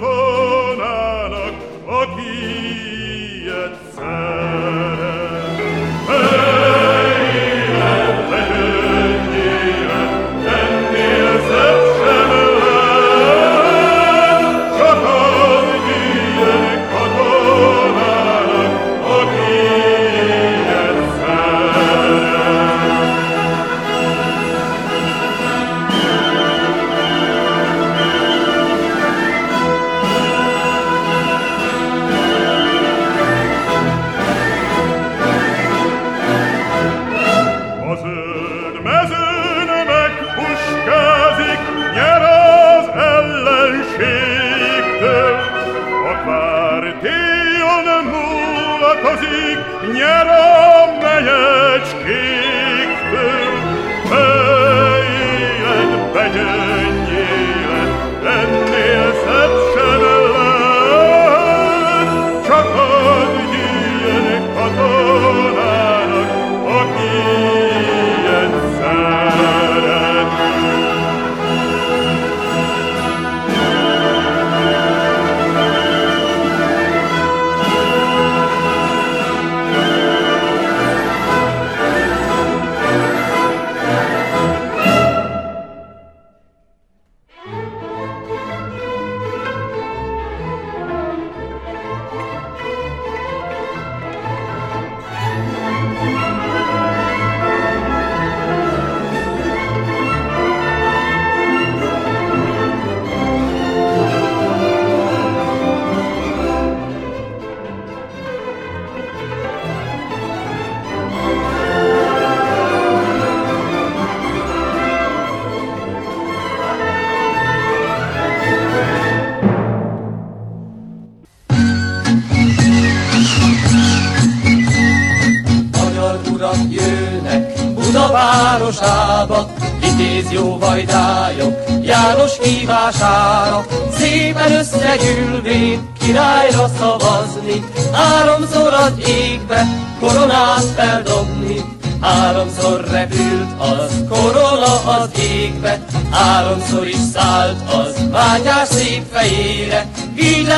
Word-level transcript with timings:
Lord. 0.00 0.21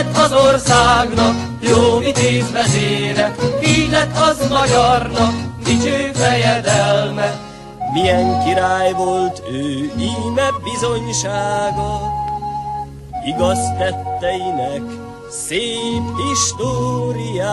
lett 0.05 0.17
az 0.17 0.33
országnak, 0.33 1.35
jó 1.61 1.99
mit 1.99 2.19
év 2.19 2.51
vezére, 2.53 3.35
így 3.67 3.91
lett 3.91 4.17
az 4.17 4.49
magyarnak, 4.49 5.35
dicső 5.65 6.11
fejedelme. 6.15 7.41
Milyen 7.93 8.45
király 8.45 8.93
volt 8.93 9.43
ő, 9.51 9.93
íme 9.99 10.49
bizonysága, 10.65 12.13
igaz 13.25 13.59
tetteinek 13.79 14.83
szép 15.31 16.03
históriája. 16.29 17.45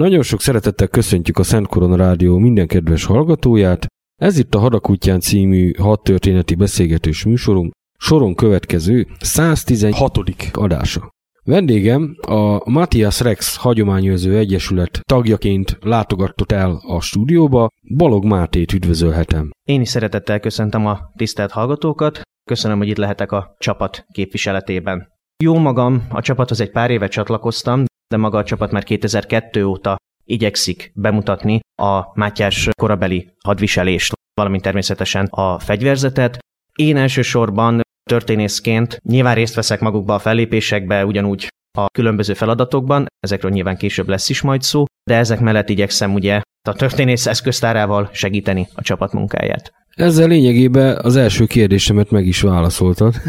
Nagyon 0.00 0.22
sok 0.22 0.40
szeretettel 0.40 0.88
köszöntjük 0.88 1.38
a 1.38 1.42
Szent 1.42 1.66
Korona 1.66 1.96
Rádió 1.96 2.38
minden 2.38 2.66
kedves 2.66 3.04
hallgatóját. 3.04 3.86
Ez 4.20 4.38
itt 4.38 4.54
a 4.54 4.58
Hadakútján 4.58 5.20
című 5.20 5.72
hat 5.78 6.02
történeti 6.02 6.54
beszélgetős 6.54 7.24
műsorunk, 7.24 7.72
soron 7.98 8.34
következő 8.34 9.06
116. 9.18 10.18
adása. 10.52 11.08
Vendégem 11.42 12.16
a 12.20 12.70
Matthias 12.70 13.20
Rex 13.20 13.56
Hagyományőrző 13.56 14.36
Egyesület 14.38 15.00
tagjaként 15.02 15.78
látogatott 15.80 16.52
el 16.52 16.80
a 16.86 17.00
stúdióba. 17.00 17.68
Balog 17.96 18.24
Mátét 18.24 18.72
üdvözölhetem. 18.72 19.50
Én 19.68 19.80
is 19.80 19.88
szeretettel 19.88 20.40
köszöntöm 20.40 20.86
a 20.86 20.98
tisztelt 21.16 21.50
hallgatókat. 21.50 22.20
Köszönöm, 22.44 22.78
hogy 22.78 22.88
itt 22.88 22.96
lehetek 22.96 23.32
a 23.32 23.54
csapat 23.58 24.04
képviseletében. 24.12 25.08
Jó 25.42 25.58
magam, 25.58 26.06
a 26.08 26.20
csapathoz 26.20 26.60
egy 26.60 26.70
pár 26.70 26.90
éve 26.90 27.08
csatlakoztam, 27.08 27.84
de 28.10 28.16
maga 28.16 28.38
a 28.38 28.44
csapat 28.44 28.70
már 28.70 28.84
2002 28.84 29.64
óta 29.64 29.96
igyekszik 30.24 30.92
bemutatni 30.94 31.60
a 31.82 32.18
Mátyás 32.18 32.68
korabeli 32.80 33.28
hadviselést, 33.44 34.12
valamint 34.34 34.62
természetesen 34.62 35.26
a 35.26 35.58
fegyverzetet. 35.58 36.38
Én 36.74 36.96
elsősorban 36.96 37.80
történészként 38.10 39.00
nyilván 39.02 39.34
részt 39.34 39.54
veszek 39.54 39.80
magukba 39.80 40.14
a 40.14 40.18
fellépésekbe, 40.18 41.04
ugyanúgy 41.04 41.48
a 41.78 41.86
különböző 41.86 42.34
feladatokban, 42.34 43.06
ezekről 43.20 43.50
nyilván 43.50 43.76
később 43.76 44.08
lesz 44.08 44.28
is 44.28 44.40
majd 44.40 44.62
szó, 44.62 44.84
de 45.10 45.16
ezek 45.16 45.40
mellett 45.40 45.68
igyekszem 45.68 46.14
ugye 46.14 46.40
a 46.68 46.72
történész 46.72 47.26
eszköztárával 47.26 48.10
segíteni 48.12 48.68
a 48.74 48.82
csapat 48.82 49.12
munkáját. 49.12 49.72
Ezzel 49.88 50.28
lényegében 50.28 50.98
az 51.02 51.16
első 51.16 51.46
kérdésemet 51.46 52.10
meg 52.10 52.26
is 52.26 52.40
válaszoltad. 52.40 53.14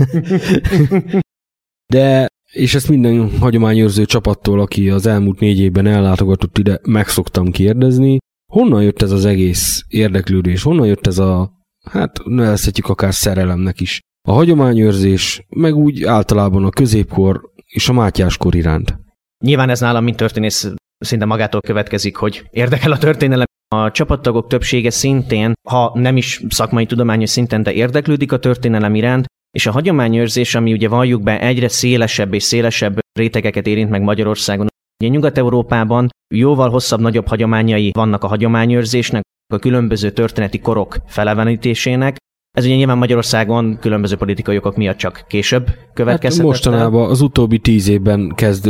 De, 1.93 2.27
és 2.51 2.75
ezt 2.75 2.89
minden 2.89 3.39
hagyományőrző 3.39 4.05
csapattól, 4.05 4.59
aki 4.59 4.89
az 4.89 5.05
elmúlt 5.05 5.39
négy 5.39 5.59
évben 5.59 5.85
ellátogatott 5.85 6.57
ide, 6.57 6.79
meg 6.83 7.07
szoktam 7.07 7.51
kérdezni, 7.51 8.17
honnan 8.51 8.83
jött 8.83 9.01
ez 9.01 9.11
az 9.11 9.25
egész 9.25 9.83
érdeklődés, 9.87 10.63
honnan 10.63 10.87
jött 10.87 11.07
ez 11.07 11.17
a, 11.17 11.51
hát 11.91 12.19
nevezhetjük 12.25 12.87
akár 12.87 13.13
szerelemnek 13.13 13.79
is. 13.79 13.99
A 14.27 14.31
hagyományőrzés, 14.31 15.45
meg 15.49 15.75
úgy 15.75 16.03
általában 16.03 16.65
a 16.65 16.69
középkor 16.69 17.41
és 17.65 17.89
a 17.89 17.93
mátyáskor 17.93 18.55
iránt. 18.55 18.99
Nyilván 19.43 19.69
ez 19.69 19.79
nálam, 19.79 20.03
mint 20.03 20.17
történész, 20.17 20.73
szinte 20.97 21.25
magától 21.25 21.61
következik, 21.61 22.15
hogy 22.15 22.43
érdekel 22.49 22.91
a 22.91 22.97
történelem. 22.97 23.45
A 23.67 23.91
csapattagok 23.91 24.47
többsége 24.47 24.89
szintén, 24.89 25.53
ha 25.69 25.91
nem 25.93 26.17
is 26.17 26.41
szakmai 26.49 26.85
tudományos 26.85 27.29
szinten, 27.29 27.63
de 27.63 27.73
érdeklődik 27.73 28.31
a 28.31 28.39
történelem 28.39 28.95
iránt, 28.95 29.25
és 29.51 29.65
a 29.65 29.71
hagyományőrzés, 29.71 30.55
ami 30.55 30.73
ugye 30.73 30.87
valljuk 30.87 31.23
be 31.23 31.39
egyre 31.39 31.67
szélesebb 31.67 32.33
és 32.33 32.43
szélesebb 32.43 32.99
rétegeket 33.19 33.67
érint 33.67 33.89
meg 33.89 34.01
Magyarországon. 34.01 34.67
Ugye 35.03 35.11
Nyugat-Európában 35.11 36.09
jóval 36.33 36.69
hosszabb, 36.69 36.99
nagyobb 36.99 37.27
hagyományai 37.27 37.91
vannak 37.93 38.23
a 38.23 38.27
hagyományőrzésnek, 38.27 39.23
a 39.53 39.59
különböző 39.59 40.11
történeti 40.11 40.59
korok 40.59 40.97
felevenítésének, 41.07 42.17
ez 42.57 42.65
ugye 42.65 42.75
nyilván 42.75 42.97
Magyarországon 42.97 43.77
különböző 43.79 44.15
politikai 44.15 44.57
okok 44.57 44.75
miatt 44.75 44.97
csak 44.97 45.25
később 45.27 45.67
következett. 45.93 46.37
Hát 46.37 46.47
mostanában 46.47 47.09
az 47.09 47.21
utóbbi 47.21 47.59
tíz 47.59 47.87
évben 47.87 48.33
kezd 48.35 48.69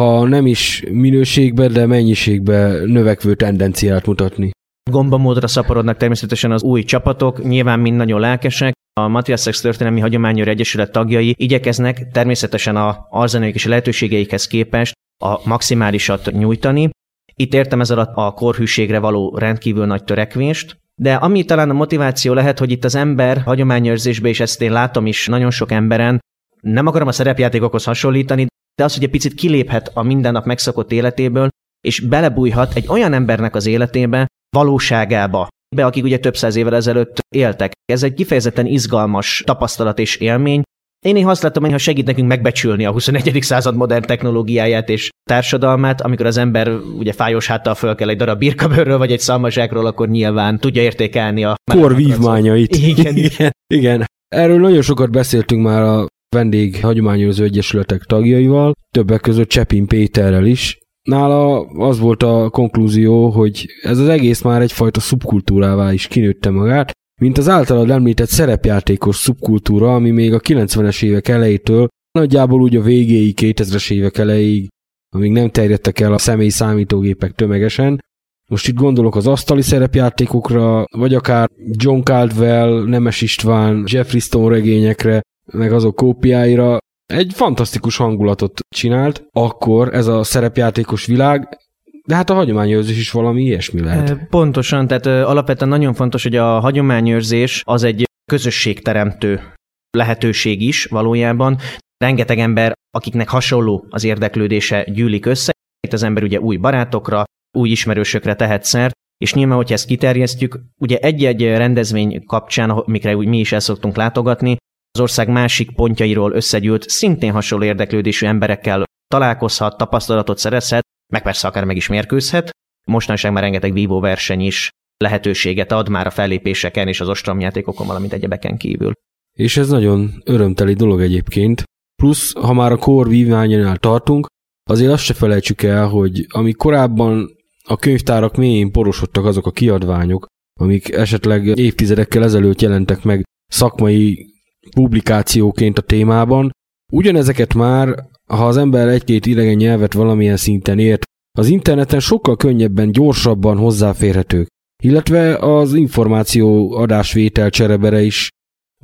ha 0.00 0.26
nem 0.26 0.46
is 0.46 0.84
minőségben, 0.90 1.72
de 1.72 1.86
mennyiségben 1.86 2.88
növekvő 2.88 3.34
tendenciát 3.34 4.06
mutatni. 4.06 4.50
Gombamódra 4.90 5.46
szaporodnak 5.46 5.96
természetesen 5.96 6.52
az 6.52 6.62
új 6.62 6.82
csapatok, 6.82 7.42
nyilván 7.42 7.80
mind 7.80 7.96
nagyon 7.96 8.20
lelkesek. 8.20 8.72
A 9.00 9.08
Matthias 9.08 9.42
Sex 9.42 9.60
Történelmi 9.60 10.00
Hagyományőr 10.00 10.48
Egyesület 10.48 10.92
tagjai 10.92 11.34
igyekeznek 11.38 12.10
természetesen 12.12 12.76
a 12.76 13.06
arzenaik 13.10 13.54
és 13.54 13.66
a 13.66 13.68
lehetőségeikhez 13.68 14.46
képest 14.46 14.92
a 15.24 15.48
maximálisat 15.48 16.30
nyújtani. 16.32 16.90
Itt 17.34 17.54
értem 17.54 17.80
ez 17.80 17.90
alatt 17.90 18.12
a 18.14 18.32
korhűségre 18.32 18.98
való 18.98 19.36
rendkívül 19.36 19.86
nagy 19.86 20.04
törekvést, 20.04 20.76
de 20.94 21.14
ami 21.14 21.44
talán 21.44 21.70
a 21.70 21.72
motiváció 21.72 22.32
lehet, 22.32 22.58
hogy 22.58 22.70
itt 22.70 22.84
az 22.84 22.94
ember 22.94 23.42
hagyományőrzésbe, 23.42 24.28
és 24.28 24.40
ezt 24.40 24.62
én 24.62 24.72
látom 24.72 25.06
is 25.06 25.26
nagyon 25.26 25.50
sok 25.50 25.72
emberen, 25.72 26.20
nem 26.60 26.86
akarom 26.86 27.08
a 27.08 27.12
szerepjátékokhoz 27.12 27.84
hasonlítani, 27.84 28.46
de 28.74 28.84
az, 28.84 28.94
hogy 28.94 29.04
egy 29.04 29.10
picit 29.10 29.34
kiléphet 29.34 29.90
a 29.94 30.02
mindennap 30.02 30.44
megszokott 30.44 30.92
életéből, 30.92 31.48
és 31.80 32.00
belebújhat 32.00 32.74
egy 32.74 32.88
olyan 32.88 33.12
embernek 33.12 33.54
az 33.54 33.66
életébe, 33.66 34.26
valóságába, 34.56 35.48
be, 35.76 35.84
akik 35.84 36.04
ugye 36.04 36.18
több 36.18 36.36
száz 36.36 36.56
évvel 36.56 36.74
ezelőtt 36.74 37.18
éltek. 37.28 37.72
Ez 37.84 38.02
egy 38.02 38.14
kifejezetten 38.14 38.66
izgalmas 38.66 39.42
tapasztalat 39.46 39.98
és 39.98 40.16
élmény. 40.16 40.62
Én 41.06 41.12
néha 41.12 41.30
azt 41.30 41.42
látom, 41.42 41.62
hogy 41.62 41.72
ha 41.72 41.78
segít 41.78 42.06
nekünk 42.06 42.28
megbecsülni 42.28 42.84
a 42.84 42.90
21. 42.90 43.38
század 43.42 43.76
modern 43.76 44.06
technológiáját 44.06 44.88
és 44.88 45.08
társadalmát, 45.28 46.00
amikor 46.00 46.26
az 46.26 46.36
ember 46.36 46.68
ugye 46.98 47.12
fájós 47.12 47.46
háttal 47.46 47.74
föl 47.74 47.94
kell 47.94 48.08
egy 48.08 48.16
darab 48.16 48.38
birkabőrről 48.38 48.98
vagy 48.98 49.12
egy 49.12 49.20
szalmazsákról, 49.20 49.86
akkor 49.86 50.08
nyilván 50.08 50.58
tudja 50.58 50.82
értékelni 50.82 51.44
a 51.44 51.54
kor 51.72 51.94
vívmányait. 51.94 52.76
Igen. 52.76 53.16
igen. 53.26 53.50
igen. 53.74 54.04
Erről 54.28 54.60
nagyon 54.60 54.82
sokat 54.82 55.10
beszéltünk 55.10 55.62
már 55.62 55.82
a 55.82 56.06
vendég 56.36 56.80
hagyományozó 56.80 57.44
egyesületek 57.44 58.02
tagjaival, 58.02 58.72
többek 58.94 59.20
között 59.20 59.48
Csepin 59.48 59.86
Péterrel 59.86 60.44
is. 60.44 60.78
Nála 61.08 61.60
az 61.60 61.98
volt 61.98 62.22
a 62.22 62.50
konklúzió, 62.50 63.28
hogy 63.28 63.66
ez 63.82 63.98
az 63.98 64.08
egész 64.08 64.42
már 64.42 64.62
egyfajta 64.62 65.00
szubkultúrává 65.00 65.92
is 65.92 66.06
kinőtte 66.06 66.50
magát, 66.50 66.92
mint 67.20 67.38
az 67.38 67.48
általad 67.48 67.90
említett 67.90 68.28
szerepjátékos 68.28 69.16
szubkultúra, 69.16 69.94
ami 69.94 70.10
még 70.10 70.34
a 70.34 70.40
90-es 70.40 71.02
évek 71.02 71.28
elejétől, 71.28 71.88
nagyjából 72.18 72.60
úgy 72.60 72.76
a 72.76 72.82
végéig, 72.82 73.38
2000-es 73.40 73.92
évek 73.92 74.18
elejéig, 74.18 74.68
amíg 75.14 75.32
nem 75.32 75.50
terjedtek 75.50 76.00
el 76.00 76.12
a 76.12 76.18
személy 76.18 76.48
számítógépek 76.48 77.32
tömegesen. 77.32 78.04
Most 78.50 78.68
itt 78.68 78.76
gondolok 78.76 79.16
az 79.16 79.26
asztali 79.26 79.62
szerepjátékokra, 79.62 80.84
vagy 80.96 81.14
akár 81.14 81.48
John 81.70 82.00
Caldwell, 82.00 82.84
Nemes 82.84 83.20
István, 83.20 83.84
Jeffrey 83.86 84.20
Stone 84.20 84.54
regényekre, 84.54 85.20
meg 85.52 85.72
azok 85.72 85.94
kópiáira 85.94 86.78
egy 87.08 87.32
fantasztikus 87.34 87.96
hangulatot 87.96 88.60
csinált, 88.68 89.24
akkor 89.32 89.94
ez 89.94 90.06
a 90.06 90.22
szerepjátékos 90.22 91.06
világ, 91.06 91.58
de 92.06 92.14
hát 92.14 92.30
a 92.30 92.34
hagyományőrzés 92.34 92.98
is 92.98 93.10
valami 93.10 93.42
ilyesmi 93.42 93.80
lehet. 93.80 94.26
Pontosan, 94.30 94.86
tehát 94.86 95.06
alapvetően 95.06 95.70
nagyon 95.70 95.94
fontos, 95.94 96.22
hogy 96.22 96.36
a 96.36 96.60
hagyományőrzés 96.60 97.62
az 97.66 97.82
egy 97.82 98.04
közösségteremtő 98.30 99.52
lehetőség 99.90 100.62
is 100.62 100.84
valójában. 100.84 101.58
Rengeteg 102.04 102.38
ember, 102.38 102.72
akiknek 102.90 103.28
hasonló 103.28 103.86
az 103.90 104.04
érdeklődése 104.04 104.84
gyűlik 104.84 105.26
össze, 105.26 105.52
itt 105.86 105.92
az 105.92 106.02
ember 106.02 106.22
ugye 106.22 106.40
új 106.40 106.56
barátokra, 106.56 107.24
új 107.56 107.70
ismerősökre 107.70 108.34
tehet 108.34 108.64
szert, 108.64 108.94
és 109.18 109.34
nyilván, 109.34 109.56
hogyha 109.56 109.74
ezt 109.74 109.86
kiterjesztjük, 109.86 110.60
ugye 110.80 110.98
egy-egy 110.98 111.42
rendezvény 111.42 112.24
kapcsán, 112.24 112.70
amikre 112.70 113.16
úgy 113.16 113.26
mi 113.26 113.38
is 113.38 113.52
el 113.52 113.60
szoktunk 113.60 113.96
látogatni, 113.96 114.56
az 114.90 115.00
ország 115.00 115.28
másik 115.28 115.74
pontjairól 115.74 116.32
összegyűlt, 116.32 116.88
szintén 116.88 117.32
hasonló 117.32 117.64
érdeklődésű 117.64 118.26
emberekkel 118.26 118.84
találkozhat, 119.08 119.76
tapasztalatot 119.76 120.38
szerezhet, 120.38 120.82
meg 121.12 121.22
persze 121.22 121.48
akár 121.48 121.64
meg 121.64 121.76
is 121.76 121.86
mérkőzhet. 121.86 122.50
Mostanság 122.86 123.32
már 123.32 123.42
rengeteg 123.42 123.72
vívó 123.72 124.00
verseny 124.00 124.40
is 124.40 124.70
lehetőséget 124.96 125.72
ad 125.72 125.88
már 125.88 126.06
a 126.06 126.10
fellépéseken 126.10 126.88
és 126.88 127.00
az 127.00 127.08
ostromjátékokon, 127.08 127.86
valamint 127.86 128.12
egyebeken 128.12 128.56
kívül. 128.56 128.92
És 129.38 129.56
ez 129.56 129.68
nagyon 129.68 130.22
örömteli 130.24 130.74
dolog 130.74 131.00
egyébként. 131.00 131.62
Plusz, 132.02 132.32
ha 132.32 132.52
már 132.52 132.72
a 132.72 132.76
kor 132.76 133.08
vívmányánál 133.08 133.76
tartunk, 133.76 134.26
azért 134.70 134.92
azt 134.92 135.04
se 135.04 135.14
felejtsük 135.14 135.62
el, 135.62 135.88
hogy 135.88 136.26
ami 136.28 136.52
korábban 136.52 137.36
a 137.64 137.76
könyvtárak 137.76 138.36
mélyén 138.36 138.72
porosodtak 138.72 139.24
azok 139.24 139.46
a 139.46 139.50
kiadványok, 139.50 140.26
amik 140.60 140.92
esetleg 140.92 141.46
évtizedekkel 141.46 142.24
ezelőtt 142.24 142.60
jelentek 142.60 143.02
meg 143.02 143.22
szakmai 143.46 144.26
publikációként 144.74 145.78
a 145.78 145.82
témában. 145.82 146.50
Ugyanezeket 146.92 147.54
már, 147.54 148.04
ha 148.26 148.46
az 148.46 148.56
ember 148.56 148.88
egy-két 148.88 149.26
idegen 149.26 149.56
nyelvet 149.56 149.92
valamilyen 149.92 150.36
szinten 150.36 150.78
ért, 150.78 151.02
az 151.38 151.48
interneten 151.48 152.00
sokkal 152.00 152.36
könnyebben, 152.36 152.92
gyorsabban 152.92 153.56
hozzáférhetők, 153.56 154.46
illetve 154.82 155.36
az 155.36 155.74
információ 155.74 156.72
adásvétel 156.72 157.50
cserebere 157.50 158.02
is, 158.02 158.28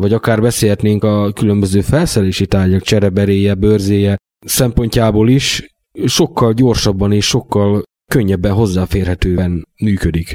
vagy 0.01 0.13
akár 0.13 0.41
beszélhetnénk 0.41 1.05
a 1.05 1.33
különböző 1.33 1.81
felszerelési 1.81 2.47
tárgyak 2.47 2.83
csereberéje, 2.83 3.55
bőrzéje 3.55 4.17
szempontjából 4.47 5.29
is 5.29 5.75
sokkal 6.07 6.53
gyorsabban 6.53 7.13
és 7.13 7.27
sokkal 7.27 7.83
könnyebben 8.13 8.53
hozzáférhetően 8.53 9.69
működik. 9.81 10.35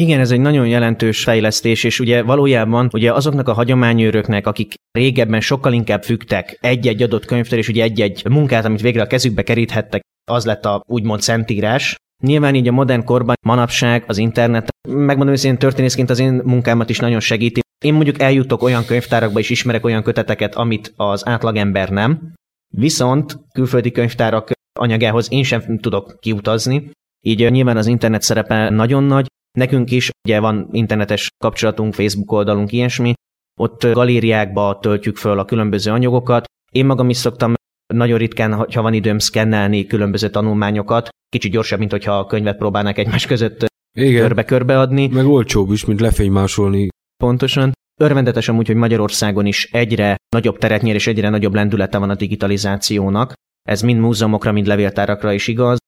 Igen, 0.00 0.20
ez 0.20 0.30
egy 0.30 0.40
nagyon 0.40 0.66
jelentős 0.66 1.22
fejlesztés, 1.22 1.84
és 1.84 2.00
ugye 2.00 2.22
valójában 2.22 2.88
ugye 2.92 3.12
azoknak 3.12 3.48
a 3.48 3.52
hagyományőröknek, 3.52 4.46
akik 4.46 4.74
régebben 4.90 5.40
sokkal 5.40 5.72
inkább 5.72 6.02
fügtek 6.02 6.58
egy-egy 6.60 7.02
adott 7.02 7.24
könyvtől, 7.24 7.58
és 7.58 7.68
ugye 7.68 7.82
egy-egy 7.82 8.22
munkát, 8.30 8.64
amit 8.64 8.80
végre 8.80 9.02
a 9.02 9.06
kezükbe 9.06 9.42
keríthettek, 9.42 10.02
az 10.30 10.44
lett 10.44 10.64
a 10.64 10.82
úgymond 10.86 11.20
szentírás. 11.20 11.96
Nyilván 12.22 12.54
így 12.54 12.68
a 12.68 12.72
modern 12.72 13.04
korban, 13.04 13.34
manapság, 13.46 14.04
az 14.06 14.18
internet, 14.18 14.68
megmondom 14.88 15.34
én 15.42 15.58
történészként 15.58 16.10
az 16.10 16.18
én 16.18 16.40
munkámat 16.44 16.90
is 16.90 16.98
nagyon 16.98 17.20
segíti. 17.20 17.60
Én 17.84 17.94
mondjuk 17.94 18.20
eljutok 18.20 18.62
olyan 18.62 18.84
könyvtárakba, 18.84 19.38
és 19.38 19.50
ismerek 19.50 19.84
olyan 19.84 20.02
köteteket, 20.02 20.54
amit 20.54 20.92
az 20.96 21.26
átlagember 21.26 21.88
nem. 21.88 22.32
Viszont 22.74 23.38
külföldi 23.52 23.90
könyvtárak 23.90 24.50
anyagához 24.78 25.32
én 25.32 25.42
sem 25.42 25.78
tudok 25.78 26.16
kiutazni, 26.20 26.90
így 27.26 27.50
nyilván 27.50 27.76
az 27.76 27.86
internet 27.86 28.22
szerepe 28.22 28.70
nagyon 28.70 29.02
nagy, 29.02 29.26
Nekünk 29.58 29.90
is 29.90 30.10
ugye 30.24 30.40
van 30.40 30.68
internetes 30.72 31.28
kapcsolatunk, 31.44 31.94
Facebook 31.94 32.32
oldalunk, 32.32 32.72
ilyesmi, 32.72 33.12
ott 33.60 33.86
galériákba 33.92 34.78
töltjük 34.82 35.16
föl 35.16 35.38
a 35.38 35.44
különböző 35.44 35.90
anyagokat. 35.90 36.44
Én 36.72 36.86
magam 36.86 37.08
is 37.08 37.16
szoktam 37.16 37.54
nagyon 37.94 38.18
ritkán, 38.18 38.52
ha 38.52 38.82
van 38.82 38.94
időm, 38.94 39.18
szkennelni 39.18 39.86
különböző 39.86 40.30
tanulmányokat, 40.30 41.08
kicsit 41.28 41.52
gyorsabb, 41.52 41.78
mint 41.78 41.90
hogyha 41.90 42.18
a 42.18 42.26
könyvet 42.26 42.56
próbálnak 42.56 42.98
egymás 42.98 43.26
között 43.26 43.66
körbe-körbe 43.92 44.78
adni. 44.78 45.06
Meg 45.06 45.26
olcsóbb 45.26 45.72
is, 45.72 45.84
mint 45.84 46.00
lefénymásolni. 46.00 46.88
Pontosan. 47.16 47.72
Örvendetes 48.00 48.48
amúgy, 48.48 48.66
hogy 48.66 48.76
Magyarországon 48.76 49.46
is 49.46 49.68
egyre 49.72 50.16
nagyobb 50.28 50.58
teret 50.58 50.82
nyer, 50.82 50.94
és 50.94 51.06
egyre 51.06 51.28
nagyobb 51.28 51.54
lendülete 51.54 51.98
van 51.98 52.10
a 52.10 52.14
digitalizációnak. 52.14 53.32
Ez 53.68 53.82
mind 53.82 54.00
múzeumokra, 54.00 54.52
mind 54.52 54.66
levéltárakra 54.66 55.32
is 55.32 55.46
igaz. 55.46 55.78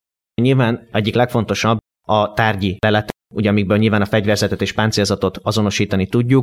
Nyilván 0.43 0.89
egyik 0.93 1.15
legfontosabb 1.15 1.79
a 2.09 2.33
tárgyi 2.33 2.77
lelet, 2.79 3.11
ugye 3.33 3.49
amikből 3.49 3.79
nyilván 3.79 4.01
a 4.01 4.07
fegyverzetet 4.07 4.63
és 4.63 4.73
páncélzatot 4.73 5.39
azonosítani 5.43 6.07
tudjuk. 6.07 6.43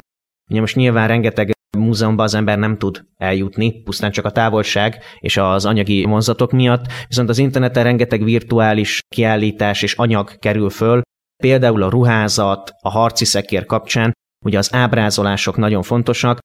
Ugye 0.51 0.59
most 0.59 0.75
nyilván 0.75 1.07
rengeteg 1.07 1.51
múzeumban 1.77 2.25
az 2.25 2.33
ember 2.33 2.57
nem 2.57 2.77
tud 2.77 3.05
eljutni, 3.17 3.81
pusztán 3.81 4.11
csak 4.11 4.25
a 4.25 4.31
távolság 4.31 5.03
és 5.19 5.37
az 5.37 5.65
anyagi 5.65 6.03
vonzatok 6.03 6.51
miatt, 6.51 6.85
viszont 7.07 7.29
az 7.29 7.37
interneten 7.37 7.83
rengeteg 7.83 8.23
virtuális 8.23 8.99
kiállítás 9.07 9.81
és 9.81 9.93
anyag 9.93 10.39
kerül 10.39 10.69
föl, 10.69 11.01
például 11.43 11.83
a 11.83 11.89
ruházat, 11.89 12.71
a 12.81 12.89
harci 12.89 13.25
szekér 13.25 13.65
kapcsán, 13.65 14.11
ugye 14.45 14.57
az 14.57 14.73
ábrázolások 14.73 15.57
nagyon 15.57 15.81
fontosak, 15.81 16.39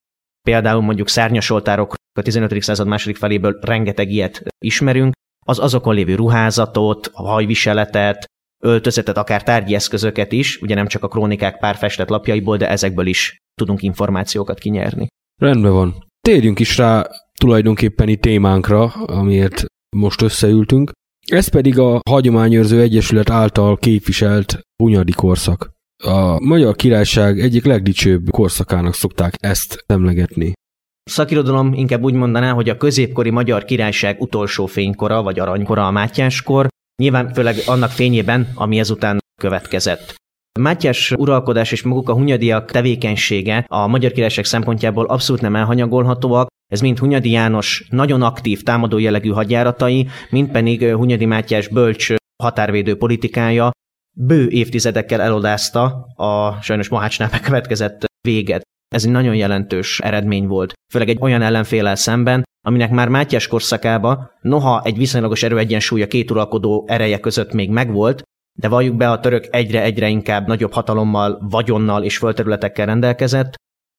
például 0.45 0.81
mondjuk 0.81 1.07
szárnyasoltárok 1.07 1.93
a 2.19 2.21
15. 2.21 2.61
század 2.61 2.87
második 2.87 3.17
feléből 3.17 3.59
rengeteg 3.61 4.11
ilyet 4.11 4.43
ismerünk, 4.57 5.13
az 5.45 5.59
azokon 5.59 5.95
lévő 5.95 6.15
ruházatot, 6.15 7.09
a 7.13 7.27
hajviseletet, 7.27 8.25
öltözetet, 8.63 9.17
akár 9.17 9.43
tárgyi 9.43 9.75
eszközöket 9.75 10.31
is, 10.31 10.61
ugye 10.61 10.75
nem 10.75 10.87
csak 10.87 11.03
a 11.03 11.07
krónikák 11.07 11.57
pár 11.57 11.75
festett 11.75 12.09
lapjaiból, 12.09 12.57
de 12.57 12.69
ezekből 12.69 13.07
is 13.07 13.37
tudunk 13.53 13.81
információkat 13.81 14.59
kinyerni. 14.59 15.07
Rendben 15.41 15.71
van. 15.71 16.07
Térjünk 16.21 16.59
is 16.59 16.77
rá 16.77 17.07
tulajdonképpeni 17.39 18.17
témánkra, 18.17 18.83
amiért 18.93 19.65
most 19.97 20.21
összeültünk. 20.21 20.91
Ez 21.31 21.47
pedig 21.47 21.79
a 21.79 21.99
Hagyományőrző 22.09 22.81
Egyesület 22.81 23.29
által 23.29 23.77
képviselt 23.77 24.59
Hunyadi 24.83 25.11
korszak. 25.11 25.69
A 26.03 26.39
Magyar 26.43 26.75
Királyság 26.75 27.39
egyik 27.39 27.65
legdicsőbb 27.65 28.29
korszakának 28.29 28.93
szokták 28.93 29.33
ezt 29.39 29.83
emlegetni. 29.85 30.53
Szakirodalom 31.03 31.73
inkább 31.73 32.03
úgy 32.03 32.13
mondaná, 32.13 32.51
hogy 32.51 32.69
a 32.69 32.77
középkori 32.77 33.29
Magyar 33.29 33.65
Királyság 33.65 34.21
utolsó 34.21 34.65
fénykora, 34.65 35.23
vagy 35.23 35.39
aranykora 35.39 35.87
a 35.87 35.91
Mátyáskor, 35.91 36.67
nyilván 37.01 37.33
főleg 37.33 37.55
annak 37.65 37.89
fényében, 37.89 38.47
ami 38.53 38.79
ezután 38.79 39.19
következett. 39.41 40.15
Mátyás 40.59 41.11
uralkodás 41.11 41.71
és 41.71 41.81
maguk 41.81 42.09
a 42.09 42.13
hunyadiak 42.13 42.71
tevékenysége 42.71 43.65
a 43.67 43.87
Magyar 43.87 44.11
Királyság 44.11 44.45
szempontjából 44.45 45.05
abszolút 45.05 45.41
nem 45.41 45.55
elhanyagolhatóak, 45.55 46.47
ez 46.71 46.81
mind 46.81 46.99
Hunyadi 46.99 47.29
János 47.29 47.87
nagyon 47.89 48.21
aktív 48.21 48.63
támadó 48.63 48.97
jellegű 48.97 49.29
hadjáratai, 49.29 50.07
mind 50.29 50.51
pedig 50.51 50.93
Hunyadi 50.93 51.25
Mátyás 51.25 51.67
bölcs 51.67 52.13
határvédő 52.43 52.97
politikája 52.97 53.71
bő 54.17 54.49
évtizedekkel 54.49 55.21
elodázta 55.21 55.83
a 56.15 56.61
sajnos 56.61 56.89
Mohácsnál 56.89 57.29
bekövetkezett 57.29 58.05
véget. 58.27 58.61
Ez 58.95 59.05
egy 59.05 59.11
nagyon 59.11 59.35
jelentős 59.35 59.99
eredmény 59.99 60.47
volt, 60.47 60.73
főleg 60.93 61.09
egy 61.09 61.17
olyan 61.21 61.41
ellenfélel 61.41 61.95
szemben, 61.95 62.43
aminek 62.65 62.89
már 62.89 63.09
Mátyás 63.09 63.47
korszakába, 63.47 64.31
noha 64.41 64.81
egy 64.83 64.97
viszonylagos 64.97 65.43
erőegyensúly 65.43 66.01
a 66.01 66.07
két 66.07 66.31
uralkodó 66.31 66.85
ereje 66.87 67.19
között 67.19 67.53
még 67.53 67.69
megvolt, 67.69 68.23
de 68.53 68.67
valljuk 68.67 68.95
be, 68.95 69.11
a 69.11 69.19
török 69.19 69.47
egyre-egyre 69.49 70.07
inkább 70.07 70.47
nagyobb 70.47 70.73
hatalommal, 70.73 71.47
vagyonnal 71.49 72.03
és 72.03 72.17
földterületekkel 72.17 72.85
rendelkezett, 72.85 73.55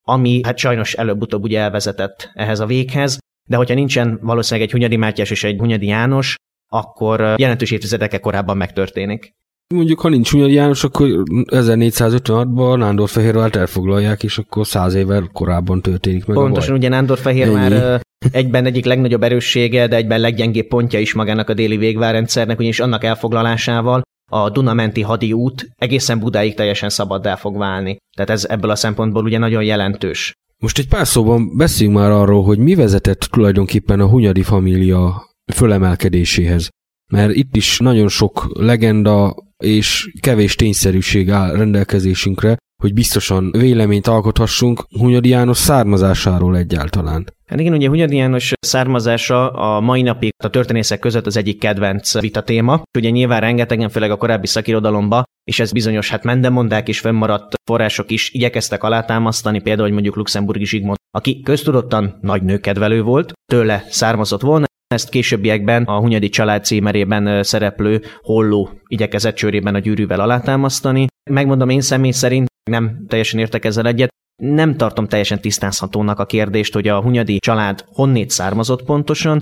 ami 0.06 0.40
hát 0.44 0.58
sajnos 0.58 0.94
előbb-utóbb 0.94 1.42
ugye 1.42 1.60
elvezetett 1.60 2.30
ehhez 2.34 2.60
a 2.60 2.66
véghez, 2.66 3.18
de 3.48 3.56
hogyha 3.56 3.74
nincsen 3.74 4.18
valószínűleg 4.22 4.68
egy 4.68 4.74
Hunyadi 4.74 4.96
Mátyás 4.96 5.30
és 5.30 5.44
egy 5.44 5.58
Hunyadi 5.58 5.86
János, 5.86 6.34
akkor 6.72 7.20
jelentős 7.20 7.70
évtizedekkel 7.70 8.20
korábban 8.20 8.56
megtörténik. 8.56 9.32
Mondjuk, 9.74 10.00
ha 10.00 10.08
nincs 10.08 10.30
Hunyadi 10.30 10.52
János, 10.52 10.84
akkor 10.84 11.08
1456-ban 11.32 12.78
Nándorfehérvárt 12.78 13.56
elfoglalják, 13.56 14.22
és 14.22 14.38
akkor 14.38 14.66
száz 14.66 14.94
évvel 14.94 15.30
korábban 15.32 15.82
történik 15.82 16.26
meg 16.26 16.36
Pontosan, 16.36 16.74
a 16.74 16.76
ugye 16.76 16.88
Nándorfehérvár 16.88 18.00
egyben 18.32 18.64
egyik 18.64 18.84
legnagyobb 18.84 19.22
erőssége, 19.22 19.86
de 19.86 19.96
egyben 19.96 20.20
leggyengébb 20.20 20.66
pontja 20.66 20.98
is 20.98 21.14
magának 21.14 21.48
a 21.48 21.54
déli 21.54 21.76
végvárrendszernek, 21.76 22.58
ugyanis 22.58 22.80
annak 22.80 23.04
elfoglalásával 23.04 24.02
a 24.30 24.50
Dunamenti 24.50 25.02
hadi 25.02 25.32
út 25.32 25.68
egészen 25.74 26.18
Budáig 26.18 26.54
teljesen 26.54 26.88
szabaddá 26.88 27.36
fog 27.36 27.58
válni. 27.58 27.96
Tehát 28.16 28.30
ez 28.30 28.44
ebből 28.44 28.70
a 28.70 28.76
szempontból 28.76 29.24
ugye 29.24 29.38
nagyon 29.38 29.62
jelentős. 29.62 30.32
Most 30.62 30.78
egy 30.78 30.88
pár 30.88 31.06
szóban 31.06 31.56
beszéljünk 31.56 31.98
már 31.98 32.10
arról, 32.10 32.44
hogy 32.44 32.58
mi 32.58 32.74
vezetett 32.74 33.20
tulajdonképpen 33.20 34.00
a 34.00 34.08
Hunyadi 34.08 34.42
família 34.42 35.30
fölemelkedéséhez. 35.52 36.68
Mert 37.12 37.34
itt 37.34 37.56
is 37.56 37.78
nagyon 37.78 38.08
sok 38.08 38.46
legenda 38.52 39.44
és 39.64 40.10
kevés 40.20 40.54
tényszerűség 40.54 41.30
áll 41.30 41.56
rendelkezésünkre, 41.56 42.56
hogy 42.82 42.94
biztosan 42.94 43.50
véleményt 43.50 44.06
alkothassunk 44.06 44.84
Hunyadi 44.98 45.28
János 45.28 45.56
származásáról 45.56 46.56
egyáltalán. 46.56 47.34
Hát 47.46 47.60
igen, 47.60 47.72
ugye 47.72 47.88
Hunyadi 47.88 48.16
János 48.16 48.52
származása 48.60 49.50
a 49.50 49.80
mai 49.80 50.02
napig 50.02 50.30
a 50.44 50.50
történészek 50.50 50.98
között 50.98 51.26
az 51.26 51.36
egyik 51.36 51.58
kedvenc 51.58 52.20
vita 52.20 52.42
téma. 52.42 52.82
Ugye 52.98 53.10
nyilván 53.10 53.40
rengetegen, 53.40 53.88
főleg 53.88 54.10
a 54.10 54.16
korábbi 54.16 54.46
szakirodalomba, 54.46 55.24
és 55.44 55.60
ez 55.60 55.72
bizonyos 55.72 56.10
hát 56.10 56.24
mendemondák 56.24 56.88
is 56.88 57.00
fennmaradt 57.00 57.54
források 57.70 58.10
is 58.10 58.30
igyekeztek 58.30 58.82
alátámasztani, 58.82 59.60
például 59.60 59.84
hogy 59.84 59.92
mondjuk 59.92 60.16
Luxemburgi 60.16 60.66
Zsigmond, 60.66 60.96
aki 61.10 61.40
köztudottan 61.42 62.18
nagy 62.20 62.42
nőkedvelő 62.42 63.02
volt, 63.02 63.32
tőle 63.52 63.84
származott 63.88 64.40
volna, 64.40 64.66
ezt 64.96 65.08
későbbiekben 65.08 65.82
a 65.82 65.98
Hunyadi 65.98 66.28
család 66.28 66.64
címerében 66.64 67.42
szereplő 67.42 68.02
holló 68.22 68.70
igyekezett 68.86 69.34
csőrében 69.34 69.74
a 69.74 69.78
gyűrűvel 69.78 70.20
alátámasztani. 70.20 71.06
Megmondom 71.30 71.68
én 71.68 71.80
személy 71.80 72.10
szerint, 72.10 72.46
nem 72.70 73.04
teljesen 73.08 73.40
értek 73.40 73.64
ezzel 73.64 73.86
egyet, 73.86 74.08
nem 74.42 74.76
tartom 74.76 75.06
teljesen 75.06 75.40
tisztázhatónak 75.40 76.18
a 76.18 76.26
kérdést, 76.26 76.74
hogy 76.74 76.88
a 76.88 77.02
Hunyadi 77.02 77.38
család 77.38 77.84
honnét 77.86 78.30
származott 78.30 78.84
pontosan. 78.84 79.40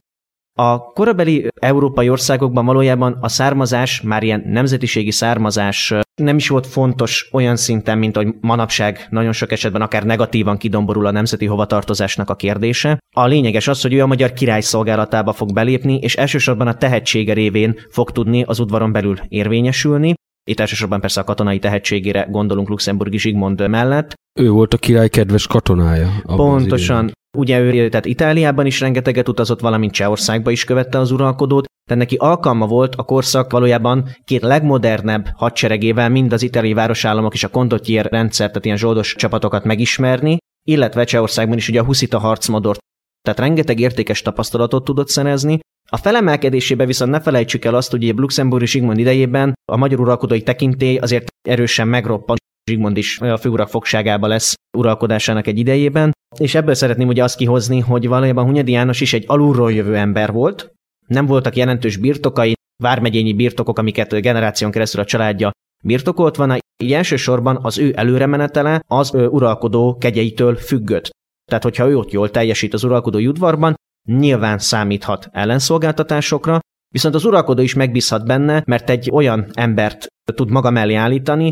A 0.59 0.79
korabeli 0.79 1.49
európai 1.61 2.09
országokban 2.09 2.65
valójában 2.65 3.19
a 3.21 3.29
származás, 3.29 4.01
már 4.01 4.23
ilyen 4.23 4.43
nemzetiségi 4.47 5.11
származás 5.11 5.95
nem 6.15 6.37
is 6.37 6.49
volt 6.49 6.67
fontos 6.67 7.29
olyan 7.33 7.57
szinten, 7.57 7.99
mint 7.99 8.17
hogy 8.17 8.35
manapság 8.41 9.07
nagyon 9.11 9.33
sok 9.33 9.53
esetben 9.53 9.83
akár 9.83 10.05
negatívan 10.05 10.57
kidomborul 10.57 11.07
a 11.07 11.11
nemzeti 11.11 11.47
hovatartozásnak 11.47 12.31
a 12.31 12.35
kérdése. 12.35 12.99
A 13.17 13.27
lényeges 13.27 13.69
az, 13.69 13.83
hogy 13.83 13.93
ő 13.93 14.03
a 14.03 14.07
magyar 14.07 14.33
király 14.33 14.61
szolgálatába 14.61 15.33
fog 15.33 15.53
belépni, 15.53 15.99
és 15.99 16.17
elsősorban 16.17 16.67
a 16.67 16.77
tehetsége 16.77 17.33
révén 17.33 17.77
fog 17.91 18.11
tudni 18.11 18.43
az 18.43 18.59
udvaron 18.59 18.93
belül 18.93 19.17
érvényesülni. 19.29 20.15
Itt 20.51 20.61
elsősorban 20.61 21.01
persze 21.01 21.21
a 21.21 21.25
katonai 21.25 21.59
tehetségére 21.59 22.27
gondolunk 22.31 22.69
Luxemburgi 22.69 23.19
Zsigmond 23.19 23.69
mellett. 23.69 24.15
Ő 24.41 24.51
volt 24.51 24.75
a 24.75 24.79
király 24.79 25.09
kedves 25.09 25.47
katonája. 25.47 26.11
Pontosan. 26.27 27.13
Ugye 27.37 27.61
ő 27.61 27.89
tehát 27.89 28.07
Itáliában 28.07 28.67
is 28.67 28.81
rengeteget 28.81 29.29
utazott, 29.29 29.61
valamint 29.61 29.93
Csehországba 29.93 30.51
is 30.51 30.65
követte 30.65 30.99
az 30.99 31.11
uralkodót, 31.11 31.65
de 31.89 31.95
neki 31.95 32.17
alkalma 32.17 32.67
volt 32.67 32.95
a 32.95 33.03
korszak 33.03 33.53
valójában 33.53 34.09
két 34.25 34.43
legmodernebb 34.43 35.29
hadseregével 35.35 36.09
mind 36.09 36.33
az 36.33 36.43
itáliai 36.43 36.73
városállamok 36.73 37.35
és 37.35 37.45
a 37.45 37.49
kondottier 37.49 38.07
rendszer, 38.11 38.49
tehát 38.49 38.65
ilyen 38.65 38.77
zsoldos 38.77 39.15
csapatokat 39.15 39.65
megismerni, 39.65 40.37
illetve 40.69 41.05
Csehországban 41.05 41.57
is 41.57 41.69
ugye 41.69 41.81
a 41.81 41.85
huszita 41.85 42.19
harcmodort. 42.19 42.79
Tehát 43.23 43.39
rengeteg 43.39 43.81
értékes 43.81 44.23
tapasztalatot 44.23 44.85
tudott 44.85 45.09
szerezni, 45.09 45.59
a 45.91 45.97
felemelkedésébe 45.97 46.87
viszont 46.87 47.11
ne 47.11 47.21
felejtsük 47.21 47.65
el 47.65 47.75
azt, 47.75 47.91
hogy 47.91 48.15
Luxemburgi 48.17 48.67
Zsigmond 48.67 48.99
idejében 48.99 49.55
a 49.73 49.77
magyar 49.77 50.01
uralkodói 50.01 50.43
tekintély 50.43 50.97
azért 50.97 51.29
erősen 51.49 51.89
megroppan. 51.89 52.37
Zsigmond 52.71 52.97
is 52.97 53.21
a 53.21 53.37
figurak 53.37 53.69
fogságába 53.69 54.27
lesz 54.27 54.55
uralkodásának 54.77 55.47
egy 55.47 55.59
idejében, 55.59 56.13
és 56.39 56.55
ebből 56.55 56.75
szeretném 56.75 57.09
ugye 57.09 57.23
azt 57.23 57.37
kihozni, 57.37 57.81
hogy 57.81 58.09
valójában 58.09 58.45
Hunyadi 58.45 58.73
János 58.73 59.01
is 59.01 59.13
egy 59.13 59.25
alulról 59.27 59.73
jövő 59.73 59.97
ember 59.97 60.33
volt, 60.33 60.73
nem 61.07 61.27
voltak 61.27 61.57
jelentős 61.57 61.97
birtokai, 61.97 62.53
vármegyényi 62.83 63.33
birtokok, 63.33 63.79
amiket 63.79 64.21
generáción 64.21 64.71
keresztül 64.71 65.01
a 65.01 65.05
családja 65.05 65.51
birtokolt 65.85 66.37
van, 66.37 66.59
így 66.83 66.93
elsősorban 66.93 67.59
az 67.63 67.79
ő 67.79 67.93
előremenetele 67.97 68.83
az 68.87 69.15
ő 69.15 69.27
uralkodó 69.27 69.97
kegyeitől 69.97 70.57
függött. 70.57 71.11
Tehát, 71.45 71.63
hogyha 71.63 71.89
ő 71.89 71.97
ott 71.97 72.11
jól 72.11 72.31
teljesít 72.31 72.75
az 72.75 72.85
uralkodó 72.85 73.19
udvarban, 73.19 73.75
nyilván 74.09 74.59
számíthat 74.59 75.29
ellenszolgáltatásokra, 75.33 76.59
viszont 76.89 77.15
az 77.15 77.25
uralkodó 77.25 77.63
is 77.63 77.75
megbízhat 77.75 78.27
benne, 78.27 78.63
mert 78.67 78.91
egy 78.91 79.11
olyan 79.13 79.51
embert 79.53 80.07
tud 80.35 80.51
maga 80.51 80.71
mellé 80.71 80.95
állítani, 80.95 81.51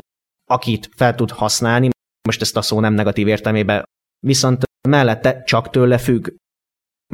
akit 0.51 0.89
fel 0.97 1.15
tud 1.15 1.31
használni, 1.31 1.89
most 2.29 2.41
ezt 2.41 2.57
a 2.57 2.63
szó 2.63 2.81
nem 2.81 2.95
negatív 2.95 3.29
értelmében, 3.29 3.85
viszont 4.27 4.63
mellette 4.89 5.43
csak 5.43 5.71
tőle 5.71 5.99
függ. 5.99 6.29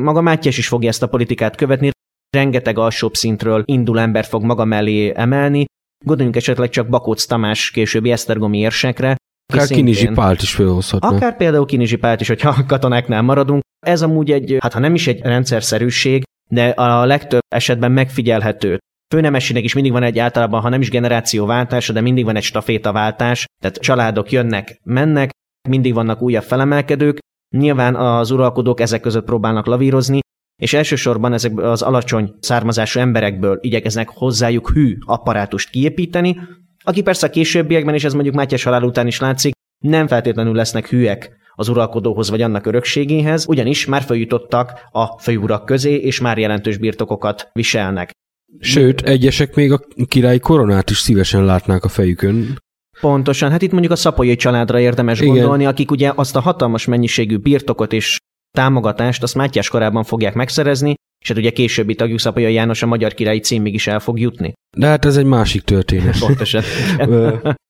Maga 0.01 0.21
Mátyás 0.21 0.59
is 0.59 0.69
fogja 0.69 0.89
ezt 0.89 1.03
a 1.03 1.09
politikát 1.09 1.57
követni, 1.57 1.91
rengeteg 2.37 2.79
alsóbb 2.79 3.15
szintről 3.15 3.63
indul 3.65 4.01
ember 4.01 4.25
fog 4.25 4.43
maga 4.43 4.65
mellé 4.65 5.13
emelni, 5.15 5.65
gondoljunk 6.05 6.37
esetleg 6.37 6.69
csak 6.69 6.89
Bakóc 6.89 7.25
Tamás 7.25 7.71
későbbi 7.71 8.11
Esztergomi 8.11 8.59
érsekre, 8.59 9.17
Akár 9.53 9.67
szintén, 9.67 9.85
Kinizsi 9.85 10.09
Pált 10.09 10.43
is 10.43 10.55
felhozhatna. 10.55 11.09
Akár 11.09 11.37
például 11.37 11.67
Kinizsi 11.67 11.97
Pált 11.97 12.21
is, 12.21 12.29
hogyha 12.29 12.49
a 12.49 12.65
katonáknál 12.67 13.23
maradunk. 13.23 13.63
Ez 13.87 14.03
amúgy 14.03 14.31
egy, 14.31 14.57
hát 14.61 14.73
ha 14.73 14.79
nem 14.79 14.95
is 14.95 15.07
egy 15.07 15.21
rendszerszerűség, 15.21 16.23
de 16.51 16.69
a 16.69 17.05
legtöbb 17.05 17.41
esetben 17.49 17.93
megfigyelhető. 17.93 18.79
Főnemesinek 19.15 19.65
is 19.65 19.75
mindig 19.75 19.93
van 19.93 20.03
egy 20.03 20.19
általában, 20.19 20.61
ha 20.61 20.69
nem 20.69 20.81
is 20.81 20.91
generációváltása, 20.91 21.93
de 21.93 22.01
mindig 22.01 22.25
van 22.25 22.37
egy 22.37 22.43
stafétaváltás, 22.43 23.45
tehát 23.63 23.77
családok 23.77 24.33
jönnek, 24.33 24.79
mennek, 24.85 25.31
mindig 25.69 25.95
vannak 25.95 26.23
újabb 26.23 26.43
felemelkedők, 26.43 27.19
Nyilván 27.57 27.97
az 27.97 28.31
uralkodók 28.31 28.81
ezek 28.81 29.01
között 29.01 29.25
próbálnak 29.25 29.67
lavírozni, 29.67 30.19
és 30.63 30.73
elsősorban 30.73 31.33
ezek 31.33 31.59
az 31.59 31.83
alacsony 31.83 32.35
származású 32.41 33.01
emberekből 33.01 33.59
igyekeznek 33.61 34.09
hozzájuk 34.09 34.71
hű 34.71 34.97
apparátust 35.05 35.71
kiépíteni, 35.71 36.41
aki 36.85 37.03
persze 37.03 37.27
a 37.27 37.31
későbbiekben, 37.31 37.95
és 37.95 38.05
ez 38.05 38.13
mondjuk 38.13 38.35
Mátyás 38.35 38.63
halál 38.63 38.83
után 38.83 39.07
is 39.07 39.21
látszik, 39.21 39.53
nem 39.85 40.07
feltétlenül 40.07 40.55
lesznek 40.55 40.89
hűek 40.89 41.37
az 41.59 41.69
uralkodóhoz 41.69 42.31
vagy 42.31 42.43
annak 42.43 42.67
örökségéhez, 42.67 43.47
ugyanis 43.49 43.87
már 43.87 44.03
feljutottak 44.03 44.73
a 44.91 45.19
főurak 45.19 45.65
közé, 45.65 45.95
és 45.95 46.21
már 46.21 46.39
jelentős 46.39 46.77
birtokokat 46.77 47.51
viselnek. 47.53 48.11
Sőt, 48.59 49.01
egyesek 49.01 49.55
még 49.55 49.73
a 49.73 49.81
királyi 50.09 50.39
koronát 50.39 50.91
is 50.91 50.99
szívesen 50.99 51.45
látnák 51.45 51.85
a 51.85 51.89
fejükön. 51.89 52.63
Pontosan, 53.01 53.51
hát 53.51 53.63
itt 53.63 53.71
mondjuk 53.71 53.93
a 53.93 53.97
szapolyai 53.97 54.37
családra 54.37 54.81
érdemes 54.81 55.21
Igen. 55.21 55.35
gondolni, 55.35 55.67
akik 55.67 55.91
ugye 55.91 56.13
azt 56.15 56.37
a 56.37 56.41
hatalmas 56.41 56.85
mennyiségű 56.85 57.37
birtokot 57.37 57.93
és 57.93 58.17
támogatást 58.51 59.23
azt 59.23 59.35
Mátyás 59.35 59.69
korában 59.69 60.05
fogják 60.05 60.35
megszerezni, 60.35 60.95
és 61.21 61.29
hát 61.29 61.37
ugye 61.37 61.51
későbbi 61.51 61.95
tagjuk 61.95 62.19
Szapolyai 62.19 62.53
János 62.53 62.83
a 62.83 62.87
magyar 62.87 63.15
királyi 63.15 63.41
címig 63.41 63.75
is 63.75 63.87
el 63.87 64.01
fog 64.01 64.21
jutni. 64.21 64.53
De 64.77 64.87
hát 64.87 65.05
ez 65.05 65.17
egy 65.17 65.25
másik 65.25 65.63
történet. 65.63 66.19
Pontosan. 66.27 66.63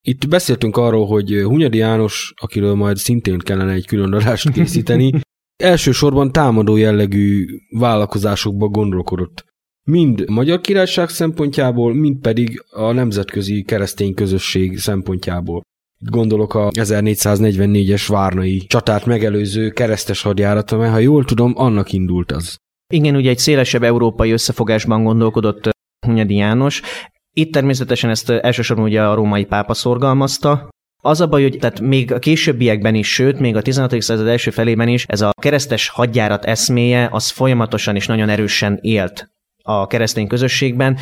Itt 0.00 0.28
beszéltünk 0.28 0.76
arról, 0.76 1.06
hogy 1.06 1.42
Hunyadi 1.44 1.78
János, 1.78 2.32
akiről 2.36 2.74
majd 2.74 2.96
szintén 2.96 3.38
kellene 3.38 3.72
egy 3.72 3.86
külön 3.86 4.12
adást 4.12 4.50
készíteni, 4.50 5.12
elsősorban 5.62 6.32
támadó 6.32 6.76
jellegű 6.76 7.46
vállalkozásokba 7.70 8.68
gondolkodott. 8.68 9.44
Mind 9.90 10.30
magyar 10.30 10.60
királyság 10.60 11.08
szempontjából, 11.08 11.94
mind 11.94 12.20
pedig 12.20 12.64
a 12.70 12.92
nemzetközi 12.92 13.62
keresztény 13.62 14.14
közösség 14.14 14.78
szempontjából. 14.78 15.60
Gondolok 15.98 16.54
a 16.54 16.70
1444-es 16.70 18.04
Várnai 18.08 18.58
csatát 18.58 19.06
megelőző 19.06 19.70
keresztes 19.70 20.22
hadjárata, 20.22 20.76
mert 20.76 20.92
ha 20.92 20.98
jól 20.98 21.24
tudom, 21.24 21.52
annak 21.56 21.92
indult 21.92 22.32
az. 22.32 22.56
Igen, 22.94 23.16
ugye 23.16 23.30
egy 23.30 23.38
szélesebb 23.38 23.82
európai 23.82 24.30
összefogásban 24.30 25.04
gondolkodott 25.04 25.68
Hunyadi 26.06 26.34
János. 26.34 26.82
Itt 27.32 27.52
természetesen 27.52 28.10
ezt 28.10 28.30
elsősorban 28.30 28.84
ugye 28.84 29.02
a 29.02 29.14
római 29.14 29.44
pápa 29.44 29.74
szorgalmazta, 29.74 30.68
az 31.02 31.20
a 31.20 31.26
baj, 31.26 31.42
hogy 31.42 31.58
tehát 31.58 31.80
még 31.80 32.12
a 32.12 32.18
későbbiekben 32.18 32.94
is, 32.94 33.12
sőt, 33.12 33.38
még 33.38 33.56
a 33.56 33.62
16. 33.62 34.02
század 34.02 34.26
első 34.26 34.50
felében 34.50 34.88
is 34.88 35.04
ez 35.08 35.20
a 35.20 35.30
keresztes 35.40 35.88
hadjárat 35.88 36.44
eszméje 36.44 37.08
az 37.12 37.30
folyamatosan 37.30 37.96
és 37.96 38.06
nagyon 38.06 38.28
erősen 38.28 38.78
élt 38.80 39.30
a 39.62 39.86
keresztény 39.86 40.26
közösségben, 40.26 40.98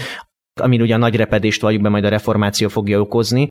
amin 0.60 0.80
ugye 0.80 0.94
a 0.94 0.98
nagy 0.98 1.16
repedést 1.16 1.60
valljuk 1.60 1.82
be 1.82 1.88
majd 1.88 2.04
a 2.04 2.08
reformáció 2.08 2.68
fogja 2.68 3.00
okozni. 3.00 3.46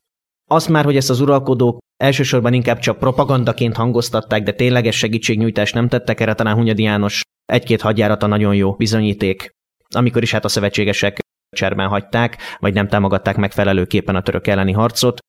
Azt 0.50 0.70
már, 0.70 0.84
hogy 0.86 0.96
ezt 0.96 1.10
az 1.10 1.22
uralkodók 1.22 1.77
elsősorban 1.98 2.54
inkább 2.54 2.80
csak 2.80 3.00
propagandaként 3.00 3.75
hangoztatták, 3.75 4.44
de 4.44 4.51
tényleges 4.51 4.98
segítségnyújtást 4.98 5.74
nem 5.74 5.88
tettek 5.88 6.20
erre, 6.20 6.34
talán 6.34 6.56
Hunyadi 6.56 6.84
János 6.84 7.22
egy-két 7.45 7.81
hadjárata 7.81 8.27
nagyon 8.27 8.55
jó 8.55 8.73
bizonyíték, 8.73 9.49
amikor 9.95 10.21
is 10.21 10.31
hát 10.31 10.45
a 10.45 10.49
szövetségesek 10.49 11.19
cserben 11.55 11.87
hagyták, 11.87 12.37
vagy 12.59 12.73
nem 12.73 12.87
támogatták 12.87 13.35
megfelelőképpen 13.35 14.15
a 14.15 14.21
török 14.21 14.47
elleni 14.47 14.71
harcot. 14.71 15.19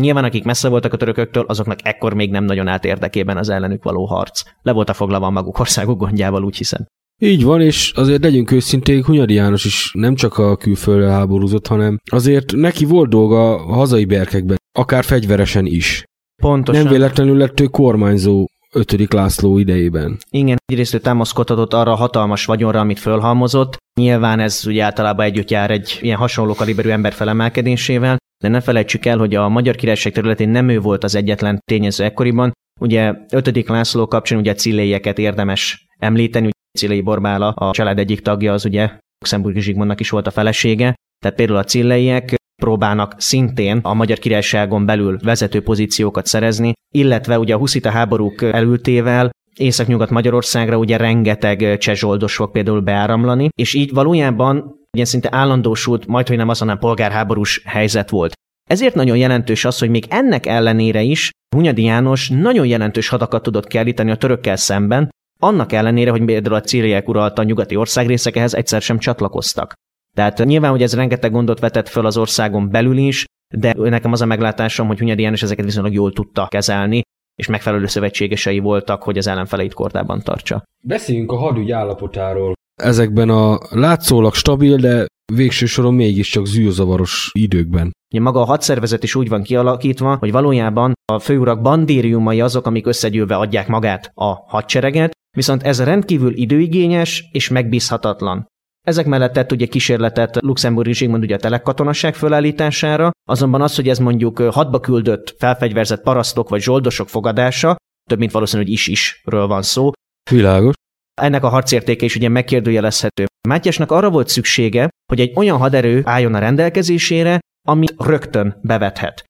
Nyilván 0.00 0.24
akik 0.24 0.44
messze 0.44 0.68
voltak 0.68 0.92
a 0.92 0.96
törököktől, 0.96 1.44
azoknak 1.44 1.78
ekkor 1.82 2.14
még 2.14 2.30
nem 2.30 2.44
nagyon 2.44 2.68
állt 2.68 2.84
érdekében 2.84 3.36
az 3.36 3.48
ellenük 3.48 3.82
való 3.82 4.04
harc. 4.04 4.42
Le 4.62 4.72
volt 4.72 4.88
a 4.88 4.94
foglalva 4.94 5.26
a 5.26 5.30
maguk 5.30 5.58
országuk 5.58 5.98
gondjával, 5.98 6.44
úgy 6.44 6.56
hiszem. 6.56 6.86
Így 7.18 7.44
van, 7.44 7.60
és 7.60 7.92
azért 7.94 8.22
legyünk 8.22 8.50
őszinték, 8.50 9.04
Hunyadi 9.04 9.34
János 9.34 9.64
is 9.64 9.90
nem 9.94 10.14
csak 10.14 10.38
a 10.38 10.56
külföldre 10.56 11.10
háborúzott, 11.10 11.66
hanem 11.66 11.98
azért 12.10 12.52
neki 12.52 12.84
volt 12.84 13.08
dolga 13.08 13.54
a 13.54 13.74
hazai 13.74 14.04
berkekben, 14.04 14.56
akár 14.78 15.04
fegyveresen 15.04 15.66
is. 15.66 16.04
Pontosan. 16.42 16.82
Nem 16.82 16.92
véletlenül 16.92 17.36
lett 17.36 17.60
ő 17.60 17.64
kormányzó 17.64 18.46
5. 18.76 19.12
László 19.12 19.58
idejében. 19.58 20.18
Igen, 20.30 20.56
egyrészt 20.64 20.94
ő 20.94 20.98
támaszkodhatott 20.98 21.74
arra 21.74 21.92
a 21.92 21.94
hatalmas 21.94 22.44
vagyonra, 22.44 22.80
amit 22.80 22.98
fölhalmozott. 22.98 23.76
Nyilván 24.00 24.40
ez 24.40 24.62
ugye 24.66 24.84
általában 24.84 25.26
együtt 25.26 25.50
jár 25.50 25.70
egy 25.70 25.98
ilyen 26.00 26.16
hasonló 26.16 26.54
kaliberű 26.54 26.88
ember 26.88 27.12
felemelkedésével, 27.12 28.16
de 28.42 28.48
ne 28.48 28.60
felejtsük 28.60 29.06
el, 29.06 29.18
hogy 29.18 29.34
a 29.34 29.48
Magyar 29.48 29.74
Királyság 29.74 30.12
területén 30.12 30.48
nem 30.48 30.68
ő 30.68 30.80
volt 30.80 31.04
az 31.04 31.14
egyetlen 31.14 31.58
tényező 31.64 32.04
ekkoriban. 32.04 32.52
Ugye 32.80 33.14
5. 33.30 33.68
László 33.68 34.06
kapcsán 34.06 34.38
ugye 34.38 34.54
Cilléjeket 34.54 35.18
érdemes 35.18 35.86
említeni, 35.98 36.50
Cillei 36.78 37.00
Borbála, 37.00 37.48
a 37.48 37.70
család 37.70 37.98
egyik 37.98 38.20
tagja, 38.20 38.52
az 38.52 38.64
ugye 38.64 38.90
Luxemburgi 39.18 39.60
Zsigmondnak 39.60 40.00
is 40.00 40.10
volt 40.10 40.26
a 40.26 40.30
felesége, 40.30 40.94
tehát 41.18 41.36
például 41.36 41.58
a 41.58 41.64
Cilleiek 41.64 42.34
próbálnak 42.62 43.14
szintén 43.16 43.78
a 43.82 43.94
Magyar 43.94 44.18
Királyságon 44.18 44.86
belül 44.86 45.18
vezető 45.22 45.62
pozíciókat 45.62 46.26
szerezni, 46.26 46.72
illetve 46.94 47.38
ugye 47.38 47.54
a 47.54 47.58
huszita 47.58 47.90
háborúk 47.90 48.42
elültével 48.42 49.30
Észak-Nyugat 49.56 50.10
Magyarországra 50.10 50.78
ugye 50.78 50.96
rengeteg 50.96 51.78
csezsoldos 51.78 52.34
fog 52.34 52.50
például 52.50 52.80
beáramlani, 52.80 53.48
és 53.56 53.74
így 53.74 53.92
valójában 53.92 54.74
ugye 54.92 55.04
szinte 55.04 55.28
állandósult, 55.32 56.06
majd 56.06 56.28
hogy 56.28 56.36
nem 56.36 56.48
az, 56.48 56.58
hanem 56.58 56.78
polgárháborús 56.78 57.62
helyzet 57.64 58.10
volt. 58.10 58.32
Ezért 58.70 58.94
nagyon 58.94 59.16
jelentős 59.16 59.64
az, 59.64 59.78
hogy 59.78 59.90
még 59.90 60.04
ennek 60.08 60.46
ellenére 60.46 61.02
is 61.02 61.30
Hunyadi 61.56 61.82
János 61.82 62.28
nagyon 62.28 62.66
jelentős 62.66 63.08
hadakat 63.08 63.42
tudott 63.42 63.66
kiállítani 63.66 64.10
a 64.10 64.16
törökkel 64.16 64.56
szemben, 64.56 65.10
annak 65.38 65.72
ellenére, 65.72 66.10
hogy 66.10 66.24
például 66.24 66.54
a 66.54 66.60
círiek 66.60 67.08
uralta 67.08 67.42
a 67.42 67.44
nyugati 67.44 67.76
országrészek 67.76 68.36
ehhez 68.36 68.54
egyszer 68.54 68.82
sem 68.82 68.98
csatlakoztak. 68.98 69.72
Tehát 70.16 70.44
nyilván, 70.44 70.70
hogy 70.70 70.82
ez 70.82 70.94
rengeteg 70.94 71.32
gondot 71.32 71.60
vetett 71.60 71.88
föl 71.88 72.06
az 72.06 72.16
országon 72.16 72.70
belül 72.70 72.96
is, 72.96 73.24
de 73.54 73.74
nekem 73.76 74.12
az 74.12 74.20
a 74.20 74.26
meglátásom, 74.26 74.86
hogy 74.86 74.98
Hunyadi 74.98 75.22
János 75.22 75.42
ezeket 75.42 75.64
viszonylag 75.64 75.92
jól 75.92 76.12
tudta 76.12 76.46
kezelni, 76.46 77.02
és 77.34 77.46
megfelelő 77.46 77.86
szövetségesei 77.86 78.58
voltak, 78.58 79.02
hogy 79.02 79.18
az 79.18 79.26
ellenfeleit 79.26 79.74
kordában 79.74 80.20
tartsa. 80.22 80.62
Beszéljünk 80.84 81.32
a 81.32 81.36
hadügy 81.36 81.70
állapotáról. 81.70 82.52
Ezekben 82.82 83.28
a 83.28 83.58
látszólag 83.70 84.34
stabil, 84.34 84.76
de 84.76 85.06
végső 85.32 85.66
soron 85.66 85.94
mégiscsak 85.94 86.46
zűrzavaros 86.46 87.30
időkben. 87.32 87.92
Ugye 88.12 88.22
maga 88.22 88.40
a 88.40 88.44
hadszervezet 88.44 89.02
is 89.02 89.14
úgy 89.14 89.28
van 89.28 89.42
kialakítva, 89.42 90.16
hogy 90.16 90.32
valójában 90.32 90.92
a 91.12 91.18
főurak 91.18 91.60
bandériumai 91.60 92.40
azok, 92.40 92.66
amik 92.66 92.86
összegyűlve 92.86 93.36
adják 93.36 93.68
magát 93.68 94.10
a 94.14 94.32
hadsereget, 94.46 95.12
viszont 95.36 95.62
ez 95.62 95.84
rendkívül 95.84 96.36
időigényes 96.36 97.28
és 97.32 97.48
megbízhatatlan. 97.48 98.46
Ezek 98.86 99.06
mellett 99.06 99.32
tett 99.32 99.52
ugye 99.52 99.66
kísérletet 99.66 100.36
Luxemburgi 100.40 100.94
Zsigmond 100.94 101.22
ugye 101.22 101.34
a 101.34 101.38
telekkatonasság 101.38 102.14
fölállítására, 102.14 103.10
azonban 103.28 103.62
az, 103.62 103.74
hogy 103.74 103.88
ez 103.88 103.98
mondjuk 103.98 104.38
hadba 104.38 104.80
küldött, 104.80 105.34
felfegyverzett 105.38 106.02
parasztok 106.02 106.48
vagy 106.48 106.60
zsoldosok 106.62 107.08
fogadása, 107.08 107.76
több 108.08 108.18
mint 108.18 108.30
valószínű, 108.30 108.62
hogy 108.62 108.72
is-isről 108.72 109.46
van 109.46 109.62
szó. 109.62 109.90
Világos. 110.30 110.74
Ennek 111.20 111.44
a 111.44 111.48
harcértéke 111.48 112.04
is 112.04 112.16
ugye 112.16 112.28
megkérdőjelezhető. 112.28 113.24
Mátyásnak 113.48 113.90
arra 113.90 114.10
volt 114.10 114.28
szüksége, 114.28 114.88
hogy 115.06 115.20
egy 115.20 115.32
olyan 115.34 115.58
haderő 115.58 116.02
álljon 116.04 116.34
a 116.34 116.38
rendelkezésére, 116.38 117.38
amit 117.68 117.94
rögtön 117.98 118.58
bevethet. 118.62 119.24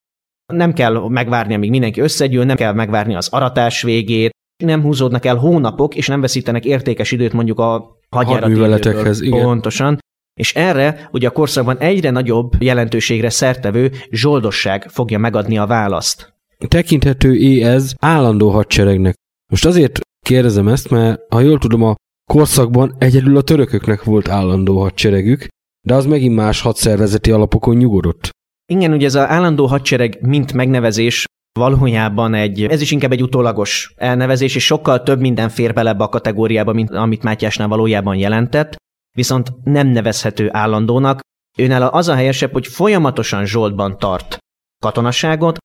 Nem 0.52 0.72
kell 0.72 1.08
megvárni, 1.08 1.54
amíg 1.54 1.70
mindenki 1.70 2.00
összegyűl, 2.00 2.44
nem 2.44 2.56
kell 2.56 2.72
megvárni 2.72 3.14
az 3.14 3.28
aratás 3.28 3.82
végét, 3.82 4.30
nem 4.64 4.82
húzódnak 4.82 5.24
el 5.24 5.36
hónapok, 5.36 5.94
és 5.94 6.06
nem 6.06 6.20
veszítenek 6.20 6.64
értékes 6.64 7.10
időt 7.12 7.32
mondjuk 7.32 7.58
a 7.58 7.95
hadműveletekhez. 8.10 9.20
Igen. 9.20 9.42
Pontosan. 9.42 9.98
És 10.40 10.54
erre 10.54 11.08
ugye 11.12 11.28
a 11.28 11.30
korszakban 11.30 11.78
egyre 11.78 12.10
nagyobb 12.10 12.52
jelentőségre 12.58 13.30
szertevő 13.30 13.92
zsoldosság 14.10 14.88
fogja 14.88 15.18
megadni 15.18 15.58
a 15.58 15.66
választ. 15.66 16.34
Tekinthető 16.68 17.34
é 17.34 17.62
ez 17.62 17.92
állandó 17.98 18.50
hadseregnek. 18.50 19.14
Most 19.50 19.66
azért 19.66 20.00
kérdezem 20.26 20.68
ezt, 20.68 20.90
mert 20.90 21.20
ha 21.28 21.40
jól 21.40 21.58
tudom, 21.58 21.82
a 21.82 21.94
korszakban 22.30 22.94
egyedül 22.98 23.36
a 23.36 23.42
törököknek 23.42 24.04
volt 24.04 24.28
állandó 24.28 24.80
hadseregük, 24.80 25.46
de 25.86 25.94
az 25.94 26.06
megint 26.06 26.34
más 26.34 26.60
hadszervezeti 26.60 27.30
alapokon 27.30 27.76
nyugodott. 27.76 28.30
Igen, 28.72 28.92
ugye 28.92 29.06
ez 29.06 29.14
az 29.14 29.26
állandó 29.26 29.66
hadsereg 29.66 30.18
mint 30.20 30.52
megnevezés 30.52 31.24
valójában 31.56 32.34
egy, 32.34 32.64
ez 32.64 32.80
is 32.80 32.90
inkább 32.90 33.12
egy 33.12 33.22
utólagos 33.22 33.92
elnevezés, 33.96 34.54
és 34.54 34.64
sokkal 34.64 35.02
több 35.02 35.20
minden 35.20 35.48
fér 35.48 35.72
bele 35.72 35.90
ebbe 35.90 36.04
a 36.04 36.08
kategóriába, 36.08 36.72
mint 36.72 36.90
amit 36.90 37.22
Mátyásnál 37.22 37.68
valójában 37.68 38.16
jelentett, 38.16 38.76
viszont 39.16 39.52
nem 39.64 39.86
nevezhető 39.86 40.48
állandónak. 40.52 41.20
Őnál 41.58 41.82
az 41.82 42.08
a 42.08 42.14
helyesebb, 42.14 42.52
hogy 42.52 42.66
folyamatosan 42.66 43.46
zsoltban 43.46 43.98
tart 43.98 44.38
katonaságot, 44.84 45.58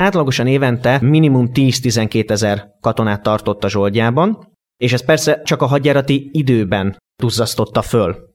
átlagosan 0.00 0.46
évente 0.46 0.98
minimum 1.00 1.50
10-12 1.52 2.30
ezer 2.30 2.76
katonát 2.80 3.22
tartott 3.22 3.64
a 3.64 3.68
zsoldjában, 3.68 4.52
és 4.76 4.92
ez 4.92 5.04
persze 5.04 5.42
csak 5.42 5.62
a 5.62 5.66
hadjárati 5.66 6.28
időben 6.32 6.96
duzzasztotta 7.22 7.82
föl. 7.82 8.30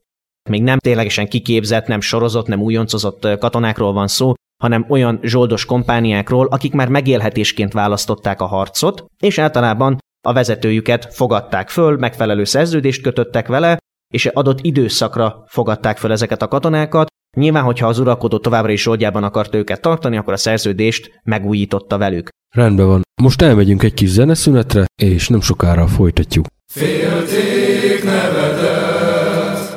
Még 0.50 0.62
nem 0.62 0.78
ténylegesen 0.78 1.28
kiképzett, 1.28 1.86
nem 1.86 2.00
sorozott, 2.00 2.46
nem 2.46 2.60
újoncozott 2.62 3.38
katonákról 3.38 3.92
van 3.92 4.08
szó, 4.08 4.32
hanem 4.62 4.86
olyan 4.88 5.18
zsoldos 5.22 5.64
kompániákról, 5.64 6.46
akik 6.46 6.72
már 6.72 6.88
megélhetésként 6.88 7.72
választották 7.72 8.40
a 8.40 8.46
harcot, 8.46 9.04
és 9.18 9.38
általában 9.38 9.98
a 10.26 10.32
vezetőjüket 10.32 11.14
fogadták 11.14 11.68
föl, 11.68 11.96
megfelelő 11.96 12.44
szerződést 12.44 13.02
kötöttek 13.02 13.48
vele, 13.48 13.78
és 14.14 14.26
adott 14.26 14.60
időszakra 14.60 15.44
fogadták 15.46 15.98
föl 15.98 16.12
ezeket 16.12 16.42
a 16.42 16.48
katonákat, 16.48 17.08
Nyilván, 17.36 17.62
hogyha 17.62 17.86
az 17.86 17.98
uralkodó 17.98 18.38
továbbra 18.38 18.72
is 18.72 18.86
oldjában 18.86 19.24
akarta 19.24 19.56
őket 19.56 19.80
tartani, 19.80 20.16
akkor 20.16 20.32
a 20.32 20.36
szerződést 20.36 21.20
megújította 21.24 21.98
velük. 21.98 22.28
Rendben 22.54 22.86
van. 22.86 23.02
Most 23.22 23.42
elmegyünk 23.42 23.82
egy 23.82 23.94
kis 23.94 24.08
zeneszünetre, 24.08 24.84
és 25.02 25.28
nem 25.28 25.40
sokára 25.40 25.86
folytatjuk. 25.86 26.46
Félték 26.72 28.04
nevedet, 28.04 29.76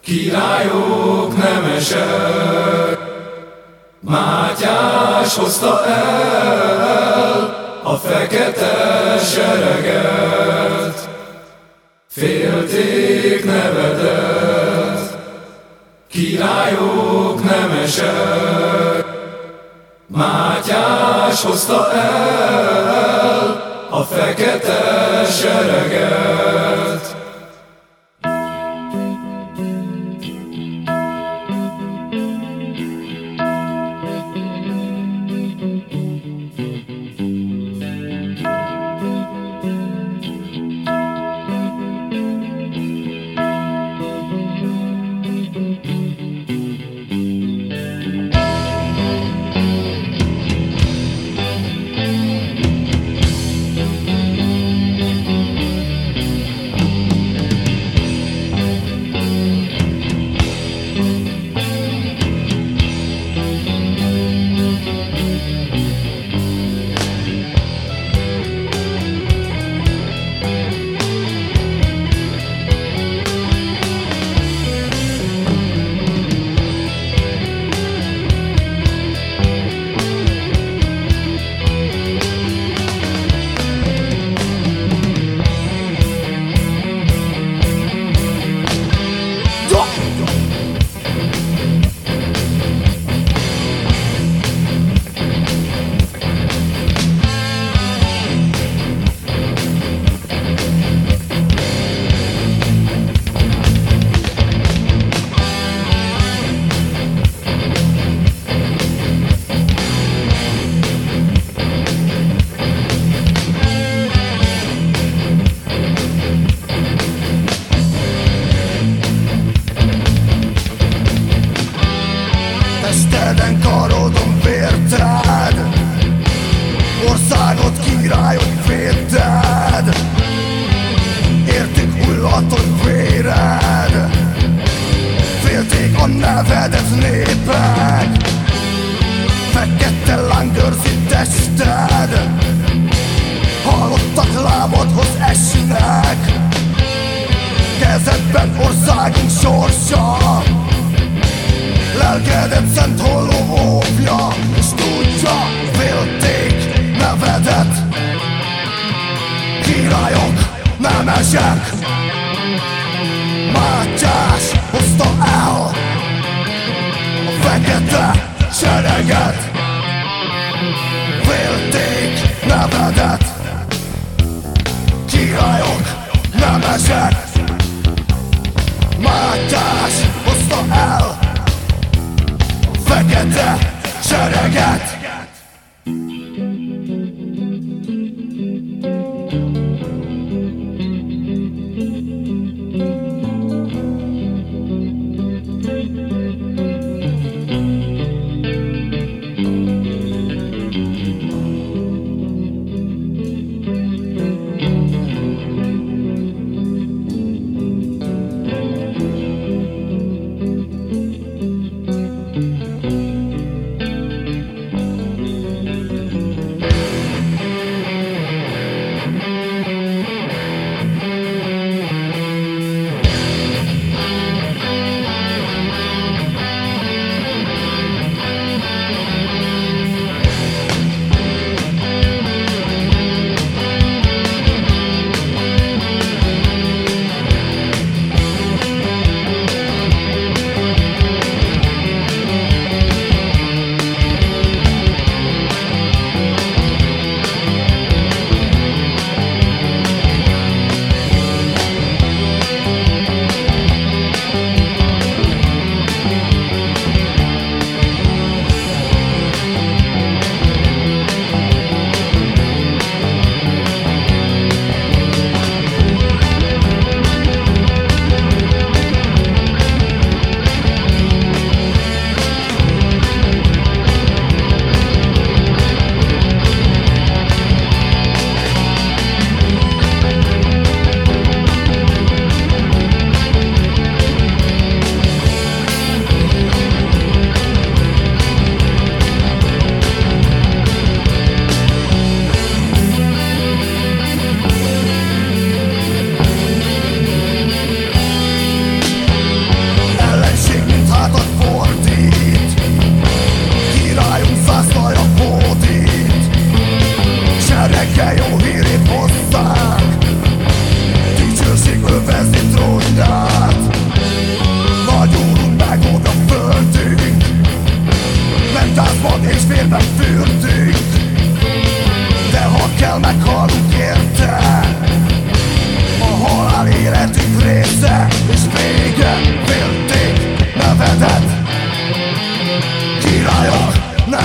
királyok 0.00 1.36
nemesek, 1.36 2.61
Mátyás 4.04 5.36
hozta 5.36 5.84
el 5.86 7.54
a 7.82 7.96
fekete 7.96 9.18
sereget. 9.18 11.08
Félték 12.08 13.44
nevedet, 13.44 15.18
királyok 16.08 17.44
nemesek, 17.44 19.06
Mátyás 20.06 21.42
hozta 21.42 21.92
el 21.92 23.62
a 23.90 24.02
fekete 24.04 25.24
sereget. 25.24 26.81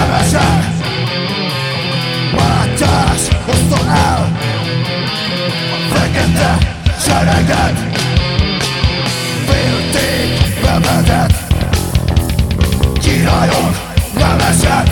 kevesek 0.07 0.75
A 5.71 5.93
fekete 5.93 6.51
sereget 6.99 7.77
Félték 9.47 10.61
bemedet 10.61 11.45
nem 14.17 14.39
esett 14.39 14.89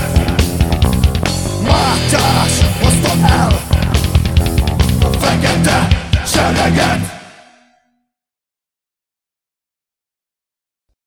Barátás 1.64 2.54
hozta 2.82 3.28
el 3.28 3.52
A 5.02 5.18
fekete 5.18 5.88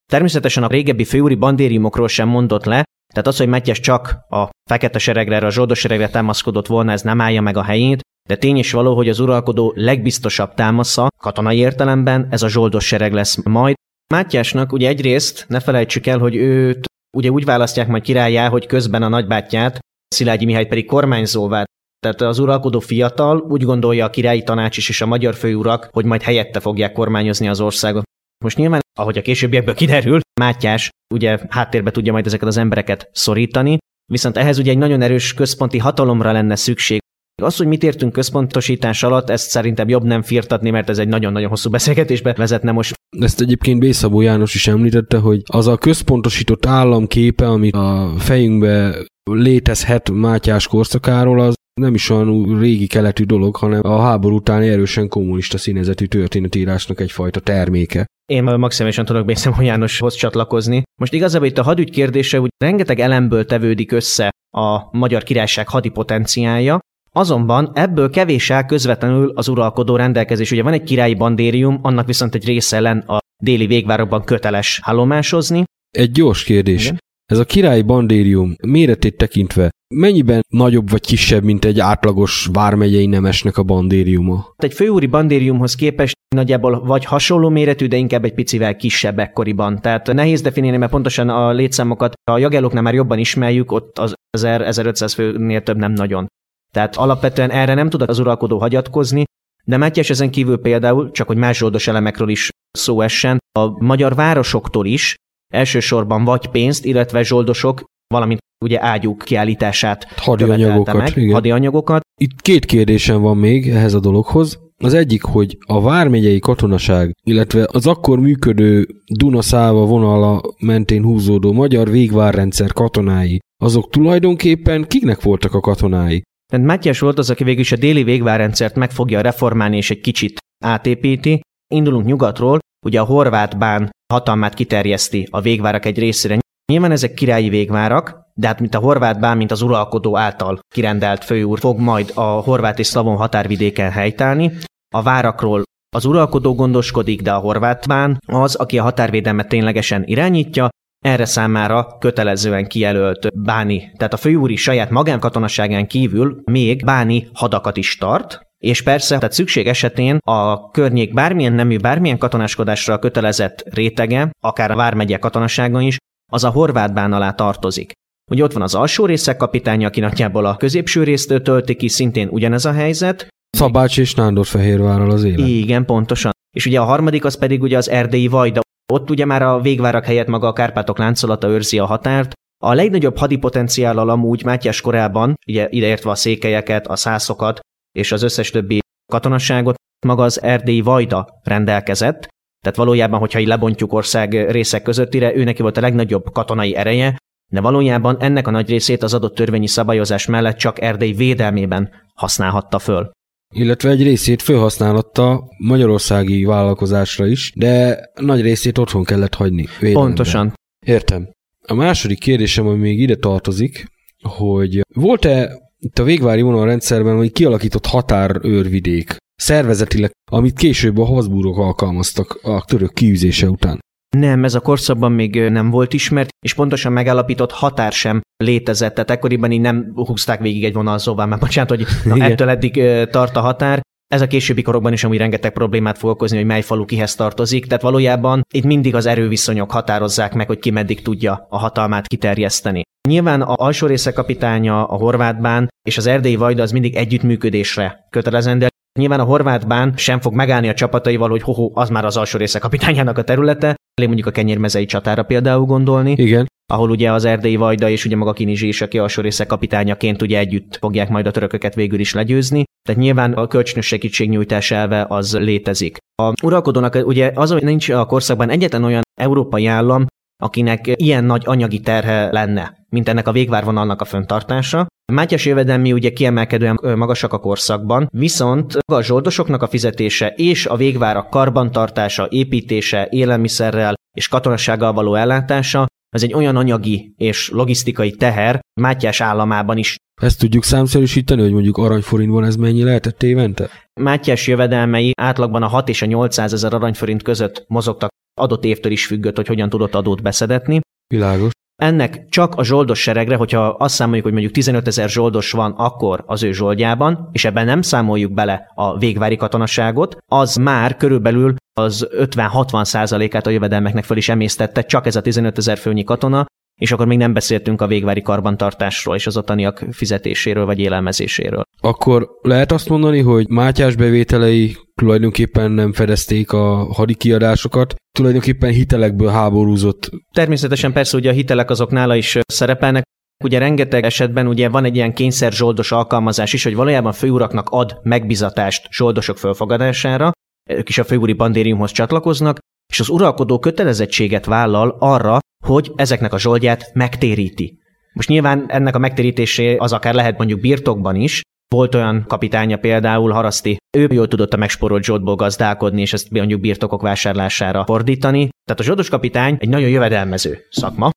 Természetesen 0.07 0.63
a 0.63 0.67
régebbi 0.67 1.05
főúri 1.05 1.35
bandériumokról 1.35 2.09
sem 2.09 2.29
mondott 2.29 2.65
le, 2.65 2.85
tehát 3.13 3.27
az, 3.27 3.37
hogy 3.37 3.49
Mátyás 3.49 3.81
csak 3.81 4.19
a 4.29 4.49
fekete 4.71 4.99
seregre, 4.99 5.37
a 5.47 5.51
zsoldos 5.51 5.79
seregre 5.79 6.09
támaszkodott 6.09 6.67
volna, 6.67 6.93
ez 6.93 7.03
nem 7.03 7.21
állja 7.21 7.41
meg 7.41 7.57
a 7.57 7.63
helyét, 7.63 8.01
de 8.29 8.37
tény 8.37 8.57
is 8.57 8.73
való, 8.73 8.95
hogy 8.95 9.09
az 9.09 9.21
uralkodó 9.21 9.73
legbiztosabb 9.77 10.55
támasza 10.55 11.09
katonai 11.21 11.59
értelemben 11.59 12.27
ez 12.31 12.43
a 12.43 12.49
zsoldos 12.49 12.87
sereg 12.87 13.13
lesz 13.13 13.43
majd. 13.43 13.75
Mátyásnak 14.15 14.73
ugye 14.73 14.89
egyrészt 14.89 15.45
ne 15.49 15.61
felejtsük 15.61 16.07
el, 16.07 16.19
hogy 16.19 16.37
őt 16.37 16.87
ugye 17.17 17.31
úgy 17.31 17.45
választják 17.45 17.89
majd 17.89 18.03
királyá, 18.03 18.49
hogy 18.49 18.67
közben 18.67 19.03
a 19.03 19.09
nagybátyját, 19.09 19.79
Szilágyi 20.09 20.45
Mihály 20.45 20.67
pedig 20.67 20.87
kormányzóvá. 20.87 21.65
Tehát 22.01 22.21
az 22.21 22.39
uralkodó 22.39 22.79
fiatal, 22.79 23.39
úgy 23.39 23.63
gondolja 23.63 24.05
a 24.05 24.11
királyi 24.11 24.43
tanács 24.43 24.77
is 24.77 24.89
és 24.89 25.01
a 25.01 25.07
magyar 25.07 25.35
főurak, 25.35 25.89
hogy 25.93 26.05
majd 26.05 26.23
helyette 26.23 26.61
fogják 26.61 26.93
kormányozni 26.93 27.49
az 27.49 27.61
országot. 27.61 28.03
Most 28.45 28.57
nyilván, 28.57 28.81
ahogy 28.99 29.19
a 29.19 29.23
későbbiekből 29.23 29.75
kiderül, 29.75 30.21
Mátyás 30.41 30.89
ugye 31.15 31.39
háttérbe 31.49 31.91
tudja 31.91 32.13
majd 32.13 32.27
ezeket 32.27 32.49
az 32.49 32.57
embereket 32.57 33.09
szorítani, 33.13 33.79
viszont 34.13 34.37
ehhez 34.37 34.59
ugye 34.59 34.71
egy 34.71 34.79
nagyon 34.79 35.03
erős 35.03 35.35
központi 35.35 35.79
hatalomra 35.79 36.33
lenne 36.33 36.57
szükség. 36.57 37.01
Az, 37.43 37.57
hogy 37.57 37.67
mit 37.67 37.83
értünk 37.83 38.13
központosítás 38.13 39.03
alatt, 39.03 39.31
ezt 39.31 39.51
szerintem 39.51 39.89
jobb 39.89 40.05
nem 40.05 40.23
firtatni, 40.23 40.71
mert 40.71 40.89
ez 40.89 40.99
egy 40.99 41.09
nagyon-nagyon 41.09 41.49
hosszú 41.49 41.71
beszélgetésbe 41.71 42.33
vezetne 42.33 42.73
most. 42.73 42.95
Ezt 43.19 43.41
egyébként 43.41 43.81
Bészabó 43.81 44.21
János 44.21 44.55
is 44.55 44.67
említette, 44.67 45.19
hogy 45.19 45.43
az 45.47 45.67
a 45.67 45.77
központosított 45.77 46.67
államképe, 46.67 47.49
amit 47.49 47.75
a 47.75 48.15
fejünkbe 48.19 48.95
létezhet 49.31 50.11
Mátyás 50.11 50.67
korszakáról, 50.67 51.41
az 51.41 51.55
nem 51.79 51.95
is 51.95 52.11
olyan 52.11 52.59
régi 52.59 52.87
keletű 52.87 53.25
dolog, 53.25 53.57
hanem 53.57 53.81
a 53.83 54.01
háború 54.01 54.37
utáni 54.37 54.69
erősen 54.69 55.09
kommunista 55.09 55.59
színezetű 55.59 56.07
történetírásnak 56.07 57.01
egyfajta 57.01 57.41
terméke. 57.41 58.07
Én 58.31 58.45
maximálisan 58.45 59.05
tudok 59.05 59.25
Bészem 59.25 59.55
Jánoshoz 59.61 60.15
csatlakozni. 60.15 60.83
Most 61.01 61.13
igazából 61.13 61.47
itt 61.47 61.59
a 61.59 61.63
hadügy 61.63 61.91
kérdése, 61.91 62.39
hogy 62.39 62.51
rengeteg 62.65 63.01
elemből 63.01 63.45
tevődik 63.45 63.93
össze 63.93 64.31
a 64.57 64.99
magyar 64.99 65.23
királyság 65.23 65.69
hadi 65.69 65.89
potenciája, 65.89 66.79
Azonban 67.13 67.71
ebből 67.75 68.11
kevés 68.11 68.51
áll 68.51 68.65
közvetlenül 68.65 69.33
az 69.35 69.49
uralkodó 69.49 69.97
rendelkezés. 69.97 70.51
Ugye 70.51 70.63
van 70.63 70.73
egy 70.73 70.83
királyi 70.83 71.15
bandérium, 71.15 71.79
annak 71.83 72.07
viszont 72.07 72.35
egy 72.35 72.45
része 72.45 72.77
ellen 72.77 72.99
a 72.99 73.19
déli 73.43 73.67
végvárokban 73.67 74.25
köteles 74.25 74.81
állomásozni. 74.83 75.65
Egy 75.91 76.11
gyors 76.11 76.45
kérdés. 76.45 76.85
Igen? 76.85 76.99
Ez 77.31 77.39
a 77.39 77.45
királyi 77.45 77.83
bandérium 77.83 78.55
méretét 78.67 79.17
tekintve 79.17 79.71
mennyiben 79.95 80.45
nagyobb 80.49 80.91
vagy 80.91 81.01
kisebb, 81.01 81.43
mint 81.43 81.65
egy 81.65 81.81
átlagos 81.81 82.49
vármegyei 82.53 83.07
nemesnek 83.07 83.57
a 83.57 83.63
bandériuma? 83.63 84.55
Egy 84.57 84.75
főúri 84.75 85.07
bandériumhoz 85.07 85.75
képest 85.75 86.17
nagyjából 86.35 86.81
vagy 86.85 87.05
hasonló 87.05 87.49
méretű, 87.49 87.87
de 87.87 87.97
inkább 87.97 88.25
egy 88.25 88.35
picivel 88.35 88.77
kisebb 88.77 89.19
ekkoriban. 89.19 89.81
Tehát 89.81 90.13
nehéz 90.13 90.41
definiálni, 90.41 90.79
mert 90.79 90.91
pontosan 90.91 91.29
a 91.29 91.53
létszámokat 91.53 92.13
a 92.31 92.39
jagellóknál 92.39 92.83
már 92.83 92.95
jobban 92.95 93.19
ismerjük, 93.19 93.73
ott 93.73 93.99
az 93.99 94.15
1000-1500 94.39 95.13
főnél 95.15 95.63
több 95.63 95.77
nem 95.77 95.93
nagyon. 95.93 96.27
Tehát 96.73 96.97
alapvetően 96.97 97.51
erre 97.51 97.75
nem 97.75 97.89
tud 97.89 98.03
az 98.03 98.19
uralkodó 98.19 98.59
hagyatkozni, 98.59 99.25
de 99.65 99.77
Mátyás 99.77 100.11
ezen 100.11 100.31
kívül 100.31 100.59
például, 100.59 101.11
csak 101.11 101.27
hogy 101.27 101.37
más 101.37 101.57
zsoldos 101.57 101.89
elemekről 101.89 102.29
is 102.29 102.49
szó 102.71 103.01
essen, 103.01 103.39
a 103.59 103.85
magyar 103.85 104.15
városoktól 104.15 104.87
is 104.87 105.15
elsősorban 105.53 106.25
vagy 106.25 106.47
pénzt, 106.47 106.85
illetve 106.85 107.23
zsoldosok, 107.23 107.85
valamint 108.15 108.41
ugye 108.65 108.83
ágyúk 108.83 109.23
kiállítását 109.25 110.05
hadianyagokat, 110.17 110.95
meg, 110.95 111.17
igen. 111.17 111.33
hadianyagokat. 111.33 112.01
Itt 112.21 112.41
két 112.41 112.65
kérdésem 112.65 113.21
van 113.21 113.37
még 113.37 113.69
ehhez 113.69 113.95
a 113.95 114.01
dologhoz. 114.01 114.59
Az 114.77 114.95
egyik, 114.95 115.23
hogy 115.23 115.59
a 115.67 115.81
vármegyei 115.81 116.39
katonaság, 116.39 117.13
illetve 117.23 117.69
az 117.73 117.87
akkor 117.87 118.21
működő 118.21 118.87
Dunaszáva 119.19 119.85
vonala 119.85 120.43
mentén 120.59 121.03
húzódó 121.03 121.53
magyar 121.53 121.91
végvárrendszer 121.91 122.73
katonái, 122.73 123.39
azok 123.63 123.91
tulajdonképpen 123.91 124.85
kiknek 124.89 125.23
voltak 125.23 125.55
a 125.55 125.61
katonái? 125.61 126.23
Tehát 126.53 126.67
Mátyás 126.67 126.99
volt 126.99 127.19
az, 127.19 127.31
aki 127.31 127.45
végül 127.45 127.61
is 127.61 127.73
a 127.73 127.77
déli 127.77 128.03
végvárrendszert 128.03 128.75
meg 128.75 128.91
fogja 128.91 129.21
reformálni 129.21 129.77
és 129.77 129.91
egy 129.91 130.01
kicsit 130.01 130.39
átépíti. 130.65 131.41
Indulunk 131.75 132.07
nyugatról, 132.07 132.59
ugye 132.87 133.01
a 133.01 133.05
horvát 133.05 133.59
bán 133.59 133.91
hatalmát 134.13 134.55
kiterjeszti 134.55 135.29
a 135.31 135.41
végvárak 135.41 135.85
egy 135.85 135.99
részére. 135.99 136.39
Nyilván 136.73 136.91
ezek 136.91 137.15
királyi 137.15 137.49
végvárak, 137.49 138.21
de 138.35 138.47
hát 138.47 138.61
mint 138.61 138.75
a 138.75 138.79
horvát 138.79 139.21
bán, 139.21 139.37
mint 139.37 139.51
az 139.51 139.63
uralkodó 139.63 140.17
által 140.17 140.59
kirendelt 140.75 141.25
főúr 141.25 141.59
fog 141.59 141.79
majd 141.79 142.11
a 142.15 142.21
horvát 142.21 142.79
és 142.79 142.87
szlavon 142.87 143.17
határvidéken 143.17 143.91
helytállni. 143.91 144.53
A 144.95 145.03
várakról 145.03 145.63
az 145.97 146.05
uralkodó 146.05 146.55
gondoskodik, 146.55 147.23
de 147.23 147.33
a 147.33 147.39
horvát 147.39 147.87
bán 147.87 148.19
az, 148.27 148.55
aki 148.55 148.79
a 148.79 148.83
határvédelmet 148.83 149.49
ténylegesen 149.49 150.03
irányítja, 150.07 150.69
erre 151.05 151.25
számára 151.25 151.97
kötelezően 151.99 152.67
kijelölt 152.67 153.43
báni, 153.43 153.93
tehát 153.97 154.13
a 154.13 154.17
főúri 154.17 154.57
saját 154.57 154.91
magánkatonaságán 154.91 155.87
kívül 155.87 156.41
még 156.45 156.85
báni 156.85 157.29
hadakat 157.33 157.77
is 157.77 157.97
tart, 157.97 158.41
és 158.59 158.83
persze, 158.83 159.17
tehát 159.17 159.33
szükség 159.33 159.67
esetén 159.67 160.19
a 160.25 160.71
környék 160.71 161.15
bármilyen 161.15 161.53
nemű, 161.53 161.77
bármilyen 161.77 162.19
katonáskodásra 162.19 162.99
kötelezett 162.99 163.65
rétege, 163.75 164.31
akár 164.41 164.71
a 164.71 164.77
vármegye 164.77 165.19
katonasága 165.19 165.81
is, 165.81 165.97
az 166.33 166.45
a 166.45 166.51
horvát 166.51 166.95
bán 166.95 167.13
alá 167.13 167.31
tartozik. 167.31 167.93
Ugye 168.31 168.43
ott 168.43 168.53
van 168.53 168.63
az 168.63 168.75
alsó 168.75 169.07
részek 169.07 169.37
kapitánya, 169.37 169.87
aki 169.87 170.01
nagyjából 170.01 170.45
a 170.45 170.57
középső 170.57 171.03
részt 171.03 171.43
tölti 171.43 171.75
ki, 171.75 171.89
szintén 171.89 172.29
ugyanez 172.29 172.65
a 172.65 172.73
helyzet. 172.73 173.29
Szabács 173.51 173.99
és 173.99 174.15
Nándorfehérvárral 174.15 175.11
az 175.11 175.25
élet. 175.25 175.47
Igen, 175.49 175.85
pontosan. 175.85 176.33
És 176.57 176.67
ugye 176.67 176.81
a 176.81 176.85
harmadik 176.85 177.25
az 177.25 177.39
pedig 177.39 177.63
ugye 177.63 177.77
az 177.77 177.91
erdélyi 177.91 178.29
vajda, 178.29 178.61
ott 178.93 179.11
ugye 179.11 179.25
már 179.25 179.43
a 179.43 179.61
végvárak 179.61 180.05
helyett 180.05 180.27
maga 180.27 180.47
a 180.47 180.53
Kárpátok 180.53 180.99
láncolata 180.99 181.49
őrzi 181.49 181.79
a 181.79 181.87
határt. 181.87 182.33
A 182.65 182.75
legnagyobb 182.75 183.19
hadipotenciállal 183.19 184.09
amúgy 184.09 184.45
Mátyás 184.45 184.81
korában, 184.81 185.35
ugye 185.47 185.69
ideértve 185.71 186.11
a 186.11 186.15
székelyeket, 186.15 186.87
a 186.87 186.97
szászokat 186.97 187.61
és 187.99 188.13
az 188.13 188.23
összes 188.23 188.51
többi 188.51 188.79
katonasságot, 189.13 189.75
maga 190.07 190.23
az 190.23 190.43
erdélyi 190.43 190.81
vajda 190.81 191.29
rendelkezett, 191.43 192.29
tehát 192.61 192.79
valójában, 192.79 193.21
hogyha 193.21 193.39
így 193.39 193.47
lebontjuk 193.47 193.93
ország 193.93 194.51
részek 194.51 194.83
közöttire, 194.83 195.35
ő 195.35 195.45
neki 195.45 195.63
volt 195.63 195.77
a 195.77 195.81
legnagyobb 195.81 196.33
katonai 196.33 196.75
ereje, 196.75 197.17
de 197.53 197.61
valójában 197.61 198.17
ennek 198.21 198.47
a 198.47 198.51
nagy 198.51 198.69
részét 198.69 199.03
az 199.03 199.15
adott 199.15 199.35
törvényi 199.35 199.67
szabályozás 199.67 200.27
mellett 200.27 200.57
csak 200.57 200.81
Erdély 200.81 201.13
védelmében 201.13 201.91
használhatta 202.15 202.79
föl 202.79 203.11
illetve 203.55 203.91
egy 203.91 204.03
részét 204.03 204.43
felhasználhatta 204.43 205.45
magyarországi 205.59 206.45
vállalkozásra 206.45 207.27
is, 207.27 207.53
de 207.55 208.01
nagy 208.21 208.41
részét 208.41 208.79
otthon 208.79 209.05
kellett 209.05 209.35
hagyni. 209.35 209.67
Védelemben. 209.81 210.15
Pontosan. 210.15 210.53
Értem. 210.87 211.31
A 211.67 211.75
második 211.75 212.19
kérdésem, 212.19 212.67
ami 212.67 212.79
még 212.79 213.01
ide 213.01 213.17
tartozik, 213.17 213.87
hogy 214.23 214.81
volt-e 214.95 215.59
itt 215.79 215.99
a 215.99 216.03
végvári 216.05 216.43
vonalrendszerben, 216.43 217.17
hogy 217.17 217.33
kialakított 217.33 217.87
határőrvidék 217.87 219.17
szervezetileg, 219.35 220.11
amit 220.31 220.59
később 220.59 220.99
a 220.99 221.05
Habsburgok 221.05 221.59
alkalmaztak 221.59 222.39
a 222.43 222.65
török 222.65 222.93
kiűzése 222.93 223.49
után? 223.49 223.79
Nem, 224.17 224.45
ez 224.45 224.55
a 224.55 224.61
korszakban 224.61 225.13
még 225.13 225.41
nem 225.41 225.71
volt 225.71 225.93
ismert, 225.93 226.29
és 226.45 226.55
pontosan 226.55 226.93
megállapított 226.93 227.53
határ 227.53 227.93
sem 227.93 228.21
létezett, 228.37 228.95
tehát 228.95 229.11
ekkoriban 229.11 229.51
így 229.51 229.61
nem 229.61 229.93
húzták 229.95 230.41
végig 230.41 230.65
egy 230.65 230.73
vonalzóvá, 230.73 231.25
mert 231.25 231.41
bocsánat, 231.41 231.69
hogy 231.69 231.87
na, 232.05 232.25
ettől 232.25 232.49
eddig 232.49 232.83
tart 233.11 233.37
a 233.37 233.41
határ. 233.41 233.81
Ez 234.07 234.21
a 234.21 234.27
későbbi 234.27 234.63
korokban 234.63 234.93
is 234.93 235.05
amúgy 235.05 235.17
rengeteg 235.17 235.53
problémát 235.53 235.99
fog 235.99 236.11
okozni, 236.11 236.37
hogy 236.37 236.47
mely 236.47 236.63
falu 236.63 236.85
kihez 236.85 237.15
tartozik, 237.15 237.67
tehát 237.67 237.83
valójában 237.83 238.43
itt 238.55 238.65
mindig 238.65 238.95
az 238.95 239.07
erőviszonyok 239.07 239.71
határozzák 239.71 240.35
meg, 240.35 240.47
hogy 240.47 240.59
ki 240.59 240.71
meddig 240.71 241.03
tudja 241.03 241.47
a 241.51 241.59
hatalmát 241.59 242.07
kiterjeszteni. 242.07 242.83
Nyilván 243.09 243.43
a 243.43 243.55
alsó 243.57 243.87
része 243.87 244.13
kapitánya, 244.13 244.85
a 244.85 244.97
horvátbán 244.97 245.69
és 245.89 245.97
az 245.97 246.07
erdélyi 246.07 246.37
vajda 246.37 246.63
az 246.63 246.73
mindig 246.73 246.95
együttműködésre 246.95 248.07
kötelezendő. 248.11 248.67
Nyilván 248.99 249.21
a 249.21 249.25
horvát 249.25 249.67
bán 249.67 249.93
sem 249.97 250.21
fog 250.21 250.35
megállni 250.35 250.69
a 250.69 250.75
csapataival, 250.75 251.29
hogy 251.29 251.43
hoho, 251.43 251.71
az 251.75 251.89
már 251.89 252.05
az 252.05 252.17
alsó 252.17 252.39
része 252.39 252.59
kapitányának 252.59 253.19
a 253.19 253.23
területe, 253.23 253.67
elég 253.67 254.09
mondjuk 254.09 254.27
a 254.27 254.31
kenyérmezei 254.31 254.85
csatára 254.85 255.23
például 255.23 255.65
gondolni. 255.65 256.13
Igen. 256.17 256.47
Ahol 256.73 256.91
ugye 256.91 257.13
az 257.13 257.25
erdélyi 257.25 257.57
vajda 257.57 257.89
és 257.89 258.05
ugye 258.05 258.17
maga 258.17 258.33
Kinizsi 258.33 258.67
is, 258.67 258.81
aki 258.81 258.99
alsó 258.99 259.23
része 259.23 259.47
kapitányaként 259.47 260.23
ugye 260.23 260.39
együtt 260.39 260.77
fogják 260.77 261.09
majd 261.09 261.27
a 261.27 261.31
törököket 261.31 261.75
végül 261.75 262.01
is 262.01 262.15
legyőzni. 262.15 262.65
Tehát 262.89 263.01
nyilván 263.01 263.33
a 263.33 263.47
kölcsönös 263.47 263.87
segítségnyújtás 263.87 264.71
elve 264.71 265.07
az 265.09 265.37
létezik. 265.39 265.97
A 266.23 266.33
uralkodónak 266.43 266.99
ugye 267.05 267.33
az, 267.35 267.51
hogy 267.51 267.63
nincs 267.63 267.89
a 267.89 268.07
korszakban 268.07 268.51
egyetlen 268.51 268.85
olyan 268.85 269.03
európai 269.21 269.67
állam, 269.67 270.07
akinek 270.43 270.93
ilyen 270.95 271.25
nagy 271.25 271.43
anyagi 271.47 271.81
terhe 271.81 272.33
lenne, 272.33 272.75
mint 272.89 273.09
ennek 273.09 273.29
a 273.29 273.33
végvárvonalnak 273.33 274.01
a 274.01 274.05
föntartása. 274.05 274.87
Mátyás 275.13 275.47
jövedelmi 275.47 275.93
ugye 275.93 276.13
kiemelkedően 276.13 276.79
magasak 276.97 277.33
a 277.33 277.39
korszakban, 277.39 278.09
viszont 278.13 278.79
a 278.93 279.03
zsoldosoknak 279.03 279.63
a 279.63 279.69
fizetése 279.69 280.29
és 280.37 280.67
a 280.67 280.77
végvárak 280.77 281.31
karbantartása, 281.31 282.27
építése, 282.31 283.07
élelmiszerrel 283.11 283.95
és 284.17 284.29
katonassággal 284.29 284.93
való 284.93 285.15
ellátása 285.15 285.87
az 286.11 286.23
egy 286.23 286.35
olyan 286.35 286.57
anyagi 286.57 287.15
és 287.17 287.51
logisztikai 287.51 288.11
teher 288.11 288.61
Mátyás 288.81 289.21
államában 289.21 289.77
is 289.77 289.97
Ezt 290.21 290.39
tudjuk 290.39 290.65
számszerűsíteni, 290.65 291.43
hogy 291.43 291.53
mondjuk 291.53 291.77
aranyforintban 291.77 292.45
ez 292.45 292.57
mennyi 292.57 292.83
lehetett 292.83 293.23
évente? 293.23 293.71
Mátyás 294.01 294.47
jövedelmei 294.47 295.13
átlagban 295.21 295.63
a 295.63 295.67
6 295.67 295.89
és 295.89 296.03
a 296.03 296.07
800 296.07 296.53
ezer 296.53 296.75
aranyforint 296.75 297.23
között 297.23 297.65
mozogtak, 297.69 298.11
adott 298.39 298.65
évtől 298.65 298.93
is 298.93 299.07
függött, 299.07 299.37
hogy 299.37 299.47
hogyan 299.47 299.69
tudott 299.69 299.95
adót 299.95 300.23
beszedetni. 300.23 300.81
Világos. 301.15 301.51
Ennek 301.83 302.29
csak 302.29 302.55
a 302.55 302.65
zsoldos 302.65 303.01
seregre, 303.01 303.37
hogyha 303.37 303.67
azt 303.69 303.95
számoljuk, 303.95 304.25
hogy 304.25 304.33
mondjuk 304.33 304.55
15 304.55 304.87
ezer 304.87 305.09
zsoldos 305.09 305.51
van 305.51 305.73
akkor 305.73 306.25
az 306.27 306.43
ő 306.43 306.53
zsoldjában, 306.53 307.29
és 307.33 307.45
ebben 307.45 307.65
nem 307.65 307.83
számoljuk 307.83 308.33
bele 308.33 308.73
a 308.75 308.99
végvári 308.99 309.37
katonaságot, 309.37 310.17
az 310.33 310.57
már 310.57 310.97
körülbelül 310.97 311.55
az 311.81 312.09
50-60 312.13 312.85
százalékát 312.85 313.47
a 313.47 313.51
jövedelmeknek 313.51 314.05
fel 314.05 314.17
is 314.17 314.29
emésztette, 314.29 314.83
csak 314.83 315.07
ez 315.07 315.17
a 315.17 315.21
15 315.21 315.59
ezer 315.59 315.79
főnyi 315.79 316.05
katona, 316.05 316.47
és 316.79 316.93
akkor 316.93 317.07
még 317.07 317.19
nem 317.19 317.33
beszéltünk 317.33 317.81
a 317.81 317.87
végvári 317.87 318.23
karbantartásról 318.23 319.15
és 319.15 319.27
az 319.27 319.37
ottaniak 319.37 319.85
fizetéséről 319.91 320.65
vagy 320.65 320.79
élelmezéséről. 320.79 321.63
Akkor 321.81 322.29
lehet 322.43 322.73
azt 322.73 322.89
mondani, 322.89 323.21
hogy 323.21 323.49
Mátyás 323.49 323.97
bevételei 323.97 324.77
tulajdonképpen 324.95 325.71
nem 325.71 325.93
fedezték 325.93 326.53
a 326.53 326.75
hadikiadásokat, 326.93 327.95
tulajdonképpen 328.13 328.71
hitelekből 328.71 329.29
háborúzott. 329.29 330.11
Természetesen 330.35 330.93
persze 330.93 331.17
ugye 331.17 331.31
a 331.31 331.33
hitelek 331.33 331.71
azok 331.71 331.91
nála 331.91 332.17
is 332.17 332.39
szerepelnek, 332.47 333.07
Ugye 333.45 333.59
rengeteg 333.59 334.05
esetben 334.05 334.47
ugye 334.47 334.69
van 334.69 334.85
egy 334.85 334.97
ilyen 334.97 335.15
kényszer 335.15 335.53
zsoldos 335.53 335.93
alkalmazás 335.93 336.53
is, 336.53 336.65
hogy 336.65 336.75
valójában 336.75 337.13
főuraknak 337.13 337.69
ad 337.69 337.99
megbizatást 338.03 338.89
zsoldosok 338.91 339.39
fölfogadására, 339.39 340.33
ők 340.71 340.89
is 340.89 340.99
a 340.99 341.05
főúri 341.05 341.33
bandériumhoz 341.33 341.91
csatlakoznak, 341.91 342.59
és 342.93 343.01
az 343.01 343.09
uralkodó 343.09 343.59
kötelezettséget 343.59 344.45
vállal 344.45 344.97
arra, 344.99 345.39
hogy 345.67 345.93
ezeknek 345.97 346.33
a 346.33 346.39
zsoldját 346.39 346.91
megtéríti. 346.95 347.79
Most 348.13 348.29
nyilván 348.29 348.65
ennek 348.69 348.95
a 348.95 348.99
megtérítésé 348.99 349.77
az 349.77 349.93
akár 349.93 350.15
lehet 350.15 350.39
mondjuk 350.39 350.61
birtokban 350.61 351.15
is, 351.15 351.41
volt 351.75 351.95
olyan 351.95 352.25
kapitánya 352.27 352.77
például, 352.77 353.31
Haraszti, 353.31 353.77
ő 353.97 354.09
jól 354.13 354.29
tudott 354.29 354.53
a 354.53 354.57
megsporolt 354.57 355.05
zsoldból 355.05 355.35
gazdálkodni, 355.35 356.01
és 356.01 356.13
ezt 356.13 356.31
mondjuk 356.31 356.61
birtokok 356.61 357.03
vásárlására 357.03 357.85
fordítani. 357.85 358.49
Tehát 358.65 358.81
a 358.81 358.83
zsoldos 358.83 359.09
kapitány 359.09 359.57
egy 359.61 359.69
nagyon 359.69 359.89
jövedelmező 359.89 360.67
szakma, 360.71 361.11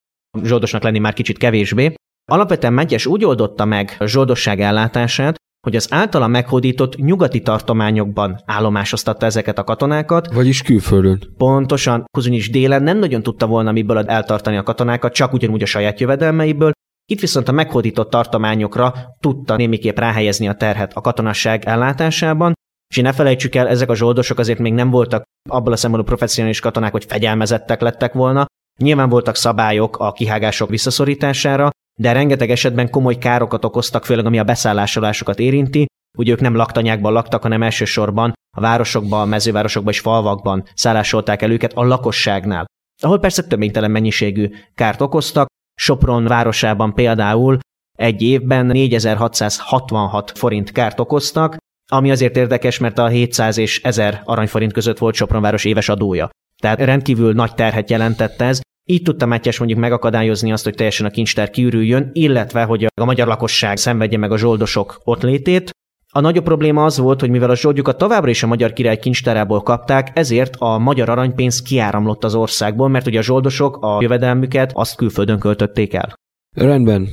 zsoldosnak 0.43 0.83
lenni 0.83 0.99
már 0.99 1.13
kicsit 1.13 1.37
kevésbé. 1.37 1.93
Alapvetően 2.31 2.73
Megyes 2.73 3.05
úgy 3.05 3.25
oldotta 3.25 3.65
meg 3.65 3.95
a 3.99 4.05
zsoldosság 4.05 4.59
ellátását, 4.59 5.35
hogy 5.61 5.75
az 5.75 5.87
általa 5.93 6.27
meghódított 6.27 6.95
nyugati 6.95 7.41
tartományokban 7.41 8.41
állomásoztatta 8.45 9.25
ezeket 9.25 9.57
a 9.57 9.63
katonákat. 9.63 10.33
Vagyis 10.33 10.61
külföldön. 10.61 11.33
Pontosan, 11.37 12.05
is 12.23 12.49
délen 12.49 12.83
nem 12.83 12.97
nagyon 12.97 13.23
tudta 13.23 13.47
volna 13.47 13.71
miből 13.71 13.97
eltartani 13.97 14.57
a 14.57 14.63
katonákat, 14.63 15.13
csak 15.13 15.33
ugyanúgy 15.33 15.61
a 15.61 15.65
saját 15.65 15.99
jövedelmeiből, 15.99 16.71
itt 17.11 17.19
viszont 17.19 17.47
a 17.47 17.51
meghódított 17.51 18.09
tartományokra 18.09 18.93
tudta 19.19 19.55
némiképp 19.55 19.97
ráhelyezni 19.97 20.47
a 20.47 20.53
terhet 20.53 20.93
a 20.93 21.01
katonasság 21.01 21.65
ellátásában, 21.65 22.53
és 22.93 23.01
ne 23.01 23.13
felejtsük 23.13 23.55
el, 23.55 23.67
ezek 23.67 23.89
a 23.89 23.95
zsoldosok 23.95 24.39
azért 24.39 24.59
még 24.59 24.73
nem 24.73 24.89
voltak 24.89 25.23
abból 25.49 25.73
a 25.73 25.75
szempontból 25.75 26.15
professzionális 26.15 26.59
katonák, 26.59 26.91
hogy 26.91 27.05
fegyelmezettek 27.05 27.81
lettek 27.81 28.13
volna. 28.13 28.45
Nyilván 28.79 29.09
voltak 29.09 29.35
szabályok 29.35 29.97
a 29.97 30.11
kihágások 30.11 30.69
visszaszorítására, 30.69 31.69
de 31.99 32.11
rengeteg 32.11 32.49
esetben 32.49 32.89
komoly 32.89 33.17
károkat 33.17 33.65
okoztak, 33.65 34.05
főleg 34.05 34.25
ami 34.25 34.39
a 34.39 34.43
beszállásolásokat 34.43 35.39
érinti. 35.39 35.85
Ugye 36.17 36.31
ők 36.31 36.39
nem 36.39 36.55
laktanyákban 36.55 37.13
laktak, 37.13 37.41
hanem 37.41 37.63
elsősorban 37.63 38.33
a 38.57 38.61
városokban, 38.61 39.21
a 39.21 39.25
mezővárosokban 39.25 39.93
és 39.93 39.99
falvakban 39.99 40.63
szállásolták 40.73 41.41
el 41.41 41.51
őket 41.51 41.73
a 41.73 41.83
lakosságnál, 41.83 42.65
ahol 43.01 43.19
persze 43.19 43.43
töménytelen 43.43 43.91
mennyiségű 43.91 44.49
kárt 44.75 45.01
okoztak. 45.01 45.47
Sopron 45.79 46.23
városában 46.23 46.93
például 46.93 47.59
egy 47.97 48.21
évben 48.21 48.65
4666 48.65 50.31
forint 50.37 50.71
kárt 50.71 50.99
okoztak, 50.99 51.57
ami 51.91 52.11
azért 52.11 52.35
érdekes, 52.35 52.77
mert 52.77 52.97
a 52.97 53.07
700 53.07 53.57
és 53.57 53.81
1000 53.83 54.21
aranyforint 54.25 54.73
között 54.73 54.97
volt 54.97 55.15
Sopronváros 55.15 55.65
éves 55.65 55.89
adója. 55.89 56.29
Tehát 56.61 56.79
rendkívül 56.79 57.33
nagy 57.33 57.53
terhet 57.53 57.89
jelentett 57.89 58.41
ez, 58.41 58.61
így 58.91 59.01
tudta 59.01 59.25
Mátyás 59.25 59.57
mondjuk 59.57 59.79
megakadályozni 59.79 60.51
azt, 60.51 60.63
hogy 60.63 60.75
teljesen 60.75 61.05
a 61.05 61.09
kincstár 61.09 61.49
kiürüljön, 61.49 62.09
illetve 62.13 62.63
hogy 62.63 62.87
a 63.01 63.05
magyar 63.05 63.27
lakosság 63.27 63.77
szenvedje 63.77 64.17
meg 64.17 64.31
a 64.31 64.37
zsoldosok 64.37 65.01
ott 65.03 65.21
létét. 65.21 65.71
A 66.13 66.19
nagyobb 66.19 66.43
probléma 66.43 66.85
az 66.85 66.97
volt, 66.97 67.19
hogy 67.19 67.29
mivel 67.29 67.49
a 67.49 67.55
zsoldjukat 67.55 67.97
továbbra 67.97 68.29
is 68.29 68.43
a 68.43 68.47
magyar 68.47 68.73
király 68.73 68.97
kincstárából 68.97 69.61
kapták, 69.61 70.11
ezért 70.13 70.55
a 70.57 70.77
magyar 70.77 71.09
aranypénz 71.09 71.61
kiáramlott 71.61 72.23
az 72.23 72.35
országból, 72.35 72.87
mert 72.87 73.07
ugye 73.07 73.19
a 73.19 73.21
zsoldosok 73.21 73.77
a 73.81 73.97
jövedelmüket 74.01 74.71
azt 74.73 74.95
külföldön 74.95 75.39
költötték 75.39 75.93
el. 75.93 76.13
Rendben. 76.55 77.07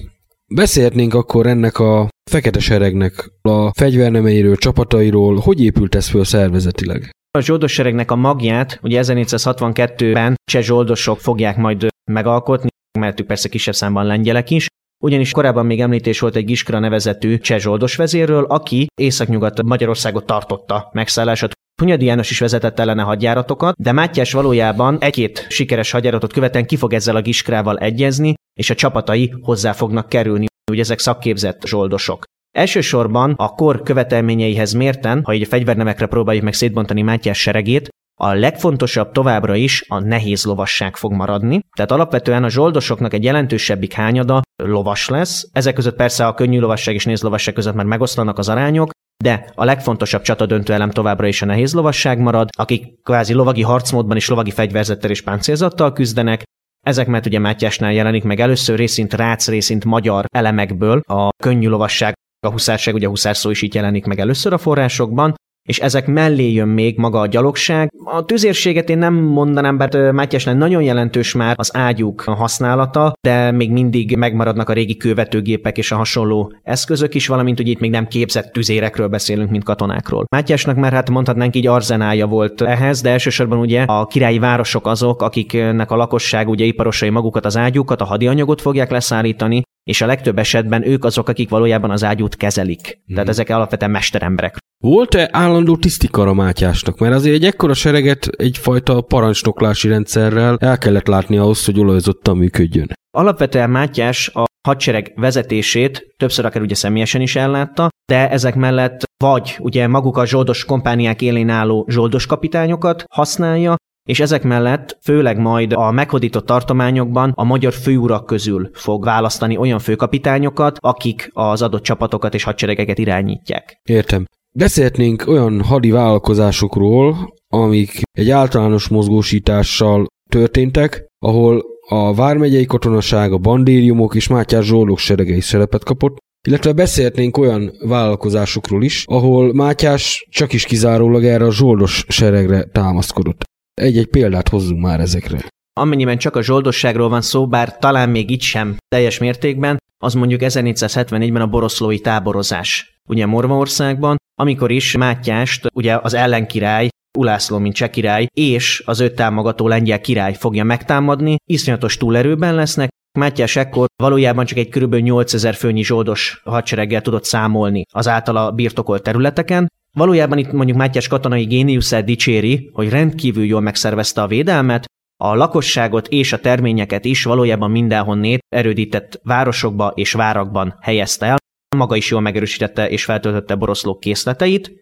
Beszélhetnénk 0.54 1.14
akkor 1.14 1.46
ennek 1.46 1.78
a 1.78 2.08
fekete 2.30 2.58
seregnek 2.58 3.30
a 3.42 3.72
fegyvernemeiről, 3.72 4.56
csapatairól, 4.56 5.36
hogy 5.36 5.60
épült 5.60 5.94
ez 5.94 6.08
föl 6.08 6.24
szervezetileg? 6.24 7.10
A 7.38 7.40
zsoldosseregnek 7.40 8.10
a 8.10 8.16
magját 8.16 8.78
ugye 8.82 9.00
1462-ben 9.04 10.34
cseh 10.50 10.62
zsoldosok 10.62 11.20
fogják 11.20 11.56
majd 11.56 11.86
megalkotni, 12.10 12.68
ők 13.00 13.26
persze 13.26 13.48
kisebb 13.48 13.74
számban 13.74 14.06
lengyelek 14.06 14.50
is, 14.50 14.66
ugyanis 15.04 15.30
korábban 15.30 15.66
még 15.66 15.80
említés 15.80 16.20
volt 16.20 16.36
egy 16.36 16.44
Giskra 16.44 16.78
nevezetű 16.78 17.38
cseh 17.38 17.58
zsoldos 17.58 17.96
vezérről, 17.96 18.44
aki 18.44 18.86
északnyugat 19.00 19.62
Magyarországot 19.62 20.26
tartotta 20.26 20.90
megszállását. 20.92 21.52
Hunyadi 21.82 22.04
János 22.04 22.30
is 22.30 22.38
vezetett 22.38 22.78
ellene 22.78 23.02
hadjáratokat, 23.02 23.74
de 23.76 23.92
Mátyás 23.92 24.32
valójában 24.32 24.98
egy-két 25.00 25.46
sikeres 25.48 25.90
hadjáratot 25.90 26.32
követően 26.32 26.66
ki 26.66 26.76
fog 26.76 26.92
ezzel 26.92 27.16
a 27.16 27.20
Giskrával 27.20 27.78
egyezni, 27.78 28.34
és 28.58 28.70
a 28.70 28.74
csapatai 28.74 29.34
hozzá 29.40 29.72
fognak 29.72 30.08
kerülni, 30.08 30.46
hogy 30.70 30.80
ezek 30.80 30.98
szakképzett 30.98 31.66
zsoldosok. 31.66 32.24
Elsősorban 32.56 33.34
a 33.36 33.48
kor 33.48 33.82
követelményeihez 33.82 34.72
mérten, 34.72 35.22
ha 35.24 35.34
így 35.34 35.42
a 35.42 35.46
fegyvernevekre 35.46 36.06
próbáljuk 36.06 36.44
meg 36.44 36.52
szétbontani 36.52 37.02
Mátyás 37.02 37.40
seregét, 37.40 37.88
a 38.20 38.32
legfontosabb 38.32 39.12
továbbra 39.12 39.54
is 39.54 39.84
a 39.88 39.98
nehéz 39.98 40.44
lovasság 40.44 40.96
fog 40.96 41.12
maradni, 41.12 41.60
tehát 41.76 41.90
alapvetően 41.90 42.44
a 42.44 42.48
zsoldosoknak 42.48 43.12
egy 43.12 43.24
jelentősebbik 43.24 43.92
hányada 43.92 44.40
lovas 44.62 45.08
lesz, 45.08 45.48
ezek 45.52 45.74
között 45.74 45.96
persze 45.96 46.26
a 46.26 46.34
könnyű 46.34 46.58
lovasság 46.58 46.94
és 46.94 47.04
néz 47.04 47.22
lovasság 47.22 47.54
között 47.54 47.74
már 47.74 47.84
megoszlanak 47.84 48.38
az 48.38 48.48
arányok, 48.48 48.90
de 49.24 49.50
a 49.54 49.64
legfontosabb 49.64 50.22
csatadöntő 50.22 50.72
elem 50.72 50.90
továbbra 50.90 51.26
is 51.26 51.42
a 51.42 51.46
nehéz 51.46 51.74
lovasság 51.74 52.18
marad, 52.18 52.48
akik 52.58 53.02
kvázi 53.02 53.32
lovagi 53.32 53.62
harcmódban 53.62 54.16
és 54.16 54.28
lovagi 54.28 54.50
fegyverzettel 54.50 55.10
és 55.10 55.22
páncélzattal 55.22 55.92
küzdenek, 55.92 56.42
ezek 56.86 57.06
mert 57.06 57.26
ugye 57.26 57.38
Mátyásnál 57.38 57.92
jelenik 57.92 58.24
meg 58.24 58.40
először 58.40 58.78
részint 58.78 59.14
rác, 59.14 59.48
részint 59.48 59.84
magyar 59.84 60.24
elemekből 60.34 61.00
a 61.06 61.28
könnyű 61.42 61.68
lovasság 61.68 62.14
a 62.46 62.50
huszárság, 62.50 62.94
ugye 62.94 63.06
a 63.06 63.10
huszárszó 63.10 63.50
is 63.50 63.62
így 63.62 63.74
jelenik 63.74 64.04
meg 64.04 64.20
először 64.20 64.52
a 64.52 64.58
forrásokban, 64.58 65.34
és 65.68 65.78
ezek 65.78 66.06
mellé 66.06 66.52
jön 66.52 66.68
még 66.68 66.98
maga 66.98 67.20
a 67.20 67.26
gyalogság. 67.26 67.92
A 68.04 68.24
tüzérséget 68.24 68.88
én 68.88 68.98
nem 68.98 69.14
mondanám, 69.14 69.74
mert 69.74 70.12
Mátyásnál 70.12 70.54
nagyon 70.54 70.82
jelentős 70.82 71.34
már 71.34 71.54
az 71.58 71.76
ágyúk 71.76 72.20
használata, 72.20 73.12
de 73.20 73.50
még 73.50 73.70
mindig 73.70 74.16
megmaradnak 74.16 74.68
a 74.68 74.72
régi 74.72 74.96
kővetőgépek 74.96 75.78
és 75.78 75.92
a 75.92 75.96
hasonló 75.96 76.52
eszközök 76.62 77.14
is, 77.14 77.26
valamint 77.26 77.56
hogy 77.56 77.68
itt 77.68 77.80
még 77.80 77.90
nem 77.90 78.06
képzett 78.06 78.52
tüzérekről 78.52 79.08
beszélünk, 79.08 79.50
mint 79.50 79.64
katonákról. 79.64 80.24
Mátyásnak 80.30 80.76
már 80.76 80.92
hát 80.92 81.10
mondhatnánk 81.10 81.56
így 81.56 81.66
arzenája 81.66 82.26
volt 82.26 82.60
ehhez, 82.60 83.00
de 83.00 83.10
elsősorban 83.10 83.58
ugye 83.58 83.82
a 83.82 84.06
királyi 84.06 84.38
városok 84.38 84.86
azok, 84.86 85.22
akiknek 85.22 85.90
a 85.90 85.96
lakosság 85.96 86.48
ugye 86.48 86.64
iparosai 86.64 87.10
magukat 87.10 87.44
az 87.44 87.56
ágyúkat, 87.56 88.00
a 88.00 88.04
hadianyagot 88.04 88.60
fogják 88.60 88.90
leszállítani, 88.90 89.62
és 89.88 90.00
a 90.00 90.06
legtöbb 90.06 90.38
esetben 90.38 90.86
ők 90.86 91.04
azok, 91.04 91.28
akik 91.28 91.48
valójában 91.48 91.90
az 91.90 92.04
ágyút 92.04 92.36
kezelik. 92.36 93.00
Hmm. 93.06 93.14
Tehát 93.14 93.28
ezek 93.28 93.48
alapvetően 93.48 93.90
mesteremberek. 93.90 94.56
Volt-e 94.78 95.28
állandó 95.32 95.76
tisztikara 95.76 96.32
Mátyásnak? 96.32 96.98
Mert 96.98 97.14
azért 97.14 97.34
egy 97.34 97.44
ekkora 97.44 97.74
sereget 97.74 98.26
egyfajta 98.26 99.00
parancsnoklási 99.00 99.88
rendszerrel 99.88 100.56
el 100.60 100.78
kellett 100.78 101.06
látni 101.06 101.36
ahhoz, 101.36 101.64
hogy 101.64 101.78
olajozottan 101.78 102.36
működjön. 102.36 102.92
Alapvetően 103.16 103.70
Mátyás 103.70 104.28
a 104.28 104.44
hadsereg 104.68 105.12
vezetését 105.16 106.06
többször 106.16 106.44
akár 106.44 106.62
ugye 106.62 106.74
személyesen 106.74 107.20
is 107.20 107.36
ellátta, 107.36 107.88
de 108.12 108.30
ezek 108.30 108.54
mellett 108.54 109.04
vagy 109.24 109.56
ugye 109.58 109.86
maguk 109.86 110.16
a 110.16 110.26
zsoldos 110.26 110.64
kompániák 110.64 111.22
élén 111.22 111.48
álló 111.48 111.86
zsoldos 111.88 112.26
kapitányokat 112.26 113.04
használja, 113.14 113.76
és 114.08 114.20
ezek 114.20 114.42
mellett 114.42 114.98
főleg 115.02 115.38
majd 115.38 115.72
a 115.72 115.90
meghódított 115.90 116.46
tartományokban 116.46 117.32
a 117.34 117.44
magyar 117.44 117.72
főurak 117.72 118.26
közül 118.26 118.70
fog 118.72 119.04
választani 119.04 119.56
olyan 119.56 119.78
főkapitányokat, 119.78 120.78
akik 120.80 121.30
az 121.32 121.62
adott 121.62 121.82
csapatokat 121.82 122.34
és 122.34 122.42
hadseregeket 122.42 122.98
irányítják. 122.98 123.80
Értem. 123.82 124.24
Beszélhetnénk 124.56 125.24
olyan 125.26 125.62
hadi 125.62 125.90
vállalkozásokról, 125.90 127.34
amik 127.48 128.00
egy 128.10 128.30
általános 128.30 128.88
mozgósítással 128.88 130.06
történtek, 130.30 131.06
ahol 131.18 131.62
a 131.88 132.14
vármegyei 132.14 132.66
katonaság, 132.66 133.32
a 133.32 133.38
bandériumok 133.38 134.14
és 134.14 134.28
Mátyás 134.28 134.64
Zsoldok 134.64 134.98
serege 134.98 135.34
is 135.34 135.44
szerepet 135.44 135.84
kapott, 135.84 136.16
illetve 136.48 136.72
beszélhetnénk 136.72 137.36
olyan 137.36 137.72
vállalkozásokról 137.86 138.82
is, 138.84 139.04
ahol 139.06 139.54
Mátyás 139.54 140.26
csak 140.30 140.52
is 140.52 140.64
kizárólag 140.64 141.24
erre 141.24 141.44
a 141.44 141.52
zsoldos 141.52 142.04
seregre 142.08 142.64
támaszkodott. 142.64 143.46
Egy-egy 143.78 144.06
példát 144.06 144.48
hozzunk 144.48 144.80
már 144.80 145.00
ezekre. 145.00 145.38
Amennyiben 145.80 146.18
csak 146.18 146.36
a 146.36 146.42
zsoldosságról 146.42 147.08
van 147.08 147.20
szó, 147.20 147.46
bár 147.46 147.78
talán 147.78 148.08
még 148.08 148.30
itt 148.30 148.40
sem 148.40 148.76
teljes 148.88 149.18
mértékben, 149.18 149.76
az 150.04 150.14
mondjuk 150.14 150.40
1474-ben 150.44 151.42
a 151.42 151.46
boroszlói 151.46 151.98
táborozás. 151.98 153.00
Ugye 153.08 153.26
Morvaországban, 153.26 154.16
amikor 154.40 154.70
is 154.70 154.96
Mátyást, 154.96 155.66
ugye 155.74 155.98
az 156.02 156.14
ellenkirály, 156.14 156.88
Ulászló, 157.18 157.58
mint 157.58 157.74
cseh 157.74 157.88
király, 157.88 158.26
és 158.32 158.82
az 158.86 159.00
öt 159.00 159.14
támogató 159.14 159.68
lengyel 159.68 160.00
király 160.00 160.34
fogja 160.34 160.64
megtámadni, 160.64 161.36
iszonyatos 161.44 161.96
túlerőben 161.96 162.54
lesznek, 162.54 162.88
Mátyás 163.18 163.56
ekkor 163.56 163.86
valójában 164.02 164.44
csak 164.44 164.58
egy 164.58 164.68
kb. 164.68 164.94
8000 164.94 165.54
főnyi 165.54 165.84
zsoldos 165.84 166.40
hadsereggel 166.44 167.00
tudott 167.00 167.24
számolni 167.24 167.82
az 167.92 168.08
általa 168.08 168.50
birtokolt 168.50 169.02
területeken. 169.02 169.68
Valójában 169.92 170.38
itt 170.38 170.52
mondjuk 170.52 170.78
Mátyás 170.78 171.08
katonai 171.08 171.44
géniuszát 171.44 172.04
dicséri, 172.04 172.70
hogy 172.72 172.88
rendkívül 172.88 173.44
jól 173.44 173.60
megszervezte 173.60 174.22
a 174.22 174.26
védelmet, 174.26 174.86
a 175.20 175.34
lakosságot 175.34 176.08
és 176.08 176.32
a 176.32 176.40
terményeket 176.40 177.04
is 177.04 177.24
valójában 177.24 177.70
mindenhonnét 177.70 178.44
erődített 178.48 179.20
városokba 179.22 179.92
és 179.94 180.12
várakban 180.12 180.78
helyezte 180.80 181.26
el. 181.26 181.36
Maga 181.76 181.96
is 181.96 182.10
jól 182.10 182.20
megerősítette 182.20 182.88
és 182.88 183.04
feltöltötte 183.04 183.54
boroszlók 183.54 184.00
készleteit. 184.00 184.72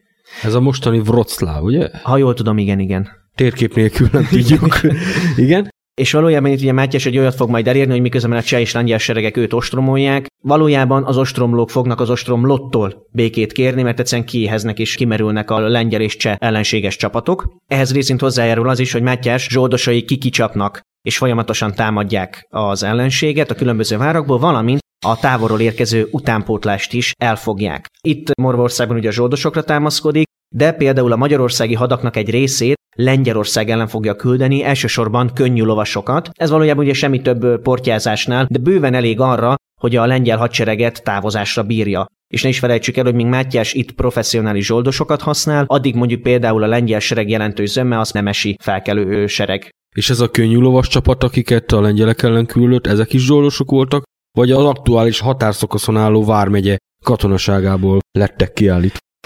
Ez 0.42 0.54
a 0.54 0.60
mostani 0.60 0.98
Wroclaw, 0.98 1.64
ugye? 1.64 1.88
Ha 2.02 2.16
jól 2.16 2.34
tudom, 2.34 2.58
igen, 2.58 2.78
igen. 2.78 3.08
Térkép 3.34 3.74
nélkül 3.74 4.08
nem 4.12 4.26
tudjuk. 4.30 4.80
igen? 5.36 5.68
És 6.00 6.12
valójában 6.12 6.50
itt 6.50 6.60
ugye 6.60 6.72
Mátyás 6.72 7.06
egy 7.06 7.18
olyat 7.18 7.34
fog 7.34 7.50
majd 7.50 7.68
elérni, 7.68 7.92
hogy 7.92 8.00
miközben 8.00 8.32
a 8.32 8.42
cseh 8.42 8.60
és 8.60 8.72
lengyel 8.72 8.98
seregek 8.98 9.36
őt 9.36 9.52
ostromolják, 9.52 10.26
valójában 10.42 11.04
az 11.04 11.16
ostromlók 11.16 11.70
fognak 11.70 12.00
az 12.00 12.10
ostromlottól 12.10 13.06
békét 13.12 13.52
kérni, 13.52 13.82
mert 13.82 14.00
egyszerűen 14.00 14.26
kiéheznek 14.26 14.78
és 14.78 14.94
kimerülnek 14.94 15.50
a 15.50 15.58
lengyel 15.58 16.00
és 16.00 16.16
cseh 16.16 16.36
ellenséges 16.38 16.96
csapatok. 16.96 17.46
Ehhez 17.66 17.92
részint 17.92 18.20
hozzájárul 18.20 18.68
az 18.68 18.78
is, 18.78 18.92
hogy 18.92 19.02
Mátyás 19.02 19.48
zsoldosai 19.50 20.02
kikicsapnak 20.02 20.80
és 21.02 21.16
folyamatosan 21.16 21.74
támadják 21.74 22.46
az 22.50 22.82
ellenséget 22.82 23.50
a 23.50 23.54
különböző 23.54 23.96
várakból, 23.96 24.38
valamint 24.38 24.80
a 25.06 25.18
távolról 25.18 25.60
érkező 25.60 26.08
utánpótlást 26.10 26.92
is 26.92 27.12
elfogják. 27.18 27.88
Itt 28.00 28.34
Morvországban 28.34 28.96
ugye 28.96 29.08
a 29.08 29.12
zsoldosokra 29.12 29.62
támaszkodik, 29.62 30.26
de 30.54 30.72
például 30.72 31.12
a 31.12 31.16
magyarországi 31.16 31.74
hadaknak 31.74 32.16
egy 32.16 32.30
részét 32.30 32.74
Lengyelország 32.96 33.70
ellen 33.70 33.86
fogja 33.86 34.14
küldeni, 34.14 34.64
elsősorban 34.64 35.30
könnyű 35.34 35.62
lovasokat. 35.62 36.30
Ez 36.32 36.50
valójában 36.50 36.84
ugye 36.84 36.94
semmi 36.94 37.22
több 37.22 37.62
portyázásnál, 37.62 38.46
de 38.50 38.58
bőven 38.58 38.94
elég 38.94 39.20
arra, 39.20 39.54
hogy 39.80 39.96
a 39.96 40.06
lengyel 40.06 40.38
hadsereget 40.38 41.02
távozásra 41.02 41.62
bírja. 41.62 42.06
És 42.34 42.42
ne 42.42 42.48
is 42.48 42.58
felejtsük 42.58 42.96
el, 42.96 43.04
hogy 43.04 43.14
míg 43.14 43.26
Mátyás 43.26 43.72
itt 43.72 43.92
professzionális 43.92 44.66
zsoldosokat 44.66 45.22
használ, 45.22 45.64
addig 45.66 45.94
mondjuk 45.94 46.22
például 46.22 46.62
a 46.62 46.66
lengyel 46.66 47.00
sereg 47.00 47.28
jelentős 47.28 47.70
zömme 47.70 47.98
az 47.98 48.10
nemesi 48.10 48.56
felkelő 48.62 49.26
sereg. 49.26 49.68
És 49.96 50.10
ez 50.10 50.20
a 50.20 50.30
könnyű 50.30 50.58
lovas 50.58 50.88
csapat, 50.88 51.24
akiket 51.24 51.72
a 51.72 51.80
lengyelek 51.80 52.22
ellen 52.22 52.46
küldött, 52.46 52.86
ezek 52.86 53.12
is 53.12 53.24
zsoldosok 53.24 53.70
voltak, 53.70 54.02
vagy 54.38 54.50
az 54.50 54.64
aktuális 54.64 55.20
határszakaszon 55.20 55.96
álló 55.96 56.24
vármegye 56.24 56.76
katonaságából 57.04 57.98
lettek 58.18 58.52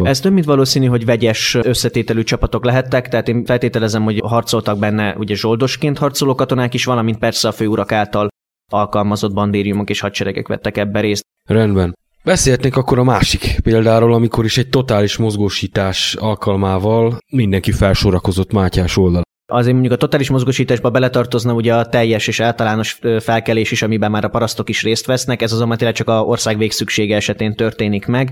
kiállítva? 0.00 0.08
Ez 0.08 0.20
több 0.20 0.32
mint 0.32 0.44
valószínű, 0.44 0.86
hogy 0.86 1.04
vegyes 1.04 1.54
összetételű 1.62 2.22
csapatok 2.22 2.64
lehettek, 2.64 3.08
tehát 3.08 3.28
én 3.28 3.44
feltételezem, 3.44 4.02
hogy 4.02 4.20
harcoltak 4.24 4.78
benne 4.78 5.14
ugye 5.18 5.34
zsoldosként 5.34 5.98
harcoló 5.98 6.34
katonák 6.34 6.74
is, 6.74 6.84
valamint 6.84 7.18
persze 7.18 7.48
a 7.48 7.52
főurak 7.52 7.92
által 7.92 8.28
alkalmazott 8.72 9.32
bandériumok 9.32 9.90
és 9.90 10.00
hadseregek 10.00 10.48
vettek 10.48 10.76
ebbe 10.76 11.00
részt. 11.00 11.24
Rendben. 11.44 11.98
Beszélhetnénk 12.24 12.76
akkor 12.76 12.98
a 12.98 13.04
másik 13.04 13.56
példáról, 13.62 14.14
amikor 14.14 14.44
is 14.44 14.58
egy 14.58 14.68
totális 14.68 15.16
mozgósítás 15.16 16.14
alkalmával 16.14 17.18
mindenki 17.32 17.72
felsorakozott 17.72 18.52
Mátyás 18.52 18.96
oldal. 18.96 19.22
Azért 19.52 19.72
mondjuk 19.72 19.94
a 19.94 19.96
totális 19.96 20.30
mozgósításba 20.30 20.90
beletartozna 20.90 21.52
ugye 21.52 21.74
a 21.74 21.88
teljes 21.88 22.26
és 22.26 22.40
általános 22.40 22.98
felkelés 23.20 23.70
is, 23.70 23.82
amiben 23.82 24.10
már 24.10 24.24
a 24.24 24.28
parasztok 24.28 24.68
is 24.68 24.82
részt 24.82 25.06
vesznek, 25.06 25.42
ez 25.42 25.52
azonban 25.52 25.76
tényleg 25.76 25.96
csak 25.96 26.08
a 26.08 26.22
ország 26.22 26.58
végszüksége 26.58 27.16
esetén 27.16 27.54
történik 27.54 28.06
meg. 28.06 28.30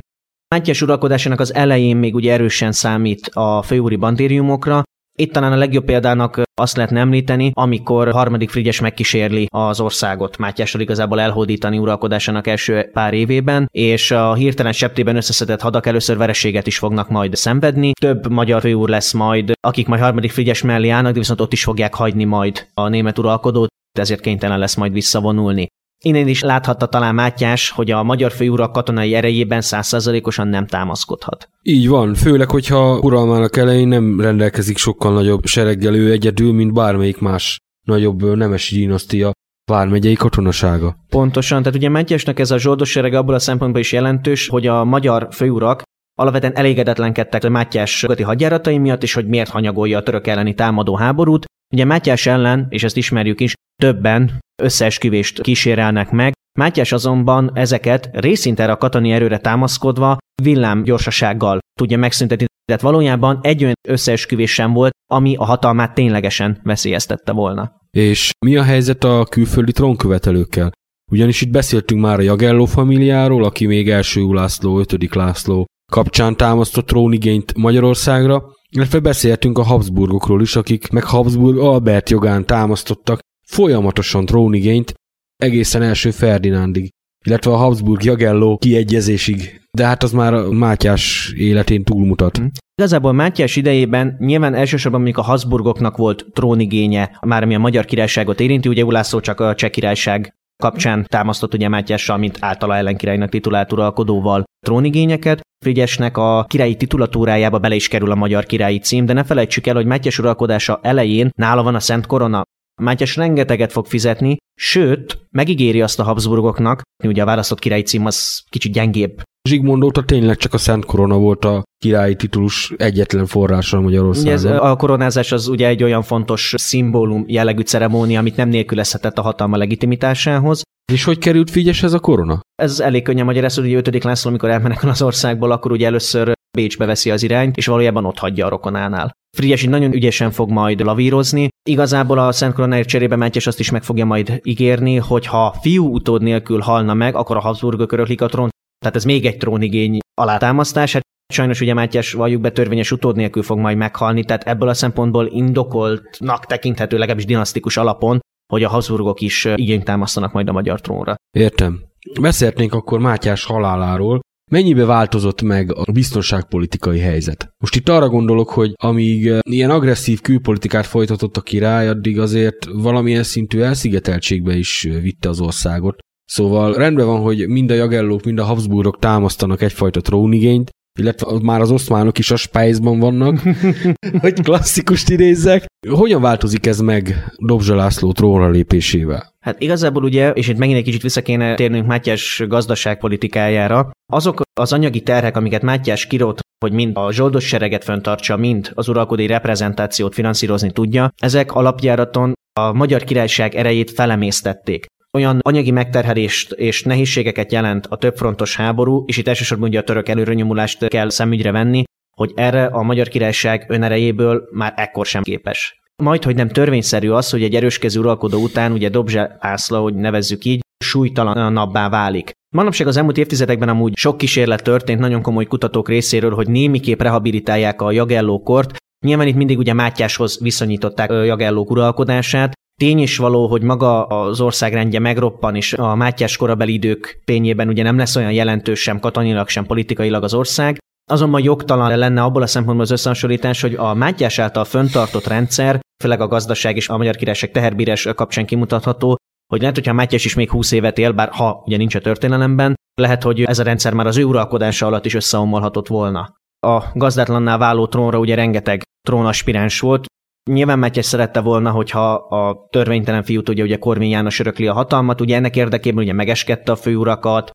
Mátyás 0.54 0.82
uralkodásának 0.82 1.40
az 1.40 1.54
elején 1.54 1.96
még 1.96 2.14
ugye 2.14 2.32
erősen 2.32 2.72
számít 2.72 3.26
a 3.32 3.62
főúri 3.62 3.96
bandériumokra, 3.96 4.82
itt 5.18 5.32
talán 5.32 5.52
a 5.52 5.56
legjobb 5.56 5.84
példának 5.84 6.42
azt 6.60 6.76
lehetne 6.76 7.00
említeni, 7.00 7.50
amikor 7.54 8.10
harmadik 8.12 8.50
Frigyes 8.50 8.80
megkísérli 8.80 9.46
az 9.50 9.80
országot 9.80 10.36
Mátyásról 10.36 10.82
igazából 10.82 11.20
elhódítani 11.20 11.78
uralkodásának 11.78 12.46
első 12.46 12.90
pár 12.92 13.14
évében, 13.14 13.68
és 13.70 14.10
a 14.10 14.34
hirtelen 14.34 14.72
septében 14.72 15.16
összeszedett 15.16 15.60
hadak 15.60 15.86
először 15.86 16.16
vereséget 16.16 16.66
is 16.66 16.78
fognak 16.78 17.08
majd 17.08 17.34
szenvedni. 17.34 17.92
Több 18.00 18.30
magyar 18.30 18.60
főúr 18.60 18.88
lesz 18.88 19.12
majd, 19.12 19.52
akik 19.60 19.86
majd 19.86 20.02
harmadik 20.02 20.30
Frigyes 20.30 20.62
mellé 20.62 20.88
állnak, 20.88 21.12
de 21.12 21.18
viszont 21.18 21.40
ott 21.40 21.52
is 21.52 21.62
fogják 21.62 21.94
hagyni 21.94 22.24
majd 22.24 22.68
a 22.74 22.88
német 22.88 23.18
uralkodót, 23.18 23.68
ezért 23.98 24.20
kénytelen 24.20 24.58
lesz 24.58 24.74
majd 24.74 24.92
visszavonulni. 24.92 25.66
Innen 26.04 26.28
is 26.28 26.42
láthatta 26.42 26.86
talán 26.86 27.14
Mátyás, 27.14 27.70
hogy 27.70 27.90
a 27.90 28.02
magyar 28.02 28.32
főurak 28.32 28.72
katonai 28.72 29.14
erejében 29.14 29.60
százszerzalékosan 29.60 30.48
nem 30.48 30.66
támaszkodhat. 30.66 31.48
Így 31.62 31.88
van, 31.88 32.14
főleg, 32.14 32.50
hogyha 32.50 32.98
uralmának 32.98 33.56
elején 33.56 33.88
nem 33.88 34.20
rendelkezik 34.20 34.76
sokkal 34.76 35.12
nagyobb 35.12 35.46
sereggel 35.46 35.94
ő 35.94 36.10
egyedül, 36.10 36.52
mint 36.52 36.72
bármelyik 36.72 37.18
más 37.18 37.58
nagyobb 37.86 38.36
nemesi 38.36 38.76
dinasztia 38.76 39.32
vármegyei 39.70 40.14
katonasága. 40.14 40.96
Pontosan, 41.08 41.62
tehát 41.62 41.78
ugye 41.78 41.88
Mátyásnak 41.88 42.38
ez 42.38 42.50
a 42.50 42.58
zsoldos 42.58 42.90
sereg 42.90 43.14
abból 43.14 43.34
a 43.34 43.38
szempontból 43.38 43.80
is 43.80 43.92
jelentős, 43.92 44.48
hogy 44.48 44.66
a 44.66 44.84
magyar 44.84 45.28
főurak 45.30 45.82
alapvetően 46.18 46.56
elégedetlenkedtek 46.56 47.44
a 47.44 47.48
Mátyás 47.48 48.06
hadjáratai 48.22 48.78
miatt, 48.78 49.02
és 49.02 49.14
hogy 49.14 49.26
miért 49.26 49.50
hanyagolja 49.50 49.98
a 49.98 50.02
török 50.02 50.26
elleni 50.26 50.54
támadó 50.54 50.96
háborút. 50.96 51.44
Ugye 51.72 51.84
Mátyás 51.84 52.26
ellen, 52.26 52.66
és 52.68 52.84
ezt 52.84 52.96
ismerjük 52.96 53.40
is, 53.40 53.54
többen 53.82 54.38
összeesküvést 54.62 55.40
kísérelnek 55.40 56.10
meg, 56.10 56.32
Mátyás 56.58 56.92
azonban 56.92 57.50
ezeket 57.54 58.10
részint 58.12 58.60
erre 58.60 58.72
a 58.72 58.76
katani 58.76 59.12
erőre 59.12 59.38
támaszkodva 59.38 60.16
villám 60.42 60.82
gyorsasággal 60.82 61.58
tudja 61.78 61.98
megszüntetni, 61.98 62.46
tehát 62.64 62.82
valójában 62.82 63.38
egy 63.42 63.62
olyan 63.62 63.74
összeesküvés 63.88 64.52
sem 64.52 64.72
volt, 64.72 64.92
ami 65.10 65.36
a 65.36 65.44
hatalmát 65.44 65.94
ténylegesen 65.94 66.60
veszélyeztette 66.62 67.32
volna. 67.32 67.72
És 67.90 68.30
mi 68.46 68.56
a 68.56 68.62
helyzet 68.62 69.04
a 69.04 69.26
külföldi 69.30 69.72
trónkövetelőkkel? 69.72 70.72
Ugyanis 71.10 71.40
itt 71.40 71.50
beszéltünk 71.50 72.00
már 72.00 72.18
a 72.18 72.22
Jagello 72.22 72.64
familiáról, 72.64 73.44
aki 73.44 73.66
még 73.66 73.90
első 73.90 74.20
Ulászló, 74.20 74.78
ötödik 74.78 75.14
László 75.14 75.64
kapcsán 75.92 76.36
támasztott 76.36 76.86
trónigényt 76.86 77.56
Magyarországra, 77.56 78.44
illetve 78.68 78.98
beszéltünk 78.98 79.58
a 79.58 79.62
Habsburgokról 79.62 80.42
is, 80.42 80.56
akik 80.56 80.90
meg 80.90 81.04
Habsburg 81.04 81.58
Albert 81.58 82.10
jogán 82.10 82.46
támasztottak 82.46 83.18
folyamatosan 83.48 84.26
trónigényt 84.26 84.94
egészen 85.36 85.82
első 85.82 86.10
Ferdinandig, 86.10 86.88
illetve 87.26 87.50
a 87.50 87.56
Habsburg 87.56 88.02
Jagello 88.04 88.56
kiegyezésig, 88.56 89.60
de 89.70 89.86
hát 89.86 90.02
az 90.02 90.12
már 90.12 90.34
a 90.34 90.50
Mátyás 90.50 91.32
életén 91.36 91.84
túlmutat. 91.84 92.40
Mm. 92.40 92.46
Igazából 92.74 93.12
Mátyás 93.12 93.56
idejében 93.56 94.16
nyilván 94.18 94.54
elsősorban 94.54 95.00
mondjuk 95.00 95.24
a 95.24 95.28
Habsburgoknak 95.28 95.96
volt 95.96 96.26
trónigénye, 96.32 97.18
már 97.26 97.42
ami 97.42 97.54
a 97.54 97.58
magyar 97.58 97.84
királyságot 97.84 98.40
érinti, 98.40 98.68
ugye 98.68 98.84
Ulászló 98.84 99.20
csak 99.20 99.40
a 99.40 99.54
cseh 99.54 99.70
királyság 99.70 100.32
kapcsán 100.62 101.06
támasztott 101.08 101.54
ugye 101.54 101.68
Mátyással, 101.68 102.16
mint 102.16 102.36
általa 102.40 102.76
ellenkirálynak 102.76 103.28
titulált 103.28 103.72
uralkodóval 103.72 104.44
trónigényeket. 104.66 105.40
Frigyesnek 105.64 106.16
a 106.16 106.44
királyi 106.48 106.76
titulatúrájába 106.76 107.58
bele 107.58 107.74
is 107.74 107.88
kerül 107.88 108.10
a 108.10 108.14
magyar 108.14 108.44
királyi 108.44 108.78
cím, 108.78 109.06
de 109.06 109.12
ne 109.12 109.24
felejtsük 109.24 109.66
el, 109.66 109.74
hogy 109.74 109.86
Mátyás 109.86 110.18
uralkodása 110.18 110.80
elején 110.82 111.30
nála 111.36 111.62
van 111.62 111.74
a 111.74 111.80
Szent 111.80 112.06
Korona. 112.06 112.42
Mátyás 112.78 113.16
rengeteget 113.16 113.72
fog 113.72 113.86
fizetni, 113.86 114.36
sőt, 114.54 115.18
megígéri 115.30 115.80
azt 115.80 116.00
a 116.00 116.02
Habsburgoknak, 116.02 116.82
ugye 117.04 117.22
a 117.22 117.24
választott 117.24 117.58
királyi 117.58 117.82
cím 117.82 118.06
az 118.06 118.42
kicsit 118.48 118.72
gyengébb. 118.72 119.22
Zsigmond 119.48 119.84
óta 119.84 120.04
tényleg 120.04 120.36
csak 120.36 120.54
a 120.54 120.58
Szent 120.58 120.84
Korona 120.84 121.16
volt 121.16 121.44
a 121.44 121.62
királyi 121.78 122.14
titulus 122.16 122.72
egyetlen 122.76 123.26
forrása 123.26 123.80
Magyarországon. 123.80 124.32
Ez 124.32 124.44
a 124.44 124.76
koronázás 124.76 125.32
az 125.32 125.48
ugye 125.48 125.66
egy 125.66 125.82
olyan 125.82 126.02
fontos 126.02 126.54
szimbólum 126.56 127.24
jellegű 127.26 127.62
ceremónia, 127.62 128.18
amit 128.18 128.36
nem 128.36 128.48
nélkülözhetett 128.48 129.18
a 129.18 129.22
hatalma 129.22 129.56
legitimitásához. 129.56 130.62
És 130.92 131.04
hogy 131.04 131.18
került 131.18 131.50
Figyes 131.50 131.82
a 131.82 131.98
korona? 131.98 132.40
Ez 132.54 132.80
elég 132.80 133.02
könnyen 133.02 133.24
magyarázható, 133.24 133.68
hogy 133.68 133.76
5. 133.76 134.04
László, 134.04 134.30
amikor 134.30 134.50
elmenekül 134.50 134.88
az 134.88 135.02
országból, 135.02 135.50
akkor 135.50 135.72
ugye 135.72 135.86
először 135.86 136.32
Bécsbe 136.58 136.86
veszi 136.86 137.10
az 137.10 137.22
irányt, 137.22 137.56
és 137.56 137.66
valójában 137.66 138.04
ott 138.04 138.18
hagyja 138.18 138.46
a 138.46 138.48
rokonánál. 138.48 139.12
Frigyes 139.36 139.64
nagyon 139.64 139.92
ügyesen 139.92 140.30
fog 140.30 140.50
majd 140.50 140.80
lavírozni. 140.80 141.48
Igazából 141.68 142.18
a 142.18 142.32
Szent 142.32 142.54
Koronáért 142.54 142.88
cserébe 142.88 143.16
Mátyás 143.16 143.46
azt 143.46 143.60
is 143.60 143.70
meg 143.70 143.82
fogja 143.82 144.04
majd 144.04 144.40
ígérni, 144.42 144.96
hogy 144.96 145.26
ha 145.26 145.54
fiú 145.60 145.94
utód 145.94 146.22
nélkül 146.22 146.60
halna 146.60 146.94
meg, 146.94 147.14
akkor 147.14 147.36
a 147.36 147.40
Habsburgok 147.40 147.92
öröklik 147.92 148.20
a 148.20 148.26
trón. 148.26 148.48
Tehát 148.78 148.96
ez 148.96 149.04
még 149.04 149.26
egy 149.26 149.36
trónigény 149.36 149.98
alátámasztás. 150.20 150.92
Hát 150.92 151.02
sajnos 151.32 151.60
ugye 151.60 151.74
Mátyás 151.74 152.12
valljuk 152.12 152.40
be 152.40 152.50
törvényes 152.50 152.92
utód 152.92 153.16
nélkül 153.16 153.42
fog 153.42 153.58
majd 153.58 153.76
meghalni, 153.76 154.24
tehát 154.24 154.46
ebből 154.46 154.68
a 154.68 154.74
szempontból 154.74 155.26
indokoltnak 155.26 156.46
tekinthető 156.46 156.98
legalábbis 156.98 157.24
dinasztikus 157.24 157.76
alapon, 157.76 158.20
hogy 158.52 158.62
a 158.62 158.68
Habsburgok 158.68 159.20
is 159.20 159.44
igényt 159.54 159.84
támasztanak 159.84 160.32
majd 160.32 160.48
a 160.48 160.52
magyar 160.52 160.80
trónra. 160.80 161.14
Értem. 161.36 161.80
Beszélhetnénk 162.20 162.72
akkor 162.72 162.98
Mátyás 162.98 163.44
haláláról, 163.44 164.20
Mennyibe 164.48 164.84
változott 164.84 165.42
meg 165.42 165.72
a 165.74 165.92
biztonságpolitikai 165.92 166.98
helyzet? 166.98 167.48
Most 167.58 167.76
itt 167.76 167.88
arra 167.88 168.08
gondolok, 168.08 168.48
hogy 168.48 168.72
amíg 168.74 169.26
eh, 169.26 169.38
ilyen 169.42 169.70
agresszív 169.70 170.20
külpolitikát 170.20 170.86
folytatott 170.86 171.36
a 171.36 171.40
király, 171.40 171.88
addig 171.88 172.18
azért 172.18 172.66
valamilyen 172.72 173.22
szintű 173.22 173.60
elszigeteltségbe 173.60 174.56
is 174.56 174.84
eh, 174.84 175.00
vitte 175.00 175.28
az 175.28 175.40
országot. 175.40 175.98
Szóval 176.24 176.74
rendben 176.74 177.06
van, 177.06 177.20
hogy 177.20 177.48
mind 177.48 177.70
a 177.70 177.74
Jagellók, 177.74 178.24
mind 178.24 178.38
a 178.38 178.44
Habsburgok 178.44 178.98
támasztanak 178.98 179.62
egyfajta 179.62 180.00
trónigényt, 180.00 180.70
illetve 180.98 181.26
már 181.42 181.60
az 181.60 181.70
oszmánok 181.70 182.18
is 182.18 182.30
a 182.30 182.36
Spájzban 182.36 182.98
vannak, 182.98 183.40
hogy 184.20 184.42
klasszikust 184.42 185.08
idézzek. 185.08 185.64
Hogyan 185.88 186.20
változik 186.20 186.66
ez 186.66 186.80
meg 186.80 187.32
Dobzsa 187.36 187.74
László 187.74 188.12
trónra 188.12 188.48
lépésével? 188.48 189.32
Hát 189.44 189.60
igazából 189.60 190.04
ugye, 190.04 190.30
és 190.30 190.48
itt 190.48 190.58
megint 190.58 190.78
egy 190.78 190.84
kicsit 190.84 191.02
vissza 191.02 191.22
kéne 191.22 191.54
térnünk 191.54 191.86
Mátyás 191.86 192.42
gazdaságpolitikájára, 192.48 193.90
azok 194.12 194.40
az 194.60 194.72
anyagi 194.72 195.00
terhek, 195.00 195.36
amiket 195.36 195.62
Mátyás 195.62 196.06
kirót, 196.06 196.40
hogy 196.64 196.72
mind 196.72 196.96
a 196.96 197.12
zsoldos 197.12 197.46
sereget 197.46 197.84
föntartsa, 197.84 198.36
mind 198.36 198.70
az 198.74 198.88
uralkodói 198.88 199.26
reprezentációt 199.26 200.14
finanszírozni 200.14 200.70
tudja, 200.70 201.12
ezek 201.16 201.54
alapjáraton 201.54 202.32
a 202.60 202.72
magyar 202.72 203.04
királyság 203.04 203.54
erejét 203.54 203.90
felemésztették 203.90 204.86
olyan 205.12 205.38
anyagi 205.42 205.70
megterhelést 205.70 206.52
és 206.52 206.82
nehézségeket 206.82 207.52
jelent 207.52 207.86
a 207.86 207.96
többfrontos 207.96 208.56
háború, 208.56 209.04
és 209.06 209.16
itt 209.16 209.28
elsősorban 209.28 209.68
ugye 209.68 209.78
a 209.78 209.82
török 209.82 210.08
előrönyomulást 210.08 210.88
kell 210.88 211.10
szemügyre 211.10 211.52
venni, 211.52 211.82
hogy 212.16 212.32
erre 212.34 212.64
a 212.64 212.82
magyar 212.82 213.08
királyság 213.08 213.64
önerejéből 213.68 214.48
már 214.52 214.72
ekkor 214.76 215.06
sem 215.06 215.22
képes. 215.22 215.80
Majd, 216.02 216.24
hogy 216.24 216.34
nem 216.34 216.48
törvényszerű 216.48 217.10
az, 217.10 217.30
hogy 217.30 217.42
egy 217.42 217.54
erőskező 217.54 218.00
uralkodó 218.00 218.42
után, 218.42 218.72
ugye 218.72 218.88
Dobzsa 218.88 219.36
Ászla, 219.38 219.80
hogy 219.80 219.94
nevezzük 219.94 220.44
így, 220.44 220.60
súlytalanabbá 220.84 221.88
válik. 221.88 222.30
Manapság 222.56 222.86
az 222.86 222.96
elmúlt 222.96 223.16
évtizedekben 223.16 223.68
amúgy 223.68 223.96
sok 223.96 224.18
kísérlet 224.18 224.62
történt 224.62 225.00
nagyon 225.00 225.22
komoly 225.22 225.44
kutatók 225.44 225.88
részéről, 225.88 226.34
hogy 226.34 226.48
némiképp 226.48 227.00
rehabilitálják 227.00 227.82
a 227.82 227.90
jagellókort. 227.92 228.76
Nyilván 229.06 229.26
itt 229.26 229.34
mindig 229.34 229.58
ugye 229.58 229.72
Mátyáshoz 229.72 230.40
viszonyították 230.40 231.10
a 231.10 231.22
jagellók 231.22 231.70
uralkodását, 231.70 232.52
Tény 232.78 232.98
is 232.98 233.16
való, 233.16 233.46
hogy 233.46 233.62
maga 233.62 234.06
az 234.06 234.40
országrendje 234.40 234.98
megroppan, 234.98 235.54
és 235.54 235.72
a 235.72 235.94
Mátyás 235.94 236.36
korabeli 236.36 236.72
idők 236.72 237.20
pényében 237.24 237.68
ugye 237.68 237.82
nem 237.82 237.98
lesz 237.98 238.16
olyan 238.16 238.32
jelentős 238.32 238.80
sem 238.80 239.00
katonilag, 239.00 239.48
sem 239.48 239.66
politikailag 239.66 240.22
az 240.22 240.34
ország, 240.34 240.78
Azonban 241.10 241.42
jogtalan 241.42 241.98
lenne 241.98 242.22
abból 242.22 242.42
a 242.42 242.46
szempontból 242.46 242.84
az 242.84 242.90
összehasonlítás, 242.90 243.60
hogy 243.60 243.74
a 243.74 243.94
Mátyás 243.94 244.38
által 244.38 244.64
föntartott 244.64 245.26
rendszer, 245.26 245.80
főleg 246.02 246.20
a 246.20 246.26
gazdaság 246.26 246.76
és 246.76 246.88
a 246.88 246.96
magyar 246.96 247.16
királyság 247.16 247.50
teherbírás 247.50 248.08
kapcsán 248.14 248.46
kimutatható, 248.46 249.16
hogy 249.46 249.60
lehet, 249.60 249.74
hogyha 249.74 249.92
Mátyás 249.92 250.24
is 250.24 250.34
még 250.34 250.50
20 250.50 250.72
évet 250.72 250.98
él, 250.98 251.12
bár 251.12 251.28
ha 251.28 251.62
ugye 251.66 251.76
nincs 251.76 251.94
a 251.94 252.00
történelemben, 252.00 252.74
lehet, 252.94 253.22
hogy 253.22 253.42
ez 253.42 253.58
a 253.58 253.62
rendszer 253.62 253.92
már 253.92 254.06
az 254.06 254.16
ő 254.16 254.24
uralkodása 254.24 254.86
alatt 254.86 255.06
is 255.06 255.14
összeomolhatott 255.14 255.88
volna. 255.88 256.34
A 256.66 256.82
gazdátlanná 256.94 257.56
váló 257.56 257.86
trónra 257.86 258.18
ugye 258.18 258.34
rengeteg 258.34 258.82
trónaspiráns 259.06 259.80
volt, 259.80 260.06
Nyilván 260.48 260.78
Mátyás 260.78 261.04
szerette 261.04 261.40
volna, 261.40 261.70
hogyha 261.70 262.14
a 262.14 262.68
törvénytelen 262.70 263.22
fiú 263.22 263.42
tudja, 263.42 263.64
ugye 263.64 263.76
Korvin 263.76 264.10
János 264.10 264.40
örökli 264.40 264.66
a 264.66 264.72
hatalmat, 264.72 265.20
ugye 265.20 265.36
ennek 265.36 265.56
érdekében 265.56 266.02
ugye 266.04 266.12
megeskedte 266.12 266.72
a 266.72 266.76
főurakat, 266.76 267.50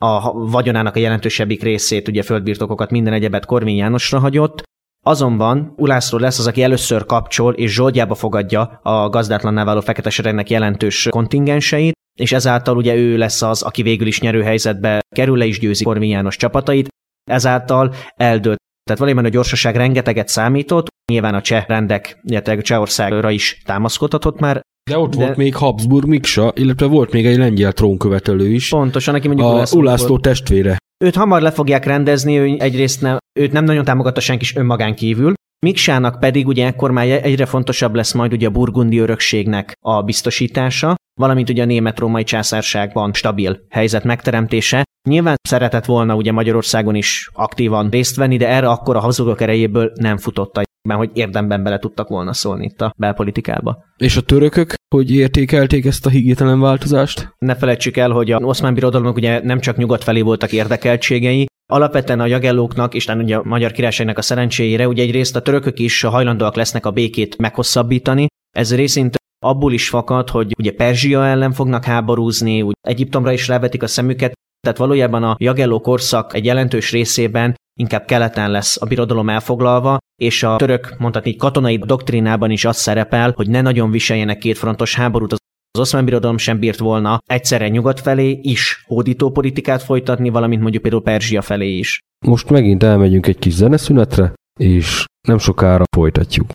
a 0.00 0.32
vagyonának 0.32 0.96
a 0.96 0.98
jelentősebbik 0.98 1.62
részét, 1.62 2.08
ugye 2.08 2.22
földbirtokokat, 2.22 2.90
minden 2.90 3.12
egyebet 3.12 3.46
Korvin 3.46 3.76
Jánosra 3.76 4.18
hagyott, 4.18 4.62
Azonban 5.04 5.72
Ulászló 5.76 6.18
lesz 6.18 6.38
az, 6.38 6.46
aki 6.46 6.62
először 6.62 7.06
kapcsol 7.06 7.54
és 7.54 7.72
zsoldjába 7.72 8.14
fogadja 8.14 8.62
a 8.82 9.08
gazdátlanná 9.08 9.64
váló 9.64 9.80
fekete 9.80 10.10
seregnek 10.10 10.50
jelentős 10.50 11.06
kontingenseit, 11.10 11.92
és 12.18 12.32
ezáltal 12.32 12.76
ugye 12.76 12.94
ő 12.94 13.16
lesz 13.16 13.42
az, 13.42 13.62
aki 13.62 13.82
végül 13.82 14.06
is 14.06 14.20
nyerő 14.20 14.42
helyzetbe 14.42 15.00
kerül, 15.14 15.36
le 15.36 15.44
is 15.44 15.58
győzi 15.58 15.84
Korvin 15.84 16.10
János 16.10 16.36
csapatait, 16.36 16.88
ezáltal 17.30 17.94
eldőlt. 18.16 18.58
Tehát 18.84 19.00
valójában 19.00 19.24
a 19.24 19.28
gyorsaság 19.28 19.76
rengeteget 19.76 20.28
számított, 20.28 20.86
nyilván 21.12 21.34
a 21.34 21.40
cseh 21.40 21.64
rendek, 21.66 22.20
illetve 22.22 22.60
Csehországra 22.60 23.30
is 23.30 23.62
támaszkodhatott 23.64 24.40
már, 24.40 24.60
de 24.90 24.98
ott 24.98 25.14
de... 25.14 25.24
volt 25.24 25.36
még 25.36 25.54
Habsburg 25.54 26.06
Miksa, 26.06 26.52
illetve 26.54 26.86
volt 26.86 27.12
még 27.12 27.26
egy 27.26 27.36
lengyel 27.36 27.72
trónkövetelő 27.72 28.52
is. 28.52 28.68
Pontosan, 28.68 29.14
aki 29.14 29.26
mondjuk 29.26 29.48
a 29.48 29.64
Ulászló, 29.72 30.18
testvére. 30.18 30.76
Őt 31.04 31.14
hamar 31.14 31.42
le 31.42 31.50
fogják 31.50 31.84
rendezni, 31.84 32.38
ő 32.38 32.56
egyrészt 32.58 33.00
nem, 33.00 33.18
őt 33.38 33.52
nem 33.52 33.64
nagyon 33.64 33.84
támogatta 33.84 34.20
senki 34.20 34.42
is 34.42 34.56
önmagán 34.56 34.94
kívül, 34.94 35.34
Miksának 35.66 36.18
pedig 36.18 36.46
ugye 36.46 36.66
ekkor 36.66 36.90
már 36.90 37.06
egyre 37.06 37.46
fontosabb 37.46 37.94
lesz 37.94 38.12
majd 38.12 38.32
ugye 38.32 38.46
a 38.46 38.50
burgundi 38.50 38.98
örökségnek 38.98 39.72
a 39.80 40.02
biztosítása, 40.02 40.94
valamint 41.20 41.50
ugye 41.50 41.62
a 41.62 41.66
német-római 41.66 42.24
császárságban 42.24 43.12
stabil 43.12 43.60
helyzet 43.68 44.04
megteremtése. 44.04 44.84
Nyilván 45.08 45.36
szeretett 45.48 45.84
volna 45.84 46.14
ugye 46.14 46.32
Magyarországon 46.32 46.94
is 46.94 47.30
aktívan 47.32 47.88
részt 47.88 48.16
venni, 48.16 48.36
de 48.36 48.48
erre 48.48 48.68
akkor 48.68 48.96
a 48.96 49.00
hazugok 49.00 49.40
erejéből 49.40 49.92
nem 49.94 50.16
futotta, 50.16 50.62
mert 50.88 51.00
hogy 51.00 51.10
érdemben 51.14 51.62
bele 51.62 51.78
tudtak 51.78 52.08
volna 52.08 52.32
szólni 52.32 52.64
itt 52.64 52.80
a 52.80 52.94
belpolitikába. 52.96 53.84
És 53.96 54.16
a 54.16 54.20
törökök 54.20 54.74
hogy 54.94 55.10
értékelték 55.10 55.84
ezt 55.84 56.06
a 56.06 56.10
higgyetlen 56.10 56.60
változást? 56.60 57.34
Ne 57.38 57.54
felejtsük 57.54 57.96
el, 57.96 58.10
hogy 58.10 58.30
a 58.30 58.38
oszmán 58.38 58.74
birodalomnak 58.74 59.16
ugye 59.16 59.40
nem 59.44 59.60
csak 59.60 59.76
nyugat 59.76 60.04
felé 60.04 60.20
voltak 60.20 60.52
érdekeltségei, 60.52 61.46
Alapvetően 61.72 62.20
a 62.20 62.26
jagellóknak, 62.26 62.94
és 62.94 63.06
ugye 63.06 63.36
a 63.36 63.42
magyar 63.44 63.72
királyságnak 63.72 64.18
a 64.18 64.22
szerencséjére, 64.22 64.88
ugye 64.88 65.02
egyrészt 65.02 65.36
a 65.36 65.42
törökök 65.42 65.78
is 65.78 66.02
hajlandóak 66.02 66.56
lesznek 66.56 66.86
a 66.86 66.90
békét 66.90 67.38
meghosszabbítani, 67.38 68.26
ez 68.56 68.74
részint 68.74 69.16
abból 69.44 69.72
is 69.72 69.88
fakad, 69.88 70.30
hogy 70.30 70.52
ugye 70.58 70.72
Perzsia 70.72 71.26
ellen 71.26 71.52
fognak 71.52 71.84
háborúzni, 71.84 72.62
úgy 72.62 72.74
Egyiptomra 72.80 73.32
is 73.32 73.48
rávetik 73.48 73.82
a 73.82 73.86
szemüket, 73.86 74.32
tehát 74.60 74.78
valójában 74.78 75.22
a 75.22 75.36
Jagelló 75.38 75.80
korszak 75.80 76.34
egy 76.34 76.44
jelentős 76.44 76.90
részében 76.90 77.54
inkább 77.80 78.04
keleten 78.04 78.50
lesz 78.50 78.82
a 78.82 78.86
birodalom 78.86 79.28
elfoglalva, 79.28 79.98
és 80.22 80.42
a 80.42 80.56
török, 80.56 80.94
mondhatni 80.98 81.36
katonai 81.36 81.78
doktrínában 81.78 82.50
is 82.50 82.64
az 82.64 82.76
szerepel, 82.76 83.32
hogy 83.36 83.48
ne 83.48 83.60
nagyon 83.60 83.90
viseljenek 83.90 84.38
kétfrontos 84.38 84.94
háborút. 84.94 85.32
Az 85.32 85.80
oszmán 85.80 86.04
birodalom 86.04 86.38
sem 86.38 86.58
bírt 86.58 86.78
volna 86.78 87.18
egyszerre 87.26 87.68
nyugat 87.68 88.00
felé 88.00 88.40
is 88.42 88.84
hódító 88.86 89.30
politikát 89.30 89.82
folytatni, 89.82 90.28
valamint 90.28 90.62
mondjuk 90.62 90.82
például 90.82 91.02
Perzsia 91.02 91.42
felé 91.42 91.68
is. 91.68 92.00
Most 92.26 92.50
megint 92.50 92.82
elmegyünk 92.82 93.26
egy 93.26 93.38
kis 93.38 93.52
zeneszünetre, 93.52 94.32
és 94.60 95.04
nem 95.28 95.38
sokára 95.38 95.84
folytatjuk. 95.96 96.50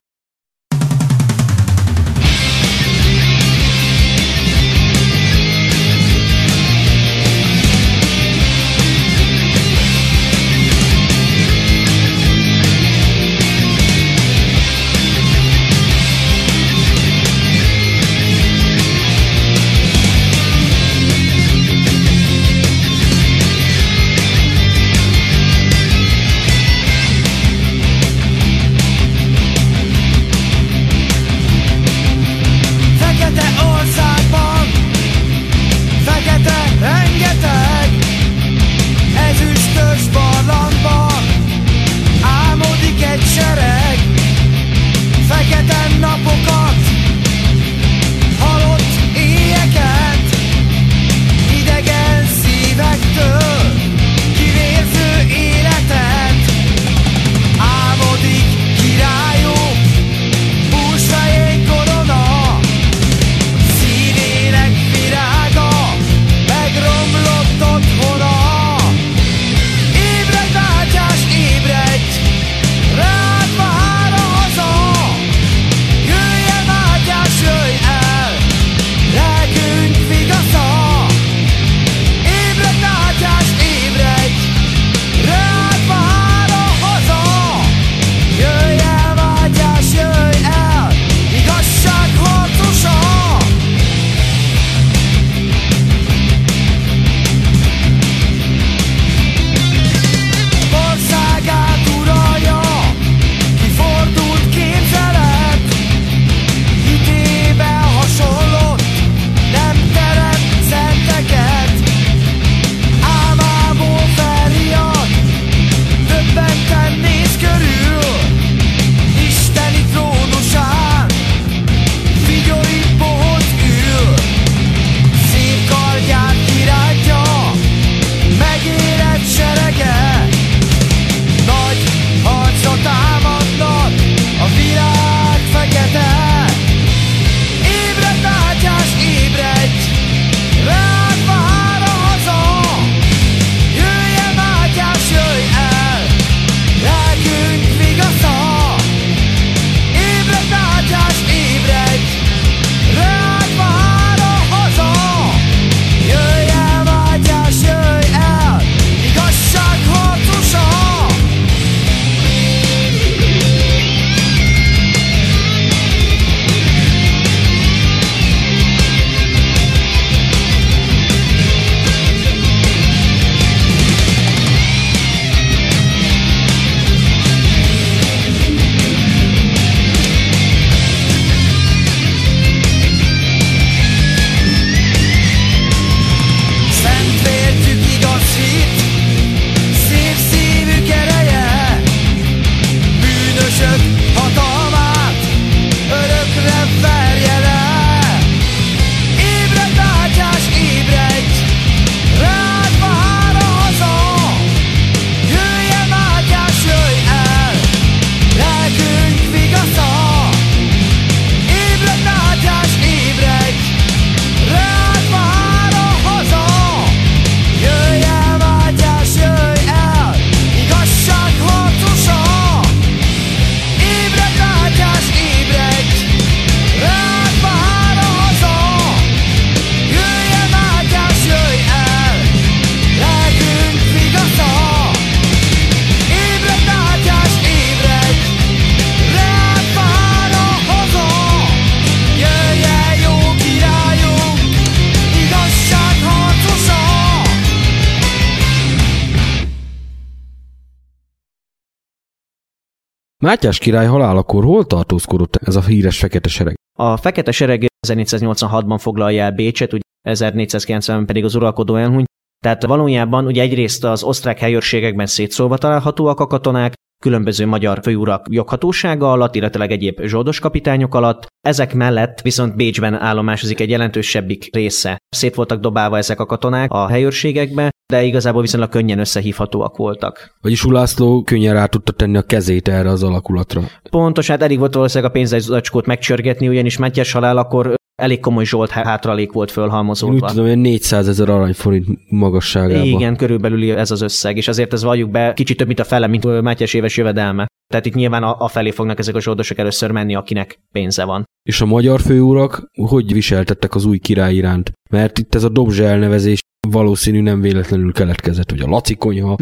Mátyás 253.28 253.58
király 253.58 253.86
halálakor 253.86 254.44
hol 254.44 254.66
tartózkodott 254.66 255.36
ez 255.36 255.56
a 255.56 255.62
híres 255.62 256.00
fekete 256.00 256.30
sereg? 256.30 256.56
A 256.80 256.98
fekete 256.98 257.32
sereg 257.32 257.66
1486-ban 257.88 258.78
foglalja 258.80 259.24
el 259.24 259.32
Bécset, 259.32 259.74
ugye 259.74 259.82
1490-ben 260.10 261.06
pedig 261.06 261.24
az 261.24 261.36
uralkodó 261.36 261.76
elhuny, 261.76 262.04
tehát 262.44 262.66
valójában 262.66 263.26
ugye 263.26 263.42
egyrészt 263.42 263.84
az 263.84 264.04
osztrák 264.04 264.40
helyőrségekben 264.40 265.06
szétszólva 265.06 265.58
találhatóak 265.58 266.20
a 266.20 266.28
katonák, 266.28 266.74
különböző 267.04 267.46
magyar 267.46 267.80
főurak 267.84 268.26
joghatósága 268.30 269.12
alatt, 269.12 269.36
illetve 269.36 269.66
egyéb 269.66 270.02
zsoldos 270.02 270.40
kapitányok 270.40 270.96
alatt. 270.96 271.28
Ezek 271.48 271.74
mellett 271.74 272.22
viszont 272.22 272.56
Bécsben 272.56 272.94
állomásozik 272.94 273.60
egy 273.60 273.70
jelentősebbik 273.70 274.50
része. 274.56 274.98
Szét 275.10 275.36
voltak 275.36 275.60
dobálva 275.60 275.98
ezek 275.98 276.20
a 276.20 276.26
katonák 276.26 276.72
a 276.72 276.88
helyőrségekbe, 276.88 277.70
de 277.88 278.04
igazából 278.04 278.42
viszonylag 278.42 278.70
könnyen 278.70 279.00
összehívhatóak 279.00 279.78
voltak. 279.78 280.36
Vagyis 280.42 280.64
Ulászló 280.64 281.22
könnyen 281.22 281.54
rá 281.54 281.66
tudta 281.66 281.92
tenni 281.92 282.18
a 282.18 282.22
kezét 282.22 282.68
erre 282.68 282.90
az 282.90 283.04
alakulatra. 283.04 283.62
Pontos, 283.90 284.28
hát 284.28 284.42
elég 284.42 284.60
volt 284.60 284.74
valószínűleg 284.74 285.12
a 285.12 285.14
pénzzacskót 285.14 285.86
megcsörgetni, 285.86 286.48
ugyanis 286.48 286.78
Mátyás 286.78 287.12
halál 287.12 287.38
akkor 287.38 287.76
elég 287.96 288.20
komoly 288.20 288.46
zsolt 288.46 288.70
hátralék 288.70 289.32
volt 289.32 289.50
Én 289.50 289.56
fölhalmozódva. 289.56 290.26
úgy 290.26 290.32
tudom, 290.32 290.48
hogy 290.48 290.58
400 290.58 291.08
ezer 291.08 291.30
aranyforint 291.30 291.88
magasságában. 292.10 292.86
Igen, 292.86 293.16
körülbelül 293.16 293.78
ez 293.78 293.92
az 293.92 294.02
összeg, 294.02 294.38
és 294.38 294.48
azért 294.48 294.74
ez 294.74 294.84
valljuk 294.84 295.10
be 295.10 295.34
kicsit 295.34 295.58
több, 295.58 295.68
mint 295.68 295.80
a 295.80 295.84
fele, 295.84 296.08
mint 296.08 296.42
Mátyás 296.42 296.74
éves 296.74 296.98
jövedelme. 296.98 297.48
Tehát 297.68 297.86
itt 297.86 297.94
nyilván 297.94 298.48
felé 298.48 298.72
fognak 298.72 299.00
ezek 299.00 299.16
a 299.16 299.22
zsoldosok 299.22 299.58
először 299.58 299.92
menni, 299.92 300.16
akinek 300.16 300.60
pénze 300.72 301.04
van. 301.04 301.26
És 301.50 301.62
a 301.62 301.66
magyar 301.66 302.02
főurak 302.02 302.72
hogy 302.88 303.14
viseltettek 303.14 303.76
az 303.76 303.86
új 303.86 303.98
király 303.98 304.34
iránt? 304.34 304.72
Mert 304.90 305.18
itt 305.18 305.36
ez 305.36 305.44
a 305.44 305.50
Dobzsa 305.50 305.84
elnevezés 305.84 306.40
valószínű 306.68 307.22
nem 307.22 307.42
véletlenül 307.42 307.92
keletkezett, 307.92 308.50
hogy 308.50 308.62
a 308.62 308.68
Laci 308.68 308.96
konyha. 308.96 309.38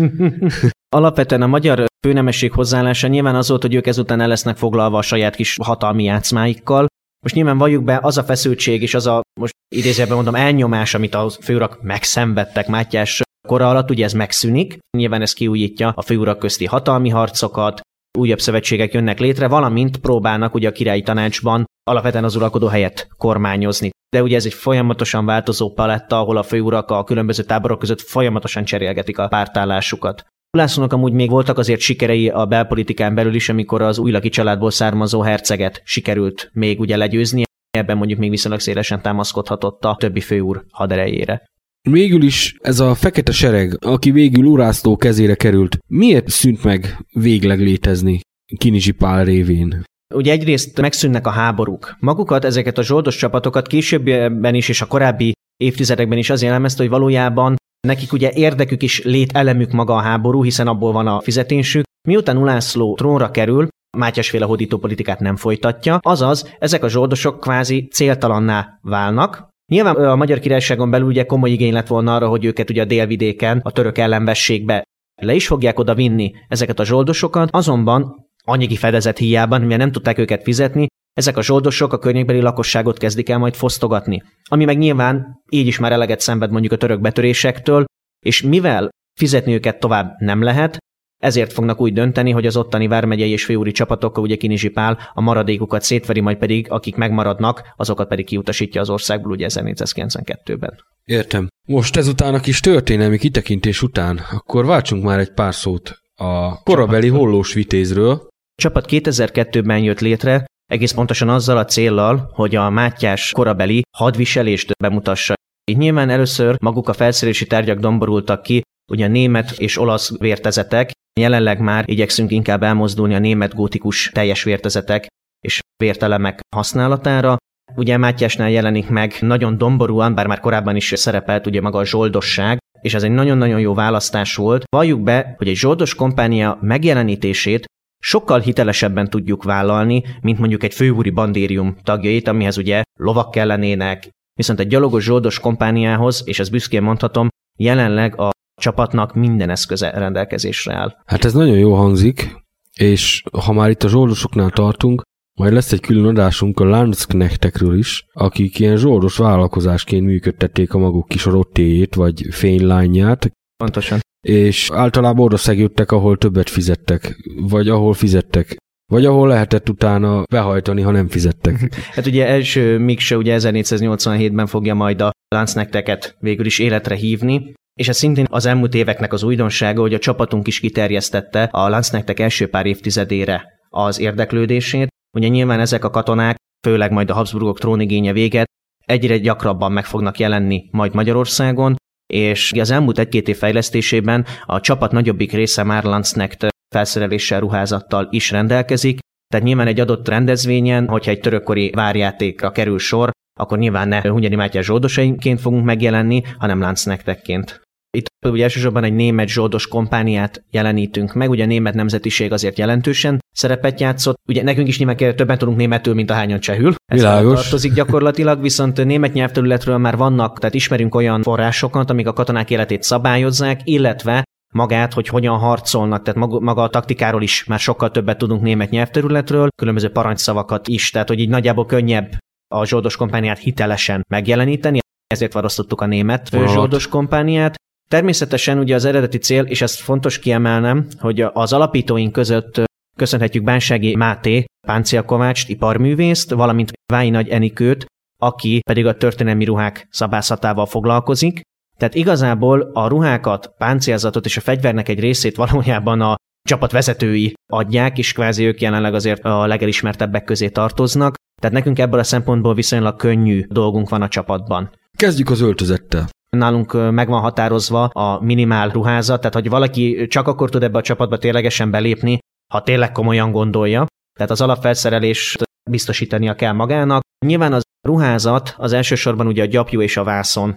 Alapvetően 0.95 1.41
a 1.41 1.47
magyar 1.47 1.85
főnemesség 2.07 2.51
hozzáállása 2.51 3.07
nyilván 3.07 3.35
az 3.35 3.49
volt, 3.49 3.61
hogy 3.61 3.75
ők 3.75 3.87
ezután 3.87 4.21
el 4.21 4.27
lesznek 4.27 4.57
foglalva 4.57 4.97
a 4.97 5.01
saját 5.01 5.35
kis 5.35 5.57
hatalmi 5.61 6.03
játszmáikkal. 6.03 6.87
Most 7.23 7.35
nyilván 7.35 7.57
valljuk 7.57 7.83
be, 7.83 7.99
az 8.01 8.17
a 8.17 8.23
feszültség 8.23 8.81
és 8.81 8.93
az 8.93 9.07
a, 9.07 9.21
most 9.39 9.53
idézőjelben 9.75 10.15
mondom, 10.15 10.35
elnyomás, 10.35 10.93
amit 10.93 11.15
a 11.15 11.29
főurak 11.29 11.81
megszenvedtek 11.81 12.67
Mátyás 12.67 13.21
kora 13.47 13.69
alatt, 13.69 13.89
ugye 13.89 14.03
ez 14.03 14.13
megszűnik. 14.13 14.77
Nyilván 14.97 15.21
ez 15.21 15.33
kiújítja 15.33 15.93
a 15.95 16.01
főurak 16.01 16.39
közti 16.39 16.65
hatalmi 16.65 17.09
harcokat, 17.09 17.81
újabb 18.15 18.39
szövetségek 18.39 18.93
jönnek 18.93 19.19
létre, 19.19 19.47
valamint 19.47 19.97
próbálnak 19.97 20.53
ugye 20.53 20.67
a 20.67 20.71
királyi 20.71 21.01
tanácsban 21.01 21.65
alapvetően 21.83 22.23
az 22.23 22.35
uralkodó 22.35 22.67
helyett 22.67 23.07
kormányozni. 23.17 23.89
De 24.09 24.23
ugye 24.23 24.35
ez 24.35 24.45
egy 24.45 24.53
folyamatosan 24.53 25.25
változó 25.25 25.73
paletta, 25.73 26.19
ahol 26.19 26.37
a 26.37 26.43
főurak 26.43 26.91
a 26.91 27.03
különböző 27.03 27.43
táborok 27.43 27.79
között 27.79 28.01
folyamatosan 28.01 28.63
cserélgetik 28.63 29.17
a 29.17 29.27
pártállásukat. 29.27 30.25
Lászlónak 30.49 30.93
amúgy 30.93 31.13
még 31.13 31.29
voltak 31.29 31.57
azért 31.57 31.79
sikerei 31.79 32.29
a 32.29 32.45
belpolitikán 32.45 33.15
belül 33.15 33.33
is, 33.33 33.49
amikor 33.49 33.81
az 33.81 33.97
újlaki 33.97 34.29
családból 34.29 34.71
származó 34.71 35.21
herceget 35.21 35.81
sikerült 35.83 36.49
még 36.53 36.79
ugye 36.79 36.97
legyőzni, 36.97 37.43
ebben 37.69 37.97
mondjuk 37.97 38.19
még 38.19 38.29
viszonylag 38.29 38.59
szélesen 38.59 39.01
támaszkodhatott 39.01 39.85
a 39.85 39.95
többi 39.99 40.19
főúr 40.19 40.63
haderejére. 40.71 41.45
Végül 41.89 42.23
is 42.23 42.55
ez 42.61 42.79
a 42.79 42.95
fekete 42.95 43.31
sereg, 43.31 43.77
aki 43.85 44.11
végül 44.11 44.45
Urászló 44.45 44.95
kezére 44.95 45.35
került, 45.35 45.77
miért 45.87 46.27
szűnt 46.27 46.63
meg 46.63 47.05
végleg 47.13 47.59
létezni 47.59 48.19
Kinizsi 48.57 48.91
Pál 48.91 49.23
révén? 49.25 49.83
Ugye 50.13 50.31
egyrészt 50.31 50.81
megszűnnek 50.81 51.27
a 51.27 51.29
háborúk. 51.29 51.95
Magukat, 51.99 52.45
ezeket 52.45 52.77
a 52.77 52.83
zsoldos 52.83 53.15
csapatokat 53.15 53.67
későbbiben 53.67 54.55
is 54.55 54.69
és 54.69 54.81
a 54.81 54.85
korábbi 54.85 55.33
évtizedekben 55.57 56.17
is 56.17 56.29
az 56.29 56.41
jellemezte, 56.41 56.81
hogy 56.81 56.91
valójában 56.91 57.55
nekik 57.87 58.13
ugye 58.13 58.31
érdekük 58.33 58.83
is 58.83 59.03
lételemük 59.03 59.71
maga 59.71 59.95
a 59.95 60.01
háború, 60.01 60.43
hiszen 60.43 60.67
abból 60.67 60.91
van 60.91 61.07
a 61.07 61.21
fizetésük. 61.21 61.83
Miután 62.07 62.37
Ulászló 62.37 62.95
trónra 62.95 63.31
kerül, 63.31 63.67
Mátyásféle 63.97 64.45
hódító 64.45 64.77
politikát 64.77 65.19
nem 65.19 65.35
folytatja, 65.35 65.97
azaz 66.01 66.55
ezek 66.59 66.83
a 66.83 66.89
zsoldosok 66.89 67.39
kvázi 67.39 67.87
céltalanná 67.91 68.79
válnak, 68.81 69.47
Nyilván 69.71 69.95
a 69.95 70.15
Magyar 70.15 70.39
Királyságon 70.39 70.89
belül 70.89 71.07
ugye 71.07 71.25
komoly 71.25 71.51
igény 71.51 71.73
lett 71.73 71.87
volna 71.87 72.15
arra, 72.15 72.27
hogy 72.27 72.45
őket 72.45 72.69
ugye 72.69 72.81
a 72.81 72.85
délvidéken, 72.85 73.59
a 73.63 73.71
török 73.71 73.97
ellenvességbe 73.97 74.83
le 75.21 75.33
is 75.33 75.47
fogják 75.47 75.79
oda 75.79 75.95
vinni 75.95 76.31
ezeket 76.47 76.79
a 76.79 76.85
zsoldosokat, 76.85 77.49
azonban 77.51 78.27
anyagi 78.43 78.75
fedezet 78.75 79.17
hiában, 79.17 79.61
mivel 79.61 79.77
nem 79.77 79.91
tudták 79.91 80.17
őket 80.17 80.43
fizetni, 80.43 80.87
ezek 81.13 81.37
a 81.37 81.43
zsoldosok 81.43 81.93
a 81.93 81.99
környékbeli 81.99 82.41
lakosságot 82.41 82.97
kezdik 82.97 83.29
el 83.29 83.37
majd 83.37 83.53
fosztogatni. 83.53 84.23
Ami 84.49 84.65
meg 84.65 84.77
nyilván 84.77 85.41
így 85.49 85.67
is 85.67 85.79
már 85.79 85.91
eleget 85.91 86.19
szenved 86.19 86.51
mondjuk 86.51 86.73
a 86.73 86.77
török 86.77 87.01
betörésektől, 87.01 87.85
és 88.25 88.41
mivel 88.41 88.89
fizetni 89.19 89.53
őket 89.53 89.79
tovább 89.79 90.15
nem 90.17 90.43
lehet, 90.43 90.77
ezért 91.25 91.53
fognak 91.53 91.81
úgy 91.81 91.93
dönteni, 91.93 92.31
hogy 92.31 92.45
az 92.45 92.57
ottani 92.57 92.87
vármegyei 92.87 93.29
és 93.31 93.45
főúri 93.45 93.71
csapatokkal, 93.71 94.23
ugye 94.23 94.35
Kinizsi 94.35 94.69
Pál, 94.69 94.99
a 95.13 95.21
maradékukat 95.21 95.81
szétveri, 95.81 96.19
majd 96.19 96.37
pedig, 96.37 96.71
akik 96.71 96.95
megmaradnak, 96.95 97.73
azokat 97.75 98.07
pedig 98.07 98.25
kiutasítja 98.25 98.81
az 98.81 98.89
országból 98.89 99.31
ugye 99.31 99.47
1492-ben. 99.49 100.73
Értem. 101.05 101.47
Most 101.67 101.95
ezután 101.95 102.33
a 102.33 102.39
kis 102.39 102.59
történelmi 102.59 103.17
kitekintés 103.17 103.81
után, 103.81 104.21
akkor 104.31 104.65
váltsunk 104.65 105.03
már 105.03 105.19
egy 105.19 105.31
pár 105.31 105.55
szót 105.55 105.97
a 106.15 106.63
korabeli 106.63 107.07
hollós 107.07 107.53
vitézről. 107.53 108.11
A 108.11 108.61
csapat 108.61 108.85
2002-ben 108.89 109.79
jött 109.79 109.99
létre, 109.99 110.45
egész 110.71 110.91
pontosan 110.91 111.29
azzal 111.29 111.57
a 111.57 111.65
céllal, 111.65 112.29
hogy 112.33 112.55
a 112.55 112.69
Mátyás 112.69 113.31
korabeli 113.31 113.81
hadviselést 113.97 114.71
bemutassa. 114.83 115.33
Így 115.71 115.77
nyilván 115.77 116.09
először 116.09 116.55
maguk 116.61 116.89
a 116.89 116.93
felszerelési 116.93 117.47
tárgyak 117.47 117.79
domborultak 117.79 118.41
ki, 118.41 118.61
ugye 118.91 119.07
német 119.07 119.51
és 119.51 119.77
olasz 119.77 120.17
vértezetek, 120.17 120.91
jelenleg 121.19 121.59
már 121.59 121.83
igyekszünk 121.87 122.31
inkább 122.31 122.63
elmozdulni 122.63 123.15
a 123.15 123.19
német 123.19 123.53
gótikus 123.53 124.09
teljes 124.13 124.43
vértezetek 124.43 125.07
és 125.45 125.59
vértelemek 125.83 126.39
használatára. 126.55 127.37
Ugye 127.75 127.97
Mátyásnál 127.97 128.49
jelenik 128.49 128.89
meg 128.89 129.17
nagyon 129.19 129.57
domborúan, 129.57 130.15
bár 130.15 130.27
már 130.27 130.39
korábban 130.39 130.75
is 130.75 130.91
szerepelt 130.95 131.47
ugye 131.47 131.61
maga 131.61 131.77
a 131.77 131.85
zsoldosság, 131.85 132.57
és 132.81 132.93
ez 132.93 133.03
egy 133.03 133.11
nagyon-nagyon 133.11 133.59
jó 133.59 133.73
választás 133.73 134.35
volt. 134.35 134.63
Valljuk 134.75 135.01
be, 135.01 135.33
hogy 135.37 135.47
egy 135.47 135.55
zsoldos 135.55 135.95
kompánia 135.95 136.57
megjelenítését 136.61 137.65
sokkal 138.03 138.39
hitelesebben 138.39 139.09
tudjuk 139.09 139.43
vállalni, 139.43 140.03
mint 140.21 140.39
mondjuk 140.39 140.63
egy 140.63 140.73
főúri 140.73 141.09
bandérium 141.09 141.77
tagjait, 141.83 142.27
amihez 142.27 142.57
ugye 142.57 142.81
lovak 142.99 143.31
kellenének, 143.31 144.09
viszont 144.33 144.59
egy 144.59 144.67
gyalogos 144.67 145.03
zsoldos 145.03 145.39
kompániához, 145.39 146.21
és 146.25 146.39
ezt 146.39 146.51
büszkén 146.51 146.81
mondhatom, 146.81 147.27
jelenleg 147.57 148.19
a 148.19 148.29
csapatnak 148.61 149.13
minden 149.13 149.49
eszköze 149.49 149.89
rendelkezésre 149.89 150.75
áll. 150.75 150.95
Hát 151.05 151.25
ez 151.25 151.33
nagyon 151.33 151.57
jó 151.57 151.73
hangzik, 151.73 152.35
és 152.73 153.23
ha 153.31 153.53
már 153.53 153.69
itt 153.69 153.83
a 153.83 153.87
zsoldosoknál 153.87 154.49
tartunk, 154.49 155.01
majd 155.39 155.53
lesz 155.53 155.71
egy 155.71 155.79
külön 155.79 156.05
adásunk 156.05 156.59
a 156.59 156.63
Landsknechtekről 156.63 157.77
is, 157.77 158.05
akik 158.13 158.59
ilyen 158.59 158.77
zsoldos 158.77 159.17
vállalkozásként 159.17 160.05
működtették 160.05 160.73
a 160.73 160.77
maguk 160.77 161.07
kis 161.07 161.25
rottéjét, 161.25 161.95
vagy 161.95 162.25
fénylányját, 162.31 163.31
Pontosan. 163.57 163.99
és 164.27 164.69
általában 164.73 165.25
oda 165.25 165.37
szegődtek, 165.37 165.91
ahol 165.91 166.17
többet 166.17 166.49
fizettek, 166.49 167.15
vagy 167.35 167.69
ahol 167.69 167.93
fizettek, 167.93 168.55
vagy 168.91 169.05
ahol 169.05 169.27
lehetett 169.27 169.69
utána 169.69 170.23
behajtani, 170.31 170.81
ha 170.81 170.91
nem 170.91 171.07
fizettek. 171.07 171.75
Hát 171.91 172.05
ugye 172.05 172.27
első 172.27 172.77
Mikse 172.77 173.17
ugye 173.17 173.37
1487-ben 173.39 174.45
fogja 174.45 174.73
majd 174.73 175.01
a 175.01 175.11
Landsnekteket 175.35 176.15
végül 176.19 176.45
is 176.45 176.59
életre 176.59 176.95
hívni, 176.95 177.53
és 177.79 177.87
ez 177.87 177.97
szintén 177.97 178.25
az 178.29 178.45
elmúlt 178.45 178.73
éveknek 178.73 179.13
az 179.13 179.23
újdonsága, 179.23 179.81
hogy 179.81 179.93
a 179.93 179.99
csapatunk 179.99 180.47
is 180.47 180.59
kiterjesztette 180.59 181.43
a 181.43 181.69
Landsnektek 181.69 182.19
első 182.19 182.49
pár 182.49 182.65
évtizedére 182.65 183.43
az 183.69 183.99
érdeklődését. 183.99 184.87
Ugye 185.17 185.27
nyilván 185.27 185.59
ezek 185.59 185.83
a 185.83 185.89
katonák, 185.89 186.35
főleg 186.67 186.91
majd 186.91 187.09
a 187.09 187.13
Habsburgok 187.13 187.59
trónigénye 187.59 188.13
véget, 188.13 188.45
egyre 188.85 189.17
gyakrabban 189.17 189.71
meg 189.71 189.85
fognak 189.85 190.19
jelenni 190.19 190.69
majd 190.71 190.93
Magyarországon, 190.93 191.75
és 192.13 192.51
az 192.51 192.71
elmúlt 192.71 192.99
egy-két 192.99 193.27
év 193.27 193.37
fejlesztésében 193.37 194.25
a 194.45 194.59
csapat 194.59 194.91
nagyobbik 194.91 195.31
része 195.31 195.63
már 195.63 195.83
Landsknecht 195.83 196.47
felszereléssel, 196.75 197.39
ruházattal 197.39 198.07
is 198.11 198.31
rendelkezik, 198.31 198.99
tehát 199.27 199.45
nyilván 199.45 199.67
egy 199.67 199.79
adott 199.79 200.07
rendezvényen, 200.07 200.87
hogyha 200.87 201.11
egy 201.11 201.19
törökkori 201.19 201.69
várjátékra 201.69 202.51
kerül 202.51 202.79
sor, 202.79 203.09
akkor 203.39 203.57
nyilván 203.57 203.87
ne 203.87 204.01
Hunyadi 204.01 204.35
Mátyás 204.35 204.65
zsoldosainként 204.65 205.41
fogunk 205.41 205.65
megjelenni, 205.65 206.21
hanem 206.37 206.59
láncnektekként. 206.59 207.64
Itt 207.95 208.07
ugye 208.25 208.43
elsősorban 208.43 208.83
egy 208.83 208.93
német 208.93 209.27
zsoldos 209.27 209.67
kompániát 209.67 210.43
jelenítünk 210.51 211.13
meg, 211.13 211.29
ugye 211.29 211.43
a 211.43 211.47
német 211.47 211.73
nemzetiség 211.73 212.31
azért 212.31 212.57
jelentősen 212.57 213.19
szerepet 213.31 213.79
játszott. 213.79 214.15
Ugye 214.27 214.43
nekünk 214.43 214.67
is 214.67 214.77
nyilván 214.77 215.15
többen 215.15 215.37
tudunk 215.37 215.57
németül, 215.57 215.93
mint 215.93 216.09
a 216.09 216.13
hányan 216.13 216.39
csehül. 216.39 216.73
Ez 216.85 216.99
Világos. 216.99 217.41
tartozik 217.41 217.73
gyakorlatilag, 217.73 218.41
viszont 218.41 218.85
német 218.85 219.13
nyelvterületről 219.13 219.77
már 219.77 219.97
vannak, 219.97 220.39
tehát 220.39 220.55
ismerünk 220.55 220.95
olyan 220.95 221.21
forrásokat, 221.21 221.89
amik 221.89 222.07
a 222.07 222.13
katonák 222.13 222.49
életét 222.49 222.83
szabályozzák, 222.83 223.59
illetve 223.63 224.23
magát, 224.53 224.93
hogy 224.93 225.07
hogyan 225.07 225.37
harcolnak, 225.37 226.01
tehát 226.01 226.19
maga, 226.19 226.39
maga 226.39 226.61
a 226.61 226.69
taktikáról 226.69 227.21
is 227.21 227.43
már 227.43 227.59
sokkal 227.59 227.91
többet 227.91 228.17
tudunk 228.17 228.41
német 228.41 228.69
nyelvterületről, 228.69 229.47
különböző 229.55 229.89
parancsszavakat 229.89 230.67
is, 230.67 230.89
tehát 230.89 231.07
hogy 231.07 231.19
így 231.19 231.29
nagyjából 231.29 231.65
könnyebb 231.65 232.11
a 232.47 232.65
zsoldos 232.65 232.95
kompániát 232.95 233.39
hitelesen 233.39 234.01
megjeleníteni, 234.07 234.79
ezért 235.07 235.33
választottuk 235.33 235.81
a 235.81 235.85
német 235.85 236.29
Vonat. 236.29 236.49
zsoldos 236.49 236.87
kompániát. 236.87 237.55
Természetesen 237.89 238.59
ugye 238.59 238.75
az 238.75 238.85
eredeti 238.85 239.17
cél, 239.17 239.43
és 239.43 239.61
ezt 239.61 239.79
fontos 239.79 240.19
kiemelnem, 240.19 240.87
hogy 240.99 241.21
az 241.21 241.53
alapítóink 241.53 242.11
között 242.11 242.61
köszönhetjük 242.95 243.43
Bánsági 243.43 243.95
Máté, 243.95 244.45
páncélkovácst, 244.67 245.49
iparművészt, 245.49 246.31
valamint 246.31 246.71
Vái 246.91 247.09
Nagy 247.09 247.29
Enikőt, 247.29 247.85
aki 248.21 248.59
pedig 248.65 248.85
a 248.85 248.97
történelmi 248.97 249.45
ruhák 249.45 249.87
szabászatával 249.89 250.65
foglalkozik. 250.65 251.41
Tehát 251.77 251.95
igazából 251.95 252.69
a 252.73 252.87
ruhákat, 252.87 253.51
páncélzatot 253.57 254.25
és 254.25 254.37
a 254.37 254.41
fegyvernek 254.41 254.89
egy 254.89 254.99
részét 254.99 255.35
valójában 255.35 256.01
a 256.01 256.15
csapat 256.47 256.71
vezetői 256.71 257.33
adják, 257.51 257.97
és 257.97 258.13
kvázi 258.13 258.45
ők 258.45 258.61
jelenleg 258.61 258.93
azért 258.93 259.23
a 259.23 259.45
legelismertebbek 259.45 260.23
közé 260.23 260.49
tartoznak. 260.49 261.15
Tehát 261.41 261.55
nekünk 261.55 261.79
ebből 261.79 261.99
a 261.99 262.03
szempontból 262.03 262.53
viszonylag 262.53 262.95
könnyű 262.95 263.45
dolgunk 263.47 263.89
van 263.89 264.01
a 264.01 264.07
csapatban. 264.07 264.71
Kezdjük 264.97 265.29
az 265.29 265.41
öltözettel. 265.41 266.07
Nálunk 266.35 266.91
meg 266.91 267.07
van 267.07 267.21
határozva 267.21 267.83
a 267.83 268.23
minimál 268.23 268.69
ruházat, 268.69 269.19
tehát 269.19 269.33
hogy 269.33 269.49
valaki 269.49 270.07
csak 270.07 270.27
akkor 270.27 270.49
tud 270.49 270.63
ebbe 270.63 270.77
a 270.77 270.81
csapatba 270.81 271.17
ténylegesen 271.17 271.71
belépni, 271.71 272.19
ha 272.53 272.63
tényleg 272.63 272.91
komolyan 272.91 273.31
gondolja. 273.31 273.85
Tehát 274.13 274.31
az 274.31 274.41
alapfelszerelést 274.41 275.43
biztosítania 275.69 276.35
kell 276.35 276.51
magának. 276.51 277.01
Nyilván 277.25 277.53
az 277.53 277.63
ruházat 277.87 278.55
az 278.57 278.73
elsősorban 278.73 279.27
ugye 279.27 279.43
a 279.43 279.45
gyapjú 279.45 279.81
és 279.81 279.97
a 279.97 280.03
vászon. 280.03 280.55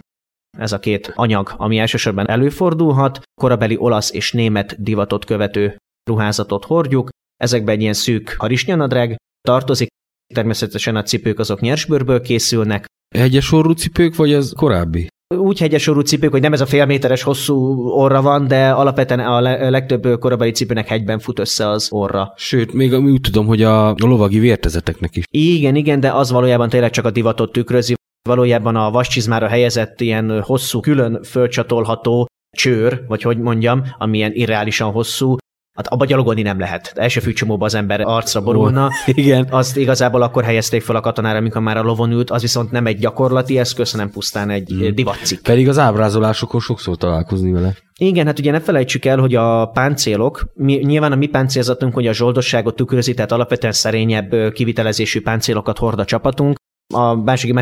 Ez 0.57 0.71
a 0.71 0.79
két 0.79 1.11
anyag, 1.15 1.53
ami 1.57 1.77
elsősorban 1.77 2.29
előfordulhat. 2.29 3.21
Korabeli 3.41 3.77
olasz 3.77 4.11
és 4.13 4.31
német 4.31 4.83
divatot 4.83 5.25
követő 5.25 5.77
ruházatot 6.09 6.65
hordjuk. 6.65 7.09
Ezekben 7.35 7.75
egy 7.75 7.81
ilyen 7.81 7.93
szűk 7.93 8.35
harisnyanadrág 8.37 9.15
tartozik. 9.41 9.87
Természetesen 10.33 10.95
a 10.95 11.03
cipők 11.03 11.39
azok 11.39 11.59
nyersbőrből 11.59 12.21
készülnek. 12.21 12.85
Egyes 13.15 13.51
orrú 13.51 13.71
cipők, 13.71 14.15
vagy 14.15 14.33
ez 14.33 14.51
korábbi? 14.55 15.07
Úgy 15.37 15.59
hegyesorú 15.59 15.99
cipők, 15.99 16.31
hogy 16.31 16.41
nem 16.41 16.53
ez 16.53 16.61
a 16.61 16.65
félméteres 16.65 17.23
hosszú 17.23 17.87
orra 17.89 18.21
van, 18.21 18.47
de 18.47 18.69
alapvetően 18.69 19.19
a 19.19 19.39
legtöbb 19.69 20.19
korabeli 20.19 20.51
cipőnek 20.51 20.87
hegyben 20.87 21.19
fut 21.19 21.39
össze 21.39 21.67
az 21.67 21.87
orra. 21.91 22.33
Sőt, 22.35 22.73
még 22.73 22.93
úgy 22.93 23.21
tudom, 23.21 23.45
hogy 23.45 23.61
a 23.63 23.95
lovagi 23.97 24.39
vértezeteknek 24.39 25.15
is. 25.15 25.23
Igen, 25.31 25.75
igen, 25.75 25.99
de 25.99 26.11
az 26.11 26.31
valójában 26.31 26.69
tényleg 26.69 26.89
csak 26.89 27.05
a 27.05 27.11
divatot 27.11 27.51
tükrözi. 27.51 27.93
Valójában 28.29 28.75
a 28.75 28.91
vascsizmára 28.91 29.47
helyezett 29.47 30.01
ilyen 30.01 30.41
hosszú, 30.41 30.79
külön 30.79 31.23
fölcsatolható 31.23 32.27
csőr, 32.57 33.03
vagy 33.07 33.21
hogy 33.21 33.37
mondjam, 33.37 33.83
ami 33.97 34.17
ilyen 34.17 34.33
irreálisan 34.33 34.91
hosszú, 34.91 35.35
Hát 35.79 35.87
abba 35.87 36.05
gyalogolni 36.05 36.41
nem 36.41 36.59
lehet. 36.59 36.91
De 36.95 37.01
első 37.01 37.19
fűcsomóba 37.19 37.65
az 37.65 37.75
ember 37.75 38.01
arcra 38.01 38.41
borulna. 38.41 38.85
Oh, 38.85 38.91
igen. 39.05 39.47
Azt 39.49 39.77
igazából 39.77 40.21
akkor 40.21 40.43
helyezték 40.43 40.81
fel 40.81 40.95
a 40.95 40.99
katonára, 40.99 41.37
amikor 41.37 41.61
már 41.61 41.77
a 41.77 41.81
lovon 41.81 42.11
ült, 42.11 42.29
az 42.29 42.41
viszont 42.41 42.71
nem 42.71 42.85
egy 42.85 42.97
gyakorlati 42.97 43.57
eszköz, 43.57 43.91
hanem 43.91 44.11
pusztán 44.11 44.49
egy 44.49 44.73
mm. 44.73 44.93
divatcikk. 44.93 45.43
Pedig 45.43 45.67
az 45.69 45.77
ábrázolásokon 45.77 46.59
sokszor 46.59 46.97
találkozni 46.97 47.51
vele. 47.51 47.75
Igen, 47.97 48.25
hát 48.25 48.39
ugye 48.39 48.51
ne 48.51 48.59
felejtsük 48.59 49.05
el, 49.05 49.17
hogy 49.17 49.35
a 49.35 49.65
páncélok, 49.65 50.51
mi, 50.53 50.73
nyilván 50.75 51.11
a 51.11 51.15
mi 51.15 51.27
páncélzatunk, 51.27 51.93
hogy 51.93 52.07
a 52.07 52.13
zsoldosságot 52.13 52.75
tükrözi, 52.75 53.13
tehát 53.13 53.31
alapvetően 53.31 53.73
szerényebb 53.73 54.51
kivitelezésű 54.53 55.21
páncélokat 55.21 55.77
hord 55.77 55.99
a 55.99 56.05
csapatunk. 56.05 56.57
A 56.93 57.15
másik 57.15 57.53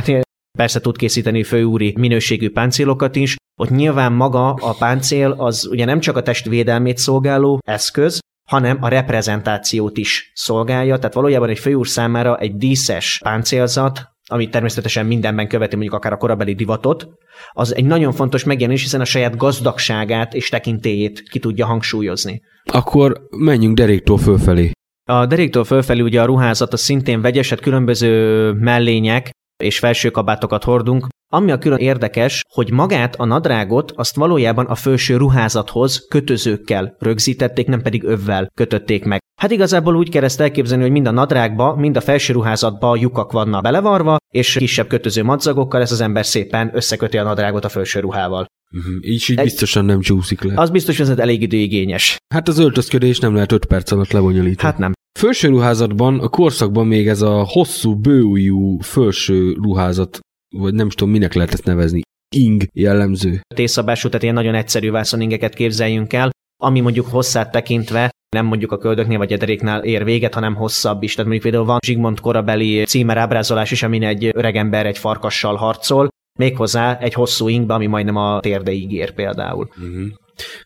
persze 0.58 0.80
tud 0.80 0.98
készíteni 0.98 1.44
főúri 1.44 1.94
minőségű 1.98 2.50
páncélokat 2.50 3.16
is, 3.16 3.36
ott 3.60 3.70
nyilván 3.70 4.14
maga 4.14 4.54
a 4.54 4.74
páncél 4.74 5.32
az 5.38 5.68
ugye 5.72 5.86
nem 5.86 6.00
csak 6.00 6.18
a 6.18 6.22
testvédelmét 6.22 6.98
szolgáló 6.98 7.60
eszköz, 7.66 8.20
hanem 8.50 8.78
a 8.82 8.88
reprezentációt 8.88 9.98
is 9.98 10.32
szolgálja, 10.34 10.98
tehát 10.98 11.14
valójában 11.14 11.50
egy 11.50 11.60
főúr 11.60 11.88
számára 11.88 12.38
egy 12.38 12.56
díszes 12.56 13.20
páncélzat, 13.24 14.16
ami 14.30 14.50
természetesen 14.50 15.06
mindenben 15.06 15.48
követi 15.48 15.76
mondjuk 15.76 15.96
akár 15.96 16.14
a 16.14 16.18
korabeli 16.18 16.54
divatot, 16.54 17.08
az 17.52 17.76
egy 17.76 17.86
nagyon 17.86 18.12
fontos 18.12 18.44
megjelenés, 18.44 18.82
hiszen 18.82 19.02
a 19.02 19.06
saját 19.06 19.38
gazdagságát 19.38 20.34
és 20.34 20.50
tekintélyét 20.50 21.22
ki 21.30 21.40
tudja 21.40 21.66
hangsúlyozni. 21.66 22.42
Akkor 22.72 23.28
menjünk 23.30 23.78
deréktől 23.78 24.18
fölfelé. 24.18 24.72
A 25.10 25.26
deréktől 25.26 25.64
fölfelé 25.64 26.02
ugye 26.02 26.22
a 26.22 26.26
ruházat 26.26 26.74
az 26.74 26.82
szintén 26.82 27.22
vegyes, 27.22 27.50
hát 27.50 27.60
különböző 27.60 28.52
mellények 28.52 29.30
és 29.64 29.80
felsőkabátokat 29.80 30.64
hordunk, 30.64 31.08
ami 31.34 31.52
a 31.52 31.58
külön 31.58 31.78
érdekes, 31.78 32.42
hogy 32.54 32.72
magát 32.72 33.16
a 33.16 33.26
nadrágot 33.26 33.92
azt 33.96 34.16
valójában 34.16 34.66
a 34.66 34.76
felső 34.76 35.18
ruházathoz 35.18 36.06
kötözőkkel 36.10 36.96
rögzítették, 37.00 37.68
nem 37.68 37.82
pedig 37.82 38.04
övvel 38.04 38.48
kötötték 38.54 39.06
meg. 39.06 39.20
Hát 39.42 39.52
igazából 39.52 39.96
úgy 39.96 40.10
kell 40.10 40.24
ezt 40.24 40.42
elképzelni, 40.42 40.84
hogy 40.84 40.92
mind 40.92 41.08
a 41.08 41.12
nadrágba, 41.12 41.76
mind 41.76 41.98
a 41.98 42.02
felső 42.02 42.34
ruházatba 42.34 42.96
lyukak 42.96 43.32
vannak 43.32 43.64
belevarva, 43.64 44.18
és 44.34 44.54
kisebb 44.54 44.88
kötöző 44.88 45.24
madzagokkal 45.24 45.82
ez 45.82 45.92
az 45.92 46.02
ember 46.02 46.26
szépen 46.26 46.72
összeköti 46.74 47.18
a 47.18 47.24
nadrágot 47.24 47.66
a 47.66 47.70
felső 47.70 48.00
ruhával. 48.00 48.46
Uh-huh. 48.72 48.94
Így, 49.02 49.26
így 49.30 49.42
biztosan 49.42 49.86
nem 49.86 50.00
csúszik 50.00 50.42
le. 50.42 50.54
Az 50.56 50.70
biztos, 50.70 50.98
hogy 50.98 51.10
ez 51.10 51.18
elég 51.18 51.42
időigényes. 51.42 52.18
Hát 52.34 52.48
az 52.48 52.58
öltözködés 52.58 53.20
nem 53.20 53.34
lehet 53.34 53.52
5 53.52 53.66
perc 53.66 53.92
alatt 53.92 54.12
lebonyolítani. 54.12 54.72
Hát 54.72 54.78
nem. 54.78 54.94
Felső 55.20 55.48
ruházatban, 55.48 56.20
a 56.20 56.28
korszakban 56.28 56.88
még 56.88 57.08
ez 57.08 57.22
a 57.22 57.44
hosszú, 57.44 57.96
bőújú 57.96 58.80
felső 58.80 59.54
ruházat 59.54 60.20
vagy 60.56 60.74
nem 60.74 60.90
tudom, 60.90 61.10
minek 61.10 61.34
lehet 61.34 61.54
ezt 61.54 61.66
nevezni, 61.66 62.02
ing 62.36 62.64
jellemző. 62.74 63.42
Tészabású, 63.56 64.08
tehát 64.08 64.24
ilyen 64.24 64.36
nagyon 64.36 64.56
egyszerű 64.56 64.92
vászoningeket 64.92 65.54
képzeljünk 65.54 66.14
el, 66.14 66.30
ami 66.64 66.80
mondjuk 66.80 67.08
hosszát 67.08 67.52
tekintve 67.52 68.10
nem 68.36 68.46
mondjuk 68.46 68.72
a 68.72 68.78
köldöknél 68.78 69.18
vagy 69.18 69.34
ederéknál 69.34 69.84
ér 69.84 70.04
véget, 70.04 70.34
hanem 70.34 70.56
hosszabb 70.56 71.04
is. 71.04 71.12
Tehát 71.12 71.30
mondjuk 71.30 71.44
például 71.44 71.66
van 71.66 71.80
Zsigmond 71.86 72.20
korabeli 72.20 72.84
címer 72.84 73.18
ábrázolás 73.18 73.72
is, 73.72 73.84
amin 73.84 74.04
egy 74.04 74.32
öregember 74.34 74.86
egy 74.86 74.98
farkassal 74.98 75.56
harcol, 75.56 76.08
méghozzá 76.40 76.98
egy 76.98 77.14
hosszú 77.14 77.48
ingbe, 77.48 77.74
ami 77.74 77.86
majdnem 77.86 78.16
a 78.16 78.40
térdeig 78.40 78.92
ér 78.92 79.14
például. 79.14 79.70
Uh-huh. 79.78 80.08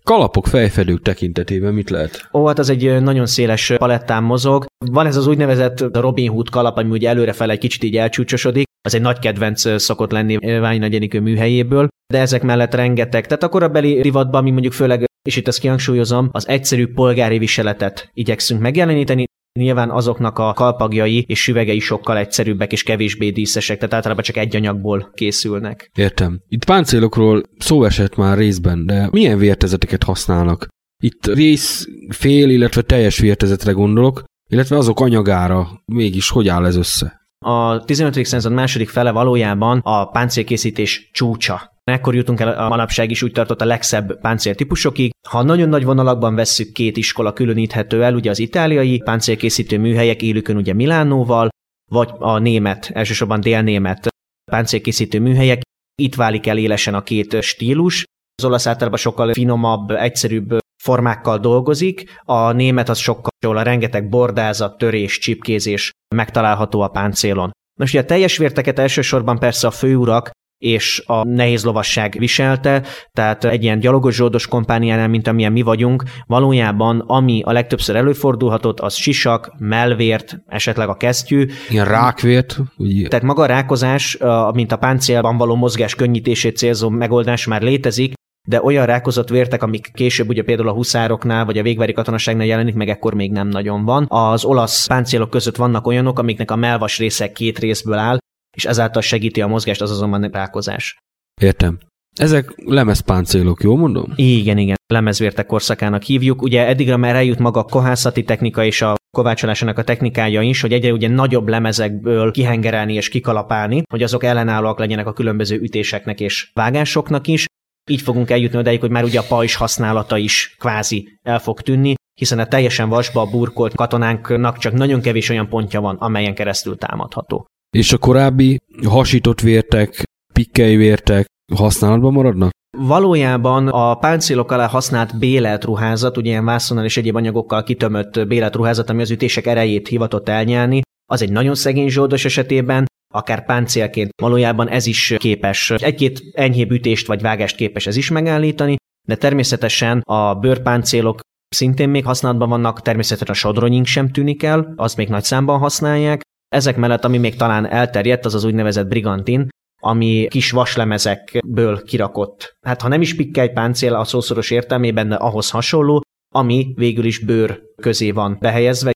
Kalapok, 0.03 0.47
fejfedők 0.47 1.01
tekintetében 1.01 1.73
mit 1.73 1.89
lehet? 1.89 2.29
Ó, 2.33 2.45
hát 2.45 2.59
az 2.59 2.69
egy 2.69 3.01
nagyon 3.01 3.25
széles 3.25 3.73
palettán 3.77 4.23
mozog. 4.23 4.65
Van 4.91 5.05
ez 5.05 5.15
az 5.15 5.27
úgynevezett 5.27 5.95
Robin 5.95 6.29
Hood 6.29 6.49
kalap, 6.49 6.77
ami 6.77 6.89
ugye 6.89 7.09
előrefele 7.09 7.51
egy 7.51 7.59
kicsit 7.59 7.83
így 7.83 7.97
elcsúcsosodik. 7.97 8.69
Az 8.81 8.95
egy 8.95 9.01
nagy 9.01 9.19
kedvenc 9.19 9.81
szokott 9.81 10.11
lenni 10.11 10.59
Ványi 10.59 10.77
Nagy 10.77 10.95
Enikő 10.95 11.19
műhelyéből, 11.19 11.87
de 12.13 12.19
ezek 12.19 12.43
mellett 12.43 12.73
rengeteg. 12.73 13.27
Tehát 13.27 13.53
a 13.53 13.67
beli 13.67 14.01
divatban, 14.01 14.41
ami 14.41 14.51
mondjuk 14.51 14.73
főleg 14.73 15.09
és 15.21 15.35
itt 15.35 15.47
ezt 15.47 15.59
kihangsúlyozom, 15.59 16.29
az 16.31 16.47
egyszerű 16.47 16.87
polgári 16.87 17.37
viseletet 17.37 18.09
igyekszünk 18.13 18.61
megjeleníteni, 18.61 19.25
Nyilván 19.59 19.89
azoknak 19.89 20.39
a 20.39 20.53
kalpagjai 20.53 21.25
és 21.27 21.41
süvegei 21.41 21.79
sokkal 21.79 22.17
egyszerűbbek 22.17 22.71
és 22.71 22.83
kevésbé 22.83 23.29
díszesek, 23.29 23.77
tehát 23.77 23.93
általában 23.93 24.23
csak 24.23 24.37
egy 24.37 24.55
anyagból 24.55 25.11
készülnek. 25.13 25.91
Értem. 25.95 26.41
Itt 26.47 26.65
páncélokról 26.65 27.43
szó 27.57 27.83
esett 27.83 28.15
már 28.15 28.37
részben, 28.37 28.85
de 28.85 29.09
milyen 29.11 29.37
vértezeteket 29.37 30.03
használnak? 30.03 30.67
Itt 31.03 31.25
rész, 31.25 31.85
fél, 32.09 32.49
illetve 32.49 32.81
teljes 32.81 33.19
vértezetre 33.19 33.71
gondolok, 33.71 34.23
illetve 34.49 34.77
azok 34.77 34.99
anyagára 34.99 35.67
mégis 35.85 36.29
hogy 36.29 36.47
áll 36.47 36.65
ez 36.65 36.75
össze? 36.75 37.20
A 37.45 37.83
15. 37.83 38.25
század 38.25 38.51
második 38.51 38.89
fele 38.89 39.11
valójában 39.11 39.79
a 39.83 40.05
páncélkészítés 40.05 41.09
csúcsa. 41.11 41.71
Ekkor 41.83 42.15
jutunk 42.15 42.39
el 42.39 42.47
a 42.47 42.67
manapság 42.67 43.09
is 43.09 43.23
úgy 43.23 43.31
tartott 43.31 43.61
a 43.61 43.65
legszebb 43.65 44.19
páncéltípusokig. 44.19 45.11
Ha 45.29 45.43
nagyon 45.43 45.69
nagy 45.69 45.83
vonalakban 45.83 46.35
vesszük, 46.35 46.71
két 46.71 46.97
iskola 46.97 47.33
különíthető 47.33 48.03
el, 48.03 48.15
ugye 48.15 48.29
az 48.29 48.39
itáliai 48.39 48.97
páncélkészítő 48.97 49.77
műhelyek 49.79 50.21
élükön 50.21 50.55
ugye 50.55 50.73
Milánóval, 50.73 51.49
vagy 51.91 52.09
a 52.17 52.37
német, 52.37 52.91
elsősorban 52.93 53.41
délnémet 53.41 54.07
páncélkészítő 54.51 55.19
műhelyek. 55.19 55.61
Itt 56.01 56.15
válik 56.15 56.47
el 56.47 56.57
élesen 56.57 56.93
a 56.93 57.03
két 57.03 57.41
stílus. 57.41 58.03
Az 58.35 58.45
olasz 58.45 58.67
általában 58.67 58.99
sokkal 58.99 59.33
finomabb, 59.33 59.91
egyszerűbb 59.91 60.60
formákkal 60.81 61.37
dolgozik, 61.37 62.19
a 62.23 62.51
német 62.51 62.89
az 62.89 62.97
sokkal, 62.97 63.31
jól 63.45 63.57
a 63.57 63.61
rengeteg 63.61 64.09
bordázat, 64.09 64.77
törés, 64.77 65.17
csipkézés 65.17 65.91
megtalálható 66.15 66.81
a 66.81 66.87
páncélon. 66.87 67.51
Most 67.79 67.93
ugye 67.93 68.01
a 68.01 68.05
teljes 68.05 68.37
vérteket 68.37 68.79
elsősorban 68.79 69.39
persze 69.39 69.67
a 69.67 69.71
főurak 69.71 70.29
és 70.57 71.03
a 71.05 71.23
nehéz 71.23 71.63
lovasság 71.63 72.15
viselte, 72.19 72.83
tehát 73.11 73.45
egy 73.45 73.63
ilyen 73.63 73.79
gyalogos 73.79 74.15
zsoldos 74.15 74.47
kompániánál, 74.47 75.07
mint 75.07 75.27
amilyen 75.27 75.51
mi 75.51 75.61
vagyunk, 75.61 76.03
valójában 76.25 76.99
ami 76.99 77.41
a 77.45 77.51
legtöbbször 77.51 77.95
előfordulhatott, 77.95 78.79
az 78.79 78.93
sisak, 78.93 79.53
melvért, 79.57 80.37
esetleg 80.47 80.89
a 80.89 80.97
kesztyű. 80.97 81.45
Ilyen 81.69 81.85
rákvért. 81.85 82.57
Ugye? 82.77 83.07
Tehát 83.07 83.25
maga 83.25 83.41
a 83.41 83.45
rákozás, 83.45 84.17
mint 84.53 84.71
a 84.71 84.77
páncélban 84.77 85.37
való 85.37 85.55
mozgás 85.55 85.95
könnyítését 85.95 86.57
célzó 86.57 86.89
megoldás 86.89 87.45
már 87.45 87.61
létezik, 87.61 88.13
de 88.47 88.61
olyan 88.61 88.85
rákozott 88.85 89.29
vértek, 89.29 89.63
amik 89.63 89.91
később 89.93 90.29
ugye 90.29 90.43
például 90.43 90.67
a 90.67 90.73
huszároknál 90.73 91.45
vagy 91.45 91.57
a 91.57 91.63
végvári 91.63 91.93
katonaságnál 91.93 92.45
jelenik 92.45 92.75
meg, 92.75 92.89
ekkor 92.89 93.13
még 93.13 93.31
nem 93.31 93.47
nagyon 93.47 93.85
van. 93.85 94.05
Az 94.09 94.43
olasz 94.43 94.87
páncélok 94.87 95.29
között 95.29 95.55
vannak 95.55 95.87
olyanok, 95.87 96.19
amiknek 96.19 96.51
a 96.51 96.55
melvas 96.55 96.97
része 96.97 97.31
két 97.31 97.59
részből 97.59 97.97
áll, 97.97 98.17
és 98.57 98.65
ezáltal 98.65 99.01
segíti 99.01 99.41
a 99.41 99.47
mozgást, 99.47 99.81
az 99.81 99.91
azonban 99.91 100.29
rákozás. 100.31 100.97
Értem. 101.41 101.77
Ezek 102.15 102.53
lemezpáncélok, 102.65 103.63
jól 103.63 103.77
mondom? 103.77 104.13
Igen, 104.15 104.57
igen, 104.57 104.75
lemezvértek 104.87 105.45
korszakának 105.45 106.03
hívjuk. 106.03 106.41
Ugye 106.41 106.67
eddigre 106.67 106.97
már 106.97 107.15
eljut 107.15 107.39
maga 107.39 107.59
a 107.59 107.63
kohászati 107.63 108.23
technika 108.23 108.63
és 108.63 108.81
a 108.81 108.95
kovácsolásának 109.17 109.77
a 109.77 109.83
technikája 109.83 110.41
is, 110.41 110.61
hogy 110.61 110.73
egyre 110.73 110.91
ugye 110.91 111.07
nagyobb 111.07 111.47
lemezekből 111.47 112.31
kihengerelni 112.31 112.93
és 112.93 113.09
kikalapálni, 113.09 113.83
hogy 113.89 114.03
azok 114.03 114.23
ellenállóak 114.23 114.79
legyenek 114.79 115.07
a 115.07 115.13
különböző 115.13 115.59
ütéseknek 115.59 116.19
és 116.19 116.51
vágásoknak 116.53 117.27
is. 117.27 117.45
Így 117.91 118.01
fogunk 118.01 118.29
eljutni 118.29 118.57
odáig, 118.57 118.79
hogy 118.79 118.89
már 118.89 119.03
ugye 119.03 119.19
a 119.19 119.25
pajzs 119.27 119.55
használata 119.55 120.17
is 120.17 120.55
kvázi 120.59 121.19
el 121.21 121.39
fog 121.39 121.61
tűnni, 121.61 121.93
hiszen 122.19 122.39
a 122.39 122.45
teljesen 122.45 122.89
vasba 122.89 123.25
burkolt 123.25 123.75
katonánknak 123.75 124.57
csak 124.57 124.73
nagyon 124.73 125.01
kevés 125.01 125.29
olyan 125.29 125.49
pontja 125.49 125.81
van, 125.81 125.95
amelyen 125.95 126.35
keresztül 126.35 126.77
támadható. 126.77 127.45
És 127.77 127.93
a 127.93 127.97
korábbi 127.97 128.57
hasított 128.87 129.41
vértek, 129.41 130.03
pikkely 130.33 130.75
vértek 130.75 131.25
használatban 131.55 132.13
maradnak? 132.13 132.49
Valójában 132.77 133.67
a 133.67 133.95
páncélok 133.95 134.51
alá 134.51 134.67
használt 134.67 135.19
bélelt 135.19 135.63
ruházat, 135.63 136.17
ugye 136.17 136.29
ilyen 136.29 136.45
vászonnal 136.45 136.85
és 136.85 136.97
egyéb 136.97 137.15
anyagokkal 137.15 137.63
kitömött 137.63 138.27
bélelt 138.27 138.55
ruházat, 138.55 138.89
ami 138.89 139.01
az 139.01 139.11
ütések 139.11 139.45
erejét 139.45 139.87
hivatott 139.87 140.29
elnyelni, 140.29 140.81
az 141.11 141.21
egy 141.21 141.31
nagyon 141.31 141.55
szegény 141.55 141.89
zsoldos 141.89 142.25
esetében, 142.25 142.85
akár 143.11 143.45
páncélként 143.45 144.09
valójában 144.21 144.69
ez 144.69 144.85
is 144.85 145.15
képes, 145.17 145.69
egy-két 145.69 146.21
enyhébb 146.33 146.71
ütést 146.71 147.07
vagy 147.07 147.21
vágást 147.21 147.55
képes 147.55 147.87
ez 147.87 147.95
is 147.95 148.09
megállítani, 148.09 148.75
de 149.07 149.15
természetesen 149.15 150.01
a 150.05 150.35
bőrpáncélok 150.35 151.19
szintén 151.55 151.89
még 151.89 152.05
használatban 152.05 152.49
vannak, 152.49 152.81
természetesen 152.81 153.33
a 153.33 153.37
sodronyink 153.37 153.85
sem 153.85 154.11
tűnik 154.11 154.43
el, 154.43 154.73
azt 154.75 154.97
még 154.97 155.07
nagy 155.07 155.23
számban 155.23 155.59
használják. 155.59 156.21
Ezek 156.47 156.77
mellett, 156.77 157.05
ami 157.05 157.17
még 157.17 157.35
talán 157.35 157.65
elterjedt, 157.65 158.25
az 158.25 158.33
az 158.33 158.43
úgynevezett 158.43 158.87
brigantin, 158.87 159.47
ami 159.81 160.27
kis 160.29 160.51
vaslemezekből 160.51 161.83
kirakott. 161.83 162.53
Hát 162.65 162.81
ha 162.81 162.87
nem 162.87 163.01
is 163.01 163.15
pikkely 163.15 163.49
páncél 163.49 163.93
a 163.93 164.03
szószoros 164.03 164.51
értelmében, 164.51 165.09
de 165.09 165.15
ahhoz 165.15 165.49
hasonló, 165.49 166.01
ami 166.33 166.73
végül 166.75 167.05
is 167.05 167.19
bőr 167.19 167.61
közé 167.81 168.11
van 168.11 168.37
behelyezve. 168.39 168.91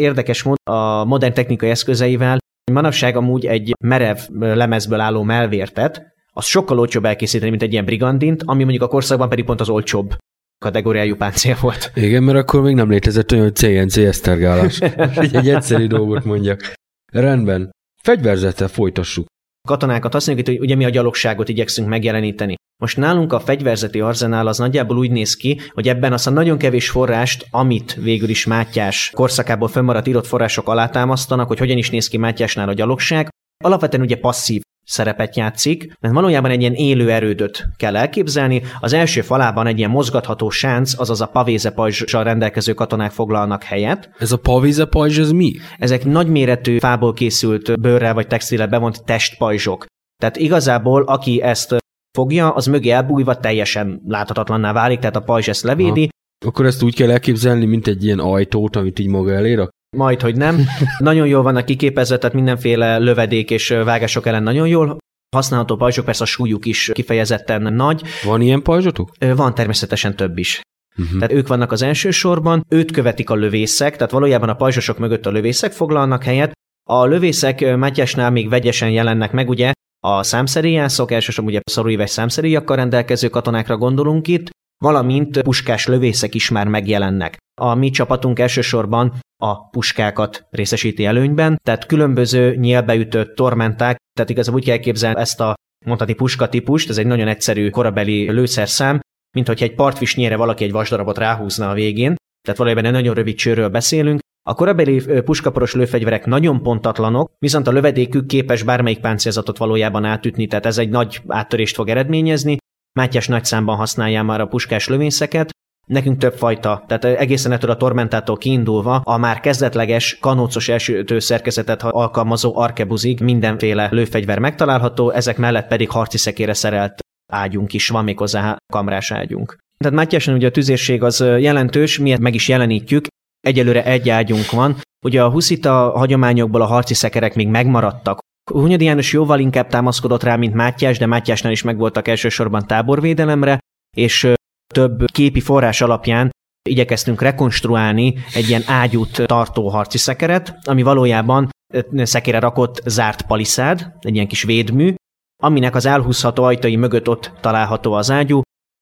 Érdekes 0.00 0.42
mód 0.42 0.56
a 0.70 1.04
modern 1.04 1.34
technikai 1.34 1.70
eszközeivel 1.70 2.38
manapság 2.70 3.16
amúgy 3.16 3.46
egy 3.46 3.72
merev 3.80 4.18
lemezből 4.38 5.00
álló 5.00 5.22
melvértet, 5.22 6.02
az 6.32 6.44
sokkal 6.44 6.78
olcsóbb 6.78 7.04
elkészíteni, 7.04 7.50
mint 7.50 7.62
egy 7.62 7.72
ilyen 7.72 7.84
brigandint, 7.84 8.42
ami 8.44 8.62
mondjuk 8.62 8.82
a 8.82 8.88
korszakban 8.88 9.28
pedig 9.28 9.44
pont 9.44 9.60
az 9.60 9.68
olcsóbb 9.68 10.16
kategóriájú 10.58 11.16
páncél 11.16 11.56
volt. 11.60 11.90
Igen, 11.94 12.22
mert 12.22 12.38
akkor 12.38 12.62
még 12.62 12.74
nem 12.74 12.90
létezett 12.90 13.32
olyan, 13.32 13.44
hogy 13.44 13.54
CNC 13.54 13.96
esztergálás. 13.96 14.80
egy, 14.80 15.34
egy 15.34 15.48
egyszerű 15.48 15.86
dolgot 15.86 16.24
mondjak. 16.24 16.72
Rendben. 17.12 17.70
Fegyverzettel 18.02 18.68
folytassuk. 18.68 19.26
Katonákat 19.68 20.12
használjuk 20.12 20.48
itt, 20.48 20.54
hogy 20.54 20.64
ugye 20.64 20.74
mi 20.74 20.84
a 20.84 20.90
gyalogságot 20.90 21.48
igyekszünk 21.48 21.88
megjeleníteni. 21.88 22.54
Most 22.80 22.96
nálunk 22.96 23.32
a 23.32 23.40
fegyverzeti 23.40 24.00
arzenál 24.00 24.46
az 24.46 24.58
nagyjából 24.58 24.98
úgy 24.98 25.10
néz 25.10 25.34
ki, 25.34 25.60
hogy 25.72 25.88
ebben 25.88 26.12
azt 26.12 26.26
a 26.26 26.30
nagyon 26.30 26.58
kevés 26.58 26.90
forrást, 26.90 27.46
amit 27.50 27.94
végül 27.94 28.28
is 28.28 28.46
Mátyás 28.46 29.10
korszakából 29.14 29.68
fönnmaradt 29.68 30.06
írott 30.06 30.26
források 30.26 30.68
alátámasztanak, 30.68 31.48
hogy 31.48 31.58
hogyan 31.58 31.76
is 31.76 31.90
néz 31.90 32.08
ki 32.08 32.16
Mátyásnál 32.16 32.68
a 32.68 32.72
gyalogság, 32.72 33.28
alapvetően 33.64 34.02
ugye 34.02 34.16
passzív 34.16 34.62
szerepet 34.84 35.36
játszik, 35.36 35.92
mert 36.00 36.14
valójában 36.14 36.50
egy 36.50 36.60
ilyen 36.60 36.74
élő 36.74 37.10
erődöt 37.10 37.68
kell 37.76 37.96
elképzelni. 37.96 38.62
Az 38.80 38.92
első 38.92 39.20
falában 39.20 39.66
egy 39.66 39.78
ilyen 39.78 39.90
mozgatható 39.90 40.50
sánc, 40.50 41.00
azaz 41.00 41.20
a 41.20 41.26
pavéze 41.26 41.70
pajzsal 41.70 42.24
rendelkező 42.24 42.72
katonák 42.72 43.10
foglalnak 43.10 43.62
helyet. 43.62 44.10
Ez 44.18 44.32
a 44.32 44.38
pavéze 44.38 44.84
pajzs, 44.84 45.18
ez 45.18 45.30
mi? 45.30 45.52
Ezek 45.78 46.04
nagyméretű 46.04 46.78
fából 46.78 47.12
készült 47.12 47.80
bőrrel 47.80 48.14
vagy 48.14 48.26
textile 48.26 48.66
bevont 48.66 49.04
testpajzsok. 49.04 49.86
Tehát 50.20 50.36
igazából, 50.36 51.02
aki 51.02 51.42
ezt 51.42 51.76
fogja, 52.12 52.50
az 52.50 52.66
mögé 52.66 52.90
elbújva 52.90 53.36
teljesen 53.36 54.02
láthatatlanná 54.06 54.72
válik, 54.72 54.98
tehát 54.98 55.16
a 55.16 55.20
pajzs 55.20 55.48
ezt 55.48 55.62
levédi. 55.62 56.00
Aha. 56.00 56.50
Akkor 56.50 56.66
ezt 56.66 56.82
úgy 56.82 56.94
kell 56.94 57.10
elképzelni, 57.10 57.64
mint 57.64 57.86
egy 57.86 58.04
ilyen 58.04 58.18
ajtót, 58.18 58.76
amit 58.76 58.98
így 58.98 59.08
maga 59.08 59.32
elér? 59.32 59.68
Majd, 59.96 60.20
hogy 60.20 60.36
nem. 60.36 60.64
Nagyon 60.98 61.26
jól 61.26 61.42
vannak 61.42 61.64
kiképezve, 61.64 62.18
tehát 62.18 62.36
mindenféle 62.36 62.98
lövedék 62.98 63.50
és 63.50 63.68
vágások 63.68 64.26
ellen 64.26 64.42
nagyon 64.42 64.68
jól 64.68 64.96
használható 65.36 65.76
pajzsok, 65.76 66.04
persze 66.04 66.22
a 66.22 66.26
súlyuk 66.26 66.66
is 66.66 66.90
kifejezetten 66.92 67.72
nagy. 67.72 68.02
Van 68.24 68.40
ilyen 68.40 68.62
pajzsotok? 68.62 69.10
Van 69.18 69.54
természetesen 69.54 70.16
több 70.16 70.38
is. 70.38 70.60
Uh-huh. 70.98 71.18
Tehát 71.18 71.32
ők 71.32 71.48
vannak 71.48 71.72
az 71.72 71.82
első 71.82 72.10
sorban, 72.10 72.64
őt 72.68 72.92
követik 72.92 73.30
a 73.30 73.34
lövészek, 73.34 73.96
tehát 73.96 74.12
valójában 74.12 74.48
a 74.48 74.54
pajzsosok 74.54 74.98
mögött 74.98 75.26
a 75.26 75.30
lövészek 75.30 75.72
foglalnak 75.72 76.22
helyet. 76.22 76.52
A 76.90 77.04
lövészek 77.04 77.76
Mátyásnál 77.76 78.30
még 78.30 78.48
vegyesen 78.48 78.90
jelennek 78.90 79.32
meg, 79.32 79.48
ugye 79.48 79.72
a 80.00 80.22
számszeríjászok, 80.22 81.10
elsősorban 81.10 81.52
ugye 81.52 81.62
szoróéves 81.64 82.10
számszeríjakkal 82.10 82.76
rendelkező 82.76 83.28
katonákra 83.28 83.76
gondolunk 83.76 84.28
itt, 84.28 84.50
valamint 84.84 85.42
puskás 85.42 85.86
lövészek 85.86 86.34
is 86.34 86.50
már 86.50 86.68
megjelennek. 86.68 87.36
A 87.60 87.74
mi 87.74 87.90
csapatunk 87.90 88.38
elsősorban 88.38 89.14
a 89.42 89.68
puskákat 89.68 90.46
részesíti 90.50 91.04
előnyben, 91.04 91.60
tehát 91.62 91.86
különböző 91.86 92.54
nyílbeütött 92.54 93.34
tormenták, 93.34 93.96
tehát 94.12 94.30
igazából 94.30 94.60
úgy 94.60 94.66
kell 94.66 94.78
képzelni 94.78 95.20
ezt 95.20 95.40
a 95.40 95.54
mondhatni 95.86 96.14
puska 96.14 96.48
típust, 96.48 96.88
ez 96.88 96.98
egy 96.98 97.06
nagyon 97.06 97.28
egyszerű 97.28 97.70
korabeli 97.70 98.30
lőszerszám, 98.30 99.00
mint 99.36 99.46
hogyha 99.46 99.64
egy 99.64 99.74
partvisnyére 99.74 100.36
valaki 100.36 100.64
egy 100.64 100.72
vasdarabot 100.72 101.18
ráhúzna 101.18 101.70
a 101.70 101.74
végén, 101.74 102.14
tehát 102.42 102.58
valójában 102.58 102.84
egy 102.84 102.92
nagyon 102.92 103.14
rövid 103.14 103.36
csőről 103.36 103.68
beszélünk. 103.68 104.20
A 104.48 104.54
korabeli 104.54 105.22
puskaporos 105.22 105.74
lőfegyverek 105.74 106.26
nagyon 106.26 106.62
pontatlanok, 106.62 107.30
viszont 107.38 107.66
a 107.66 107.70
lövedékük 107.70 108.26
képes 108.26 108.62
bármelyik 108.62 109.00
páncélzatot 109.00 109.58
valójában 109.58 110.04
átütni, 110.04 110.46
tehát 110.46 110.66
ez 110.66 110.78
egy 110.78 110.88
nagy 110.88 111.20
áttörést 111.26 111.74
fog 111.74 111.88
eredményezni. 111.88 112.56
Mátyás 112.98 113.28
nagy 113.28 113.44
számban 113.44 113.76
használja 113.76 114.22
már 114.22 114.40
a 114.40 114.46
puskás 114.46 114.88
lövészeket, 114.88 115.50
Nekünk 115.86 116.18
több 116.18 116.34
fajta, 116.34 116.84
tehát 116.86 117.04
egészen 117.04 117.52
ettől 117.52 117.70
a 117.70 117.76
tormentától 117.76 118.36
kiindulva 118.36 118.94
a 119.04 119.16
már 119.16 119.40
kezdetleges 119.40 120.18
kanócos 120.20 120.68
elsőtő 120.68 121.18
szerkezetet 121.18 121.82
alkalmazó 121.82 122.56
arkebuzig 122.56 123.20
mindenféle 123.20 123.88
lőfegyver 123.90 124.38
megtalálható, 124.38 125.10
ezek 125.10 125.36
mellett 125.36 125.68
pedig 125.68 125.90
harci 125.90 126.18
szekére 126.18 126.52
szerelt 126.52 126.98
ágyunk 127.32 127.72
is 127.72 127.88
van, 127.88 128.04
méghozzá 128.04 128.56
kamrás 128.72 129.10
ágyunk. 129.10 129.56
Tehát 129.78 129.96
Mátyáson 129.96 130.34
ugye 130.34 130.46
a 130.46 130.50
tüzérség 130.50 131.02
az 131.02 131.20
jelentős, 131.20 131.98
miért 131.98 132.20
meg 132.20 132.34
is 132.34 132.48
jelenítjük, 132.48 133.06
egyelőre 133.48 133.84
egy 133.84 134.08
ágyunk 134.08 134.50
van. 134.50 134.76
Ugye 135.04 135.22
a 135.22 135.30
huszita 135.30 135.92
hagyományokból 135.94 136.62
a 136.62 136.66
harci 136.66 136.94
szekerek 136.94 137.34
még 137.34 137.48
megmaradtak. 137.48 138.18
Hunyadi 138.50 138.84
János 138.84 139.12
jóval 139.12 139.40
inkább 139.40 139.66
támaszkodott 139.66 140.22
rá, 140.22 140.36
mint 140.36 140.54
Mátyás, 140.54 140.98
de 140.98 141.06
Mátyásnál 141.06 141.52
is 141.52 141.62
megvoltak 141.62 142.08
elsősorban 142.08 142.66
táborvédelemre, 142.66 143.58
és 143.96 144.32
több 144.74 145.04
képi 145.12 145.40
forrás 145.40 145.80
alapján 145.80 146.30
igyekeztünk 146.68 147.22
rekonstruálni 147.22 148.14
egy 148.34 148.48
ilyen 148.48 148.62
ágyút 148.66 149.26
tartó 149.26 149.68
harci 149.68 149.98
szekeret, 149.98 150.58
ami 150.64 150.82
valójában 150.82 151.50
szekére 151.92 152.38
rakott 152.38 152.82
zárt 152.84 153.22
paliszád, 153.22 153.92
egy 154.00 154.14
ilyen 154.14 154.28
kis 154.28 154.42
védmű, 154.42 154.94
aminek 155.42 155.74
az 155.74 155.86
elhúzható 155.86 156.44
ajtai 156.44 156.76
mögött 156.76 157.08
ott 157.08 157.32
található 157.40 157.92
az 157.92 158.10
ágyú. 158.10 158.40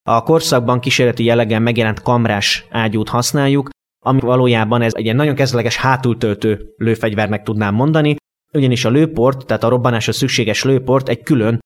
A 0.09 0.23
korszakban 0.23 0.81
kísérleti 0.81 1.25
jellegen 1.25 1.63
megjelent 1.63 2.03
kamrás 2.03 2.67
ágyút 2.71 3.09
használjuk, 3.09 3.69
ami 4.07 4.21
valójában 4.21 4.83
ez 4.83 4.93
egy 4.95 5.05
ilyen 5.05 5.17
nagyon 5.17 5.35
kezdleges 5.35 5.77
hátultöltő 5.77 6.75
lőfegyvernek 6.77 7.43
tudnám 7.43 7.75
mondani, 7.75 8.17
ugyanis 8.53 8.85
a 8.85 8.91
lőport, 8.91 9.47
tehát 9.47 9.65
a 9.65 9.69
robbanásra 9.69 10.13
szükséges 10.13 10.65
lőport 10.65 11.09
egy 11.09 11.23
külön 11.23 11.59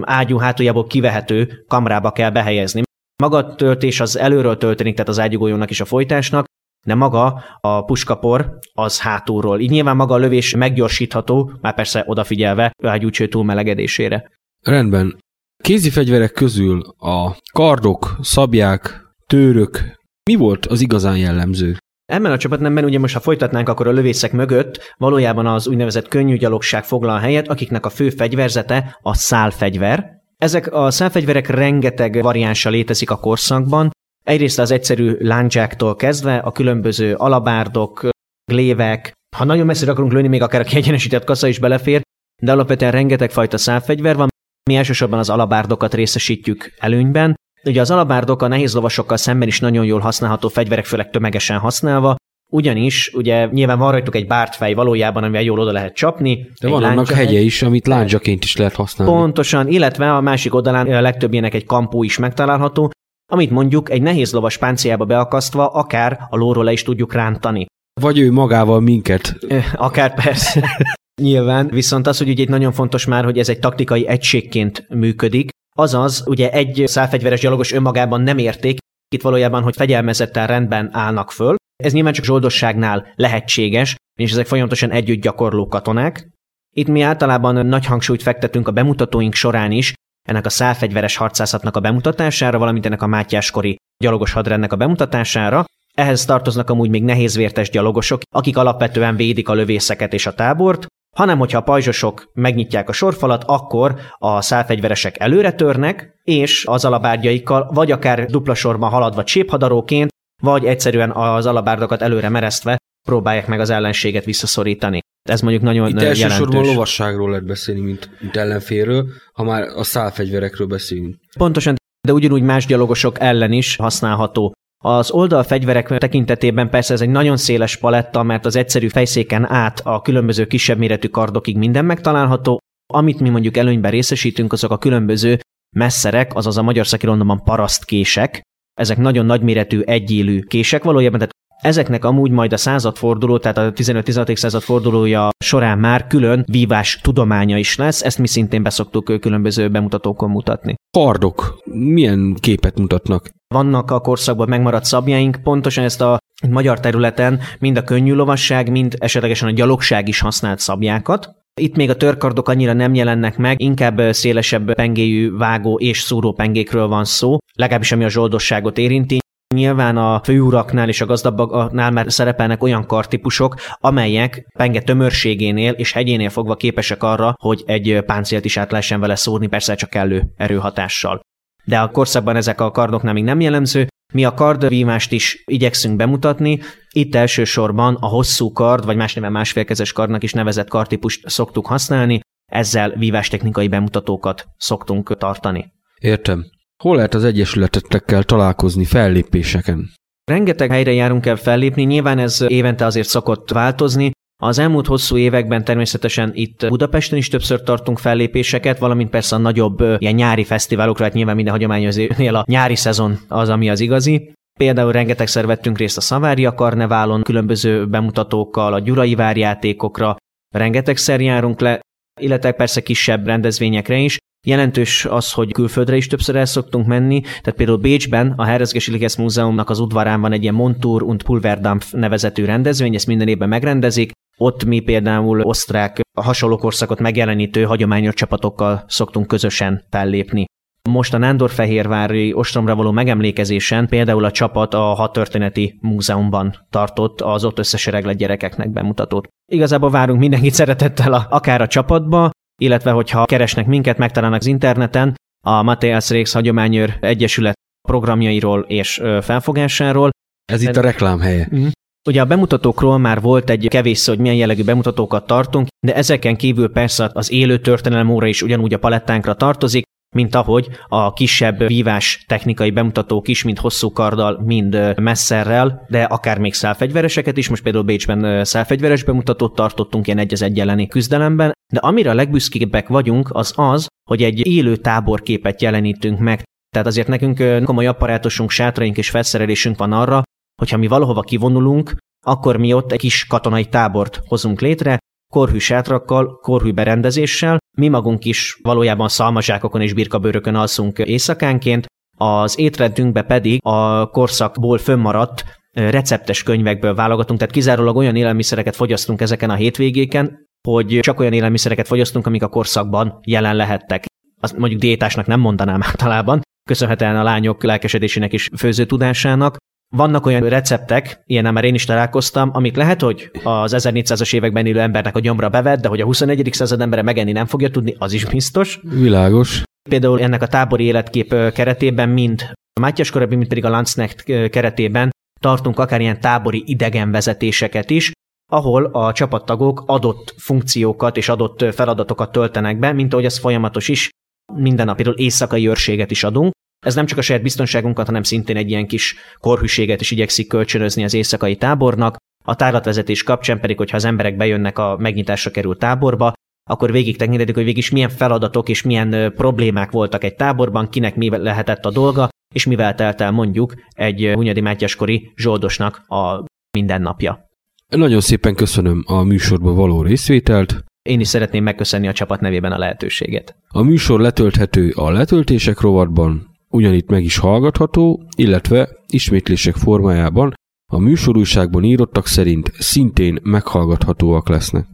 ágyú 0.00 0.36
hátuljából 0.38 0.86
kivehető 0.86 1.64
kamrába 1.68 2.12
kell 2.12 2.30
behelyezni. 2.30 2.82
Maga 3.22 3.36
a 3.36 3.54
töltés 3.54 4.00
az 4.00 4.18
előről 4.18 4.56
történik, 4.56 4.94
tehát 4.94 5.08
az 5.08 5.18
ágyugójónak 5.18 5.70
és 5.70 5.80
a 5.80 5.84
folytásnak, 5.84 6.44
de 6.86 6.94
maga 6.94 7.44
a 7.60 7.84
puskapor 7.84 8.58
az 8.72 9.00
hátulról. 9.00 9.60
Így 9.60 9.70
nyilván 9.70 9.96
maga 9.96 10.14
a 10.14 10.18
lövés 10.18 10.54
meggyorsítható, 10.54 11.52
már 11.60 11.74
persze 11.74 12.04
odafigyelve 12.06 12.72
ágyúcső 12.82 13.28
túlmelegedésére. 13.28 14.30
Rendben. 14.62 15.18
Kézi 15.62 15.90
fegyverek 15.90 16.32
közül 16.32 16.82
a 16.98 17.36
kardok, 17.52 18.16
szabják, 18.20 19.04
tőrök, 19.26 19.96
mi 20.30 20.34
volt 20.34 20.66
az 20.66 20.80
igazán 20.80 21.18
jellemző? 21.18 21.76
Ebben 22.06 22.32
a 22.32 22.36
csapatnemben 22.36 22.84
ugye 22.84 22.98
most 22.98 23.14
ha 23.14 23.20
folytatnánk, 23.20 23.68
akkor 23.68 23.86
a 23.86 23.92
lövészek 23.92 24.32
mögött 24.32 24.94
valójában 24.96 25.46
az 25.46 25.66
úgynevezett 25.66 26.08
könnyű 26.08 26.36
gyalogság 26.36 26.84
foglal 26.84 27.18
helyet, 27.18 27.48
akiknek 27.48 27.86
a 27.86 27.90
fő 27.90 28.10
fegyverzete 28.10 28.98
a 29.02 29.14
szálfegyver, 29.14 30.16
ezek 30.36 30.72
a 30.72 30.90
szálfegyverek 30.90 31.48
rengeteg 31.48 32.22
variánsa 32.22 32.70
létezik 32.70 33.10
a 33.10 33.16
korszakban. 33.16 33.90
Egyrészt 34.24 34.58
az 34.58 34.70
egyszerű 34.70 35.16
láncsáktól 35.18 35.96
kezdve 35.96 36.36
a 36.36 36.52
különböző 36.52 37.14
alabárdok, 37.14 38.08
glévek, 38.50 39.12
ha 39.36 39.44
nagyon 39.44 39.66
messzire 39.66 39.90
akarunk 39.90 40.12
lőni, 40.12 40.28
még 40.28 40.42
akár 40.42 40.60
a 40.60 40.64
kiegyenesített 40.64 41.24
kassa 41.24 41.46
is 41.46 41.58
belefér, 41.58 42.00
de 42.42 42.52
alapvetően 42.52 42.92
rengeteg 42.92 43.30
fajta 43.30 43.58
szálfegyver 43.58 44.16
van. 44.16 44.28
Mi 44.70 44.76
elsősorban 44.76 45.18
az 45.18 45.30
alabárdokat 45.30 45.94
részesítjük 45.94 46.74
előnyben. 46.78 47.34
Ugye 47.66 47.80
az 47.80 47.90
alabárdok 47.90 48.42
a 48.42 48.48
nehéz 48.48 48.74
lovasokkal 48.74 49.16
szemben 49.16 49.48
is 49.48 49.60
nagyon 49.60 49.84
jól 49.84 50.00
használható 50.00 50.48
fegyverek, 50.48 50.84
főleg 50.84 51.10
tömegesen 51.10 51.58
használva, 51.58 52.16
ugyanis 52.52 53.10
ugye 53.14 53.46
nyilván 53.46 53.78
van 53.78 53.90
rajtuk 53.90 54.14
egy 54.14 54.26
bártfej 54.26 54.74
valójában, 54.74 55.22
amivel 55.22 55.42
jól 55.42 55.58
oda 55.58 55.72
lehet 55.72 55.94
csapni. 55.94 56.50
De 56.60 56.68
van 56.68 56.84
annak 56.84 57.08
hegye 57.10 57.38
is, 57.38 57.62
amit 57.62 57.86
láncsaként 57.86 58.44
is 58.44 58.56
lehet 58.56 58.74
használni. 58.74 59.14
Pontosan, 59.14 59.68
illetve 59.68 60.14
a 60.14 60.20
másik 60.20 60.54
oldalán 60.54 60.92
a 60.92 61.00
legtöbbjének 61.00 61.54
egy 61.54 61.64
kampó 61.64 62.02
is 62.02 62.18
megtalálható, 62.18 62.90
amit 63.32 63.50
mondjuk 63.50 63.90
egy 63.90 64.02
nehéz 64.02 64.32
lovas 64.32 64.56
páncéljába 64.56 65.04
beakasztva 65.04 65.66
akár 65.66 66.26
a 66.30 66.36
lóról 66.36 66.64
le 66.64 66.72
is 66.72 66.82
tudjuk 66.82 67.12
rántani. 67.12 67.66
Vagy 68.00 68.18
ő 68.18 68.32
magával 68.32 68.80
minket. 68.80 69.36
Akár 69.74 70.14
persze. 70.14 70.70
Nyilván, 71.22 71.68
viszont 71.68 72.06
az, 72.06 72.18
hogy 72.18 72.28
ugye 72.28 72.42
itt 72.42 72.48
nagyon 72.48 72.72
fontos 72.72 73.06
már, 73.06 73.24
hogy 73.24 73.38
ez 73.38 73.48
egy 73.48 73.58
taktikai 73.58 74.06
egységként 74.06 74.86
működik, 74.88 75.48
azaz 75.78 76.22
ugye 76.26 76.50
egy 76.50 76.82
szálfegyveres 76.86 77.40
gyalogos 77.40 77.72
önmagában 77.72 78.20
nem 78.20 78.38
érték, 78.38 78.78
itt 79.14 79.22
valójában, 79.22 79.62
hogy 79.62 79.76
fegyelmezetten 79.76 80.46
rendben 80.46 80.88
állnak 80.92 81.30
föl, 81.30 81.54
Ez 81.76 81.92
nyilván 81.92 82.12
csak 82.12 82.24
zsoldosságnál 82.24 83.12
lehetséges, 83.14 83.96
és 84.20 84.30
ezek 84.30 84.46
folyamatosan 84.46 84.90
együtt 84.90 85.22
gyakorló 85.22 85.66
katonák. 85.66 86.28
Itt 86.76 86.86
mi 86.86 87.00
általában 87.00 87.66
nagy 87.66 87.86
hangsúlyt 87.86 88.22
fektetünk 88.22 88.68
a 88.68 88.72
bemutatóink 88.72 89.34
során 89.34 89.72
is, 89.72 89.92
ennek 90.28 90.46
a 90.46 90.50
szálfegyveres 90.50 91.16
harcászatnak 91.16 91.76
a 91.76 91.80
bemutatására, 91.80 92.58
valamint 92.58 92.86
ennek 92.86 93.02
a 93.02 93.06
mátyáskori 93.06 93.76
gyalogos 94.04 94.32
hadrendnek 94.32 94.72
a 94.72 94.76
bemutatására. 94.76 95.64
Ehhez 95.94 96.24
tartoznak 96.24 96.70
amúgy 96.70 96.90
még 96.90 97.02
nehézvértes 97.02 97.70
gyalogosok, 97.70 98.20
akik 98.34 98.56
alapvetően 98.56 99.16
védik 99.16 99.48
a 99.48 99.54
lövészeket 99.54 100.12
és 100.12 100.26
a 100.26 100.34
tábort, 100.34 100.86
hanem 101.16 101.38
hogyha 101.38 101.58
a 101.58 101.62
pajzsosok 101.62 102.30
megnyitják 102.32 102.88
a 102.88 102.92
sorfalat, 102.92 103.44
akkor 103.46 103.94
a 104.18 104.40
szálfegyveresek 104.40 105.20
előre 105.20 105.52
törnek, 105.52 106.20
és 106.22 106.64
az 106.66 106.84
alabárgyaikkal, 106.84 107.70
vagy 107.72 107.90
akár 107.90 108.26
dupla 108.26 108.54
sorban 108.54 108.90
haladva 108.90 109.24
cséphadaróként, 109.24 110.10
vagy 110.42 110.64
egyszerűen 110.64 111.10
az 111.12 111.46
alabárdokat 111.46 112.02
előre 112.02 112.28
meresztve 112.28 112.78
próbálják 113.06 113.46
meg 113.46 113.60
az 113.60 113.70
ellenséget 113.70 114.24
visszaszorítani. 114.24 115.00
Ez 115.28 115.40
mondjuk 115.40 115.62
nagyon 115.62 115.88
Itt 115.88 115.94
jelentős. 115.94 116.22
elsősorban 116.22 116.64
lovasságról 116.64 117.30
lehet 117.30 117.44
beszélni, 117.46 117.80
mint, 117.80 118.10
mint 118.20 118.36
ellenfélről, 118.36 119.06
ha 119.32 119.42
már 119.42 119.62
a 119.62 119.82
szálfegyverekről 119.82 120.66
beszélünk. 120.66 121.16
Pontosan, 121.38 121.74
de 122.06 122.12
ugyanúgy 122.12 122.42
más 122.42 122.66
gyalogosok 122.66 123.20
ellen 123.20 123.52
is 123.52 123.76
használható. 123.76 124.52
Az 124.86 125.10
oldalfegyverek 125.10 125.98
tekintetében 125.98 126.70
persze 126.70 126.92
ez 126.92 127.00
egy 127.00 127.08
nagyon 127.08 127.36
széles 127.36 127.76
paletta, 127.76 128.22
mert 128.22 128.46
az 128.46 128.56
egyszerű 128.56 128.88
fejszéken 128.88 129.52
át 129.52 129.80
a 129.84 130.02
különböző 130.02 130.46
kisebb 130.46 130.78
méretű 130.78 131.08
kardokig 131.08 131.56
minden 131.56 131.84
megtalálható. 131.84 132.58
Amit 132.92 133.20
mi 133.20 133.28
mondjuk 133.28 133.56
előnyben 133.56 133.90
részesítünk, 133.90 134.52
azok 134.52 134.70
a 134.70 134.78
különböző 134.78 135.38
messzerek, 135.76 136.34
azaz 136.34 136.56
a 136.56 136.62
magyar 136.62 136.86
szakirodalomban 136.86 137.42
parasztkések. 137.42 138.40
Ezek 138.80 138.96
nagyon 138.96 139.26
nagyméretű, 139.26 139.80
egyélű 139.80 140.40
kések 140.40 140.84
valójában, 140.84 141.18
tehát 141.18 141.34
Ezeknek 141.62 142.04
amúgy 142.04 142.30
majd 142.30 142.52
a 142.52 142.56
századforduló, 142.56 143.38
tehát 143.38 143.58
a 143.58 143.72
15-16. 143.72 144.36
század 144.36 144.62
fordulója 144.62 145.28
során 145.44 145.78
már 145.78 146.06
külön 146.06 146.44
vívás 146.50 147.00
tudománya 147.02 147.58
is 147.58 147.76
lesz, 147.76 148.02
ezt 148.02 148.18
mi 148.18 148.26
szintén 148.26 148.62
beszoktuk 148.62 149.20
különböző 149.20 149.68
bemutatókon 149.68 150.30
mutatni. 150.30 150.74
Kardok 150.90 151.62
milyen 151.64 152.36
képet 152.40 152.78
mutatnak? 152.78 153.28
Vannak 153.54 153.90
a 153.90 154.00
korszakban 154.00 154.48
megmaradt 154.48 154.84
szabjaink, 154.84 155.38
pontosan 155.42 155.84
ezt 155.84 156.00
a 156.00 156.18
magyar 156.48 156.80
területen 156.80 157.40
mind 157.58 157.76
a 157.76 157.82
könnyű 157.82 158.14
lovasság, 158.14 158.70
mind 158.70 158.94
esetlegesen 158.98 159.48
a 159.48 159.52
gyalogság 159.52 160.08
is 160.08 160.20
használt 160.20 160.58
szabjákat. 160.58 161.30
Itt 161.60 161.76
még 161.76 161.90
a 161.90 161.96
törkardok 161.96 162.48
annyira 162.48 162.72
nem 162.72 162.94
jelennek 162.94 163.36
meg, 163.36 163.60
inkább 163.60 164.00
szélesebb 164.10 164.74
pengéjű 164.74 165.36
vágó 165.36 165.78
és 165.78 166.00
szúró 166.00 166.32
pengékről 166.32 166.86
van 166.86 167.04
szó, 167.04 167.36
legalábbis 167.54 167.92
ami 167.92 168.04
a 168.04 168.08
zsoldosságot 168.08 168.78
érinti. 168.78 169.18
Nyilván 169.54 169.96
a 169.96 170.20
főuraknál 170.24 170.88
és 170.88 171.00
a 171.00 171.06
gazdabbaknál 171.06 171.90
már 171.90 172.12
szerepelnek 172.12 172.62
olyan 172.62 172.86
kartípusok, 172.86 173.54
amelyek 173.80 174.46
penge 174.58 174.80
tömörségénél 174.80 175.72
és 175.72 175.92
hegyénél 175.92 176.30
fogva 176.30 176.54
képesek 176.54 177.02
arra, 177.02 177.34
hogy 177.40 177.62
egy 177.66 178.02
páncélt 178.06 178.44
is 178.44 178.56
át 178.56 178.70
lehessen 178.70 179.00
vele 179.00 179.14
szórni, 179.14 179.46
persze 179.46 179.74
csak 179.74 179.90
kellő 179.90 180.32
erőhatással. 180.36 181.20
De 181.66 181.78
a 181.78 181.90
korszakban 181.90 182.36
ezek 182.36 182.60
a 182.60 182.70
kardoknál 182.70 183.12
még 183.12 183.24
nem 183.24 183.40
jellemző, 183.40 183.86
mi 184.14 184.24
a 184.24 184.34
kardvímást 184.34 185.12
is 185.12 185.42
igyekszünk 185.44 185.96
bemutatni, 185.96 186.60
itt 186.92 187.14
elsősorban 187.14 187.94
a 187.94 188.06
hosszú 188.06 188.52
kard, 188.52 188.84
vagy 188.84 188.96
más 188.96 189.14
néven 189.14 189.32
másfélkezes 189.32 189.92
kardnak 189.92 190.22
is 190.22 190.32
nevezett 190.32 190.68
kartípust 190.68 191.28
szoktuk 191.28 191.66
használni, 191.66 192.20
ezzel 192.52 192.90
vívástechnikai 192.90 193.68
bemutatókat 193.68 194.46
szoktunk 194.56 195.18
tartani. 195.18 195.72
Értem. 196.00 196.44
Hol 196.82 196.96
lehet 196.96 197.14
az 197.14 197.24
egyesületetekkel 197.24 198.22
találkozni 198.22 198.84
fellépéseken? 198.84 199.90
Rengeteg 200.24 200.70
helyre 200.70 200.92
járunk 200.92 201.26
el 201.26 201.36
fellépni, 201.36 201.82
nyilván 201.82 202.18
ez 202.18 202.44
évente 202.46 202.84
azért 202.84 203.08
szokott 203.08 203.50
változni. 203.50 204.10
Az 204.42 204.58
elmúlt 204.58 204.86
hosszú 204.86 205.16
években 205.16 205.64
természetesen 205.64 206.30
itt 206.34 206.66
Budapesten 206.68 207.18
is 207.18 207.28
többször 207.28 207.62
tartunk 207.62 207.98
fellépéseket, 207.98 208.78
valamint 208.78 209.10
persze 209.10 209.36
a 209.36 209.38
nagyobb 209.38 209.80
ilyen 209.98 210.14
nyári 210.14 210.44
fesztiválokra, 210.44 211.04
hát 211.04 211.12
nyilván 211.12 211.34
minden 211.34 211.52
hagyományozénél 211.52 212.34
a 212.34 212.44
nyári 212.46 212.76
szezon 212.76 213.18
az, 213.28 213.48
ami 213.48 213.70
az 213.70 213.80
igazi. 213.80 214.32
Például 214.58 214.92
rengetegszer 214.92 215.46
vettünk 215.46 215.78
részt 215.78 215.96
a 215.96 216.00
Szavária 216.00 216.54
Karneválon, 216.54 217.22
különböző 217.22 217.86
bemutatókkal, 217.86 218.72
a 218.72 218.80
Gyurai 218.80 219.14
Várjátékokra, 219.14 220.16
rengetegszer 220.54 221.20
járunk 221.20 221.60
le, 221.60 221.80
illetve 222.20 222.52
persze 222.52 222.82
kisebb 222.82 223.26
rendezvényekre 223.26 223.96
is. 223.96 224.18
Jelentős 224.46 225.04
az, 225.04 225.32
hogy 225.32 225.52
külföldre 225.52 225.96
is 225.96 226.06
többször 226.06 226.36
el 226.36 226.44
szoktunk 226.44 226.86
menni, 226.86 227.20
tehát 227.20 227.54
például 227.56 227.78
Bécsben 227.78 228.32
a 228.36 228.44
Herzgesiliges 228.44 229.16
Múzeumnak 229.16 229.70
az 229.70 229.78
udvarán 229.78 230.20
van 230.20 230.32
egy 230.32 230.42
ilyen 230.42 230.54
Montur 230.54 231.02
und 231.02 231.22
Pulverdampf 231.22 231.92
nevezetű 231.92 232.44
rendezvény, 232.44 232.94
ezt 232.94 233.06
minden 233.06 233.28
évben 233.28 233.48
megrendezik, 233.48 234.10
ott 234.40 234.64
mi 234.64 234.80
például 234.80 235.40
osztrák, 235.40 236.00
hasonló 236.20 236.56
korszakot 236.56 237.00
megjelenítő 237.00 237.64
hagyományos 237.64 238.14
csapatokkal 238.14 238.84
szoktunk 238.86 239.26
közösen 239.26 239.84
fellépni. 239.90 240.44
Most 240.88 241.14
a 241.14 241.18
Nándorfehérvári 241.18 242.32
ostromra 242.32 242.74
való 242.74 242.90
megemlékezésen 242.90 243.88
például 243.88 244.24
a 244.24 244.30
csapat 244.30 244.74
a 244.74 244.80
Hadtörténeti 244.80 245.78
Múzeumban 245.80 246.66
tartott 246.70 247.20
az 247.20 247.44
ott 247.44 247.58
összesereglett 247.58 248.16
gyerekeknek 248.16 248.70
bemutatót. 248.70 249.28
Igazából 249.52 249.90
várunk 249.90 250.20
mindenkit 250.20 250.54
szeretettel 250.54 251.12
a, 251.12 251.26
akár 251.30 251.60
a 251.60 251.66
csapatba, 251.66 252.30
illetve 252.60 252.90
hogyha 252.90 253.24
keresnek 253.24 253.66
minket, 253.66 253.98
megtalálnak 253.98 254.40
az 254.40 254.46
interneten, 254.46 255.14
a 255.46 255.62
Matthias 255.62 256.10
Réx 256.10 256.32
Hagyományőr 256.32 256.96
Egyesület 257.00 257.54
programjairól 257.88 258.60
és 258.60 259.02
felfogásáról. 259.20 260.10
Ez 260.44 260.62
itt 260.62 260.76
a 260.76 260.80
reklám 260.80 261.20
helye. 261.20 261.48
Uh-huh. 261.50 261.70
Ugye 262.06 262.20
a 262.20 262.24
bemutatókról 262.24 262.98
már 262.98 263.20
volt 263.20 263.50
egy 263.50 263.68
kevés 263.68 263.98
szó, 263.98 264.12
hogy 264.12 264.20
milyen 264.20 264.36
jellegű 264.36 264.64
bemutatókat 264.64 265.26
tartunk, 265.26 265.66
de 265.86 265.94
ezeken 265.94 266.36
kívül 266.36 266.72
persze 266.72 267.10
az 267.12 267.32
élő 267.32 267.58
történelem 267.58 268.10
óra 268.10 268.26
is 268.26 268.42
ugyanúgy 268.42 268.74
a 268.74 268.78
palettánkra 268.78 269.34
tartozik, 269.34 269.84
mint 270.14 270.34
ahogy 270.34 270.68
a 270.88 271.12
kisebb 271.12 271.66
vívás 271.66 272.24
technikai 272.28 272.70
bemutatók 272.70 273.28
is, 273.28 273.44
mind 273.44 273.58
hosszú 273.58 273.92
karddal, 273.92 274.42
mind 274.44 274.94
messzerrel, 275.00 275.86
de 275.88 276.02
akár 276.02 276.38
még 276.38 276.54
szálfegyvereseket 276.54 277.36
is, 277.36 277.48
most 277.48 277.62
például 277.62 277.84
Bécsben 277.84 278.44
szálfegyveres 278.44 279.02
bemutatót 279.02 279.54
tartottunk 279.54 280.06
ilyen 280.06 280.18
egy 280.18 280.32
az 280.32 280.42
egy 280.42 280.60
elleni 280.60 280.86
küzdelemben, 280.86 281.52
de 281.72 281.80
amire 281.80 282.10
a 282.10 282.14
legbüszkébbek 282.14 282.88
vagyunk, 282.88 283.28
az 283.32 283.52
az, 283.56 283.86
hogy 284.10 284.22
egy 284.22 284.46
élő 284.46 284.76
táborképet 284.76 285.62
jelenítünk 285.62 286.18
meg. 286.18 286.42
Tehát 286.70 286.86
azért 286.86 287.08
nekünk 287.08 287.64
komoly 287.64 287.86
apparátusunk, 287.86 288.50
sátraink 288.50 288.96
és 288.96 289.10
felszerelésünk 289.10 289.78
van 289.78 289.92
arra, 289.92 290.22
hogyha 290.56 290.76
mi 290.76 290.86
valahova 290.86 291.20
kivonulunk, 291.20 291.94
akkor 292.26 292.56
mi 292.56 292.72
ott 292.72 292.92
egy 292.92 292.98
kis 292.98 293.26
katonai 293.26 293.64
tábort 293.64 294.20
hozunk 294.26 294.60
létre, 294.60 294.98
korhű 295.32 295.58
sátrakkal, 295.58 296.38
korhű 296.42 296.72
berendezéssel, 296.72 297.58
mi 297.78 297.88
magunk 297.88 298.24
is 298.24 298.58
valójában 298.62 299.08
szalmazsákokon 299.08 299.80
és 299.80 299.92
birkabőrökön 299.92 300.54
alszunk 300.54 300.98
éjszakánként, 300.98 301.86
az 302.18 302.58
étrendünkbe 302.58 303.22
pedig 303.22 303.60
a 303.62 304.10
korszakból 304.10 304.78
fönnmaradt 304.78 305.44
receptes 305.72 306.42
könyvekből 306.42 306.94
válogatunk, 306.94 307.38
tehát 307.38 307.54
kizárólag 307.54 307.96
olyan 307.96 308.16
élelmiszereket 308.16 308.76
fogyasztunk 308.76 309.20
ezeken 309.20 309.50
a 309.50 309.54
hétvégéken, 309.54 310.46
hogy 310.68 310.98
csak 311.00 311.20
olyan 311.20 311.32
élelmiszereket 311.32 311.86
fogyasztunk, 311.86 312.26
amik 312.26 312.42
a 312.42 312.48
korszakban 312.48 313.18
jelen 313.26 313.56
lehettek. 313.56 314.04
Azt 314.40 314.56
mondjuk 314.56 314.80
diétásnak 314.80 315.26
nem 315.26 315.40
mondanám 315.40 315.82
általában, 315.88 316.40
köszönhetően 316.68 317.16
a 317.16 317.22
lányok 317.22 317.62
lelkesedésének 317.62 318.32
és 318.32 318.48
főző 318.56 318.84
tudásának, 318.84 319.56
vannak 319.96 320.26
olyan 320.26 320.48
receptek, 320.48 321.22
ilyen 321.26 321.52
már 321.52 321.64
én 321.64 321.74
is 321.74 321.84
találkoztam, 321.84 322.50
amik 322.52 322.76
lehet, 322.76 323.00
hogy 323.00 323.30
az 323.44 323.74
1400-as 323.76 324.34
években 324.34 324.66
élő 324.66 324.80
embernek 324.80 325.16
a 325.16 325.20
gyomra 325.20 325.48
bevett, 325.48 325.80
de 325.80 325.88
hogy 325.88 326.00
a 326.00 326.04
21. 326.04 326.48
század 326.52 326.80
embere 326.80 327.02
megenni 327.02 327.32
nem 327.32 327.46
fogja 327.46 327.70
tudni, 327.70 327.94
az 327.98 328.12
is 328.12 328.24
biztos. 328.24 328.80
Világos. 328.82 329.62
Például 329.88 330.20
ennek 330.20 330.42
a 330.42 330.46
tábori 330.46 330.84
életkép 330.84 331.34
keretében, 331.52 332.08
mind 332.08 332.50
a 332.72 332.80
Mátyás 332.80 333.10
korábbi, 333.10 333.36
mint 333.36 333.48
pedig 333.48 333.64
a 333.64 333.68
Lanznecht 333.68 334.22
keretében 334.50 335.10
tartunk 335.40 335.78
akár 335.78 336.00
ilyen 336.00 336.20
tábori 336.20 336.62
idegenvezetéseket 336.66 337.90
is, 337.90 338.12
ahol 338.52 338.84
a 338.84 339.12
csapattagok 339.12 339.82
adott 339.86 340.34
funkciókat 340.36 341.16
és 341.16 341.28
adott 341.28 341.74
feladatokat 341.74 342.32
töltenek 342.32 342.78
be, 342.78 342.92
mint 342.92 343.12
ahogy 343.12 343.24
ez 343.24 343.38
folyamatos 343.38 343.88
is. 343.88 344.08
Minden 344.54 344.86
nap 344.86 344.96
például 344.96 345.16
éjszakai 345.16 345.68
őrséget 345.68 346.10
is 346.10 346.24
adunk, 346.24 346.52
ez 346.86 346.94
nem 346.94 347.06
csak 347.06 347.18
a 347.18 347.22
saját 347.22 347.42
biztonságunkat, 347.42 348.06
hanem 348.06 348.22
szintén 348.22 348.56
egy 348.56 348.70
ilyen 348.70 348.86
kis 348.86 349.16
korhűséget 349.40 350.00
is 350.00 350.10
igyekszik 350.10 350.48
kölcsönözni 350.48 351.04
az 351.04 351.14
éjszakai 351.14 351.56
tábornak. 351.56 352.16
A 352.44 352.56
tárlatvezetés 352.56 353.22
kapcsán 353.22 353.60
pedig, 353.60 353.76
hogyha 353.76 353.96
az 353.96 354.04
emberek 354.04 354.36
bejönnek 354.36 354.78
a 354.78 354.96
megnyitásra 354.98 355.50
került 355.50 355.78
táborba, 355.78 356.32
akkor 356.70 356.92
végig 356.92 357.16
tekintedik, 357.16 357.54
hogy 357.54 357.64
végig 357.64 357.82
is 357.82 357.90
milyen 357.90 358.08
feladatok 358.08 358.68
és 358.68 358.82
milyen 358.82 359.32
problémák 359.36 359.90
voltak 359.90 360.24
egy 360.24 360.34
táborban, 360.34 360.88
kinek 360.88 361.16
mi 361.16 361.28
lehetett 361.28 361.84
a 361.84 361.90
dolga, 361.90 362.28
és 362.54 362.66
mivel 362.66 362.94
telt 362.94 363.20
el 363.20 363.30
mondjuk 363.30 363.74
egy 363.88 364.30
Hunyadi 364.34 364.60
Mátyáskori 364.60 365.32
zsoldosnak 365.36 366.02
a 366.06 366.44
mindennapja. 366.70 367.48
Nagyon 367.88 368.20
szépen 368.20 368.54
köszönöm 368.54 369.04
a 369.06 369.22
műsorba 369.22 369.72
való 369.72 370.02
részvételt. 370.02 370.84
Én 371.02 371.20
is 371.20 371.28
szeretném 371.28 371.62
megköszönni 371.62 372.08
a 372.08 372.12
csapat 372.12 372.40
nevében 372.40 372.72
a 372.72 372.78
lehetőséget. 372.78 373.56
A 373.68 373.82
műsor 373.82 374.20
letölthető 374.20 374.90
a 374.90 375.10
letöltések 375.10 375.80
rovatban, 375.80 376.54
ugyanitt 376.76 377.08
meg 377.08 377.24
is 377.24 377.38
hallgatható, 377.38 378.28
illetve 378.36 378.88
ismétlések 379.06 379.74
formájában 379.74 380.54
A 380.92 380.98
műsorúságban 380.98 381.84
írottak 381.84 382.26
szerint 382.26 382.72
szintén 382.78 383.38
meghallgathatóak 383.42 384.48
lesznek. 384.48 384.86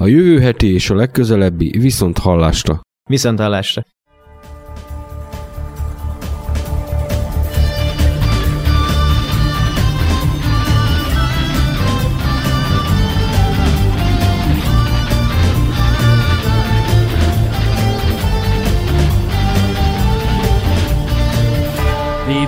A 0.00 0.06
jövő 0.06 0.38
heti 0.40 0.72
és 0.72 0.90
a 0.90 0.94
legközelebbi 0.94 1.78
viszont 1.78 2.18
hallásra. 2.18 2.80
Viszont 3.08 3.38
hallásra. 3.38 3.82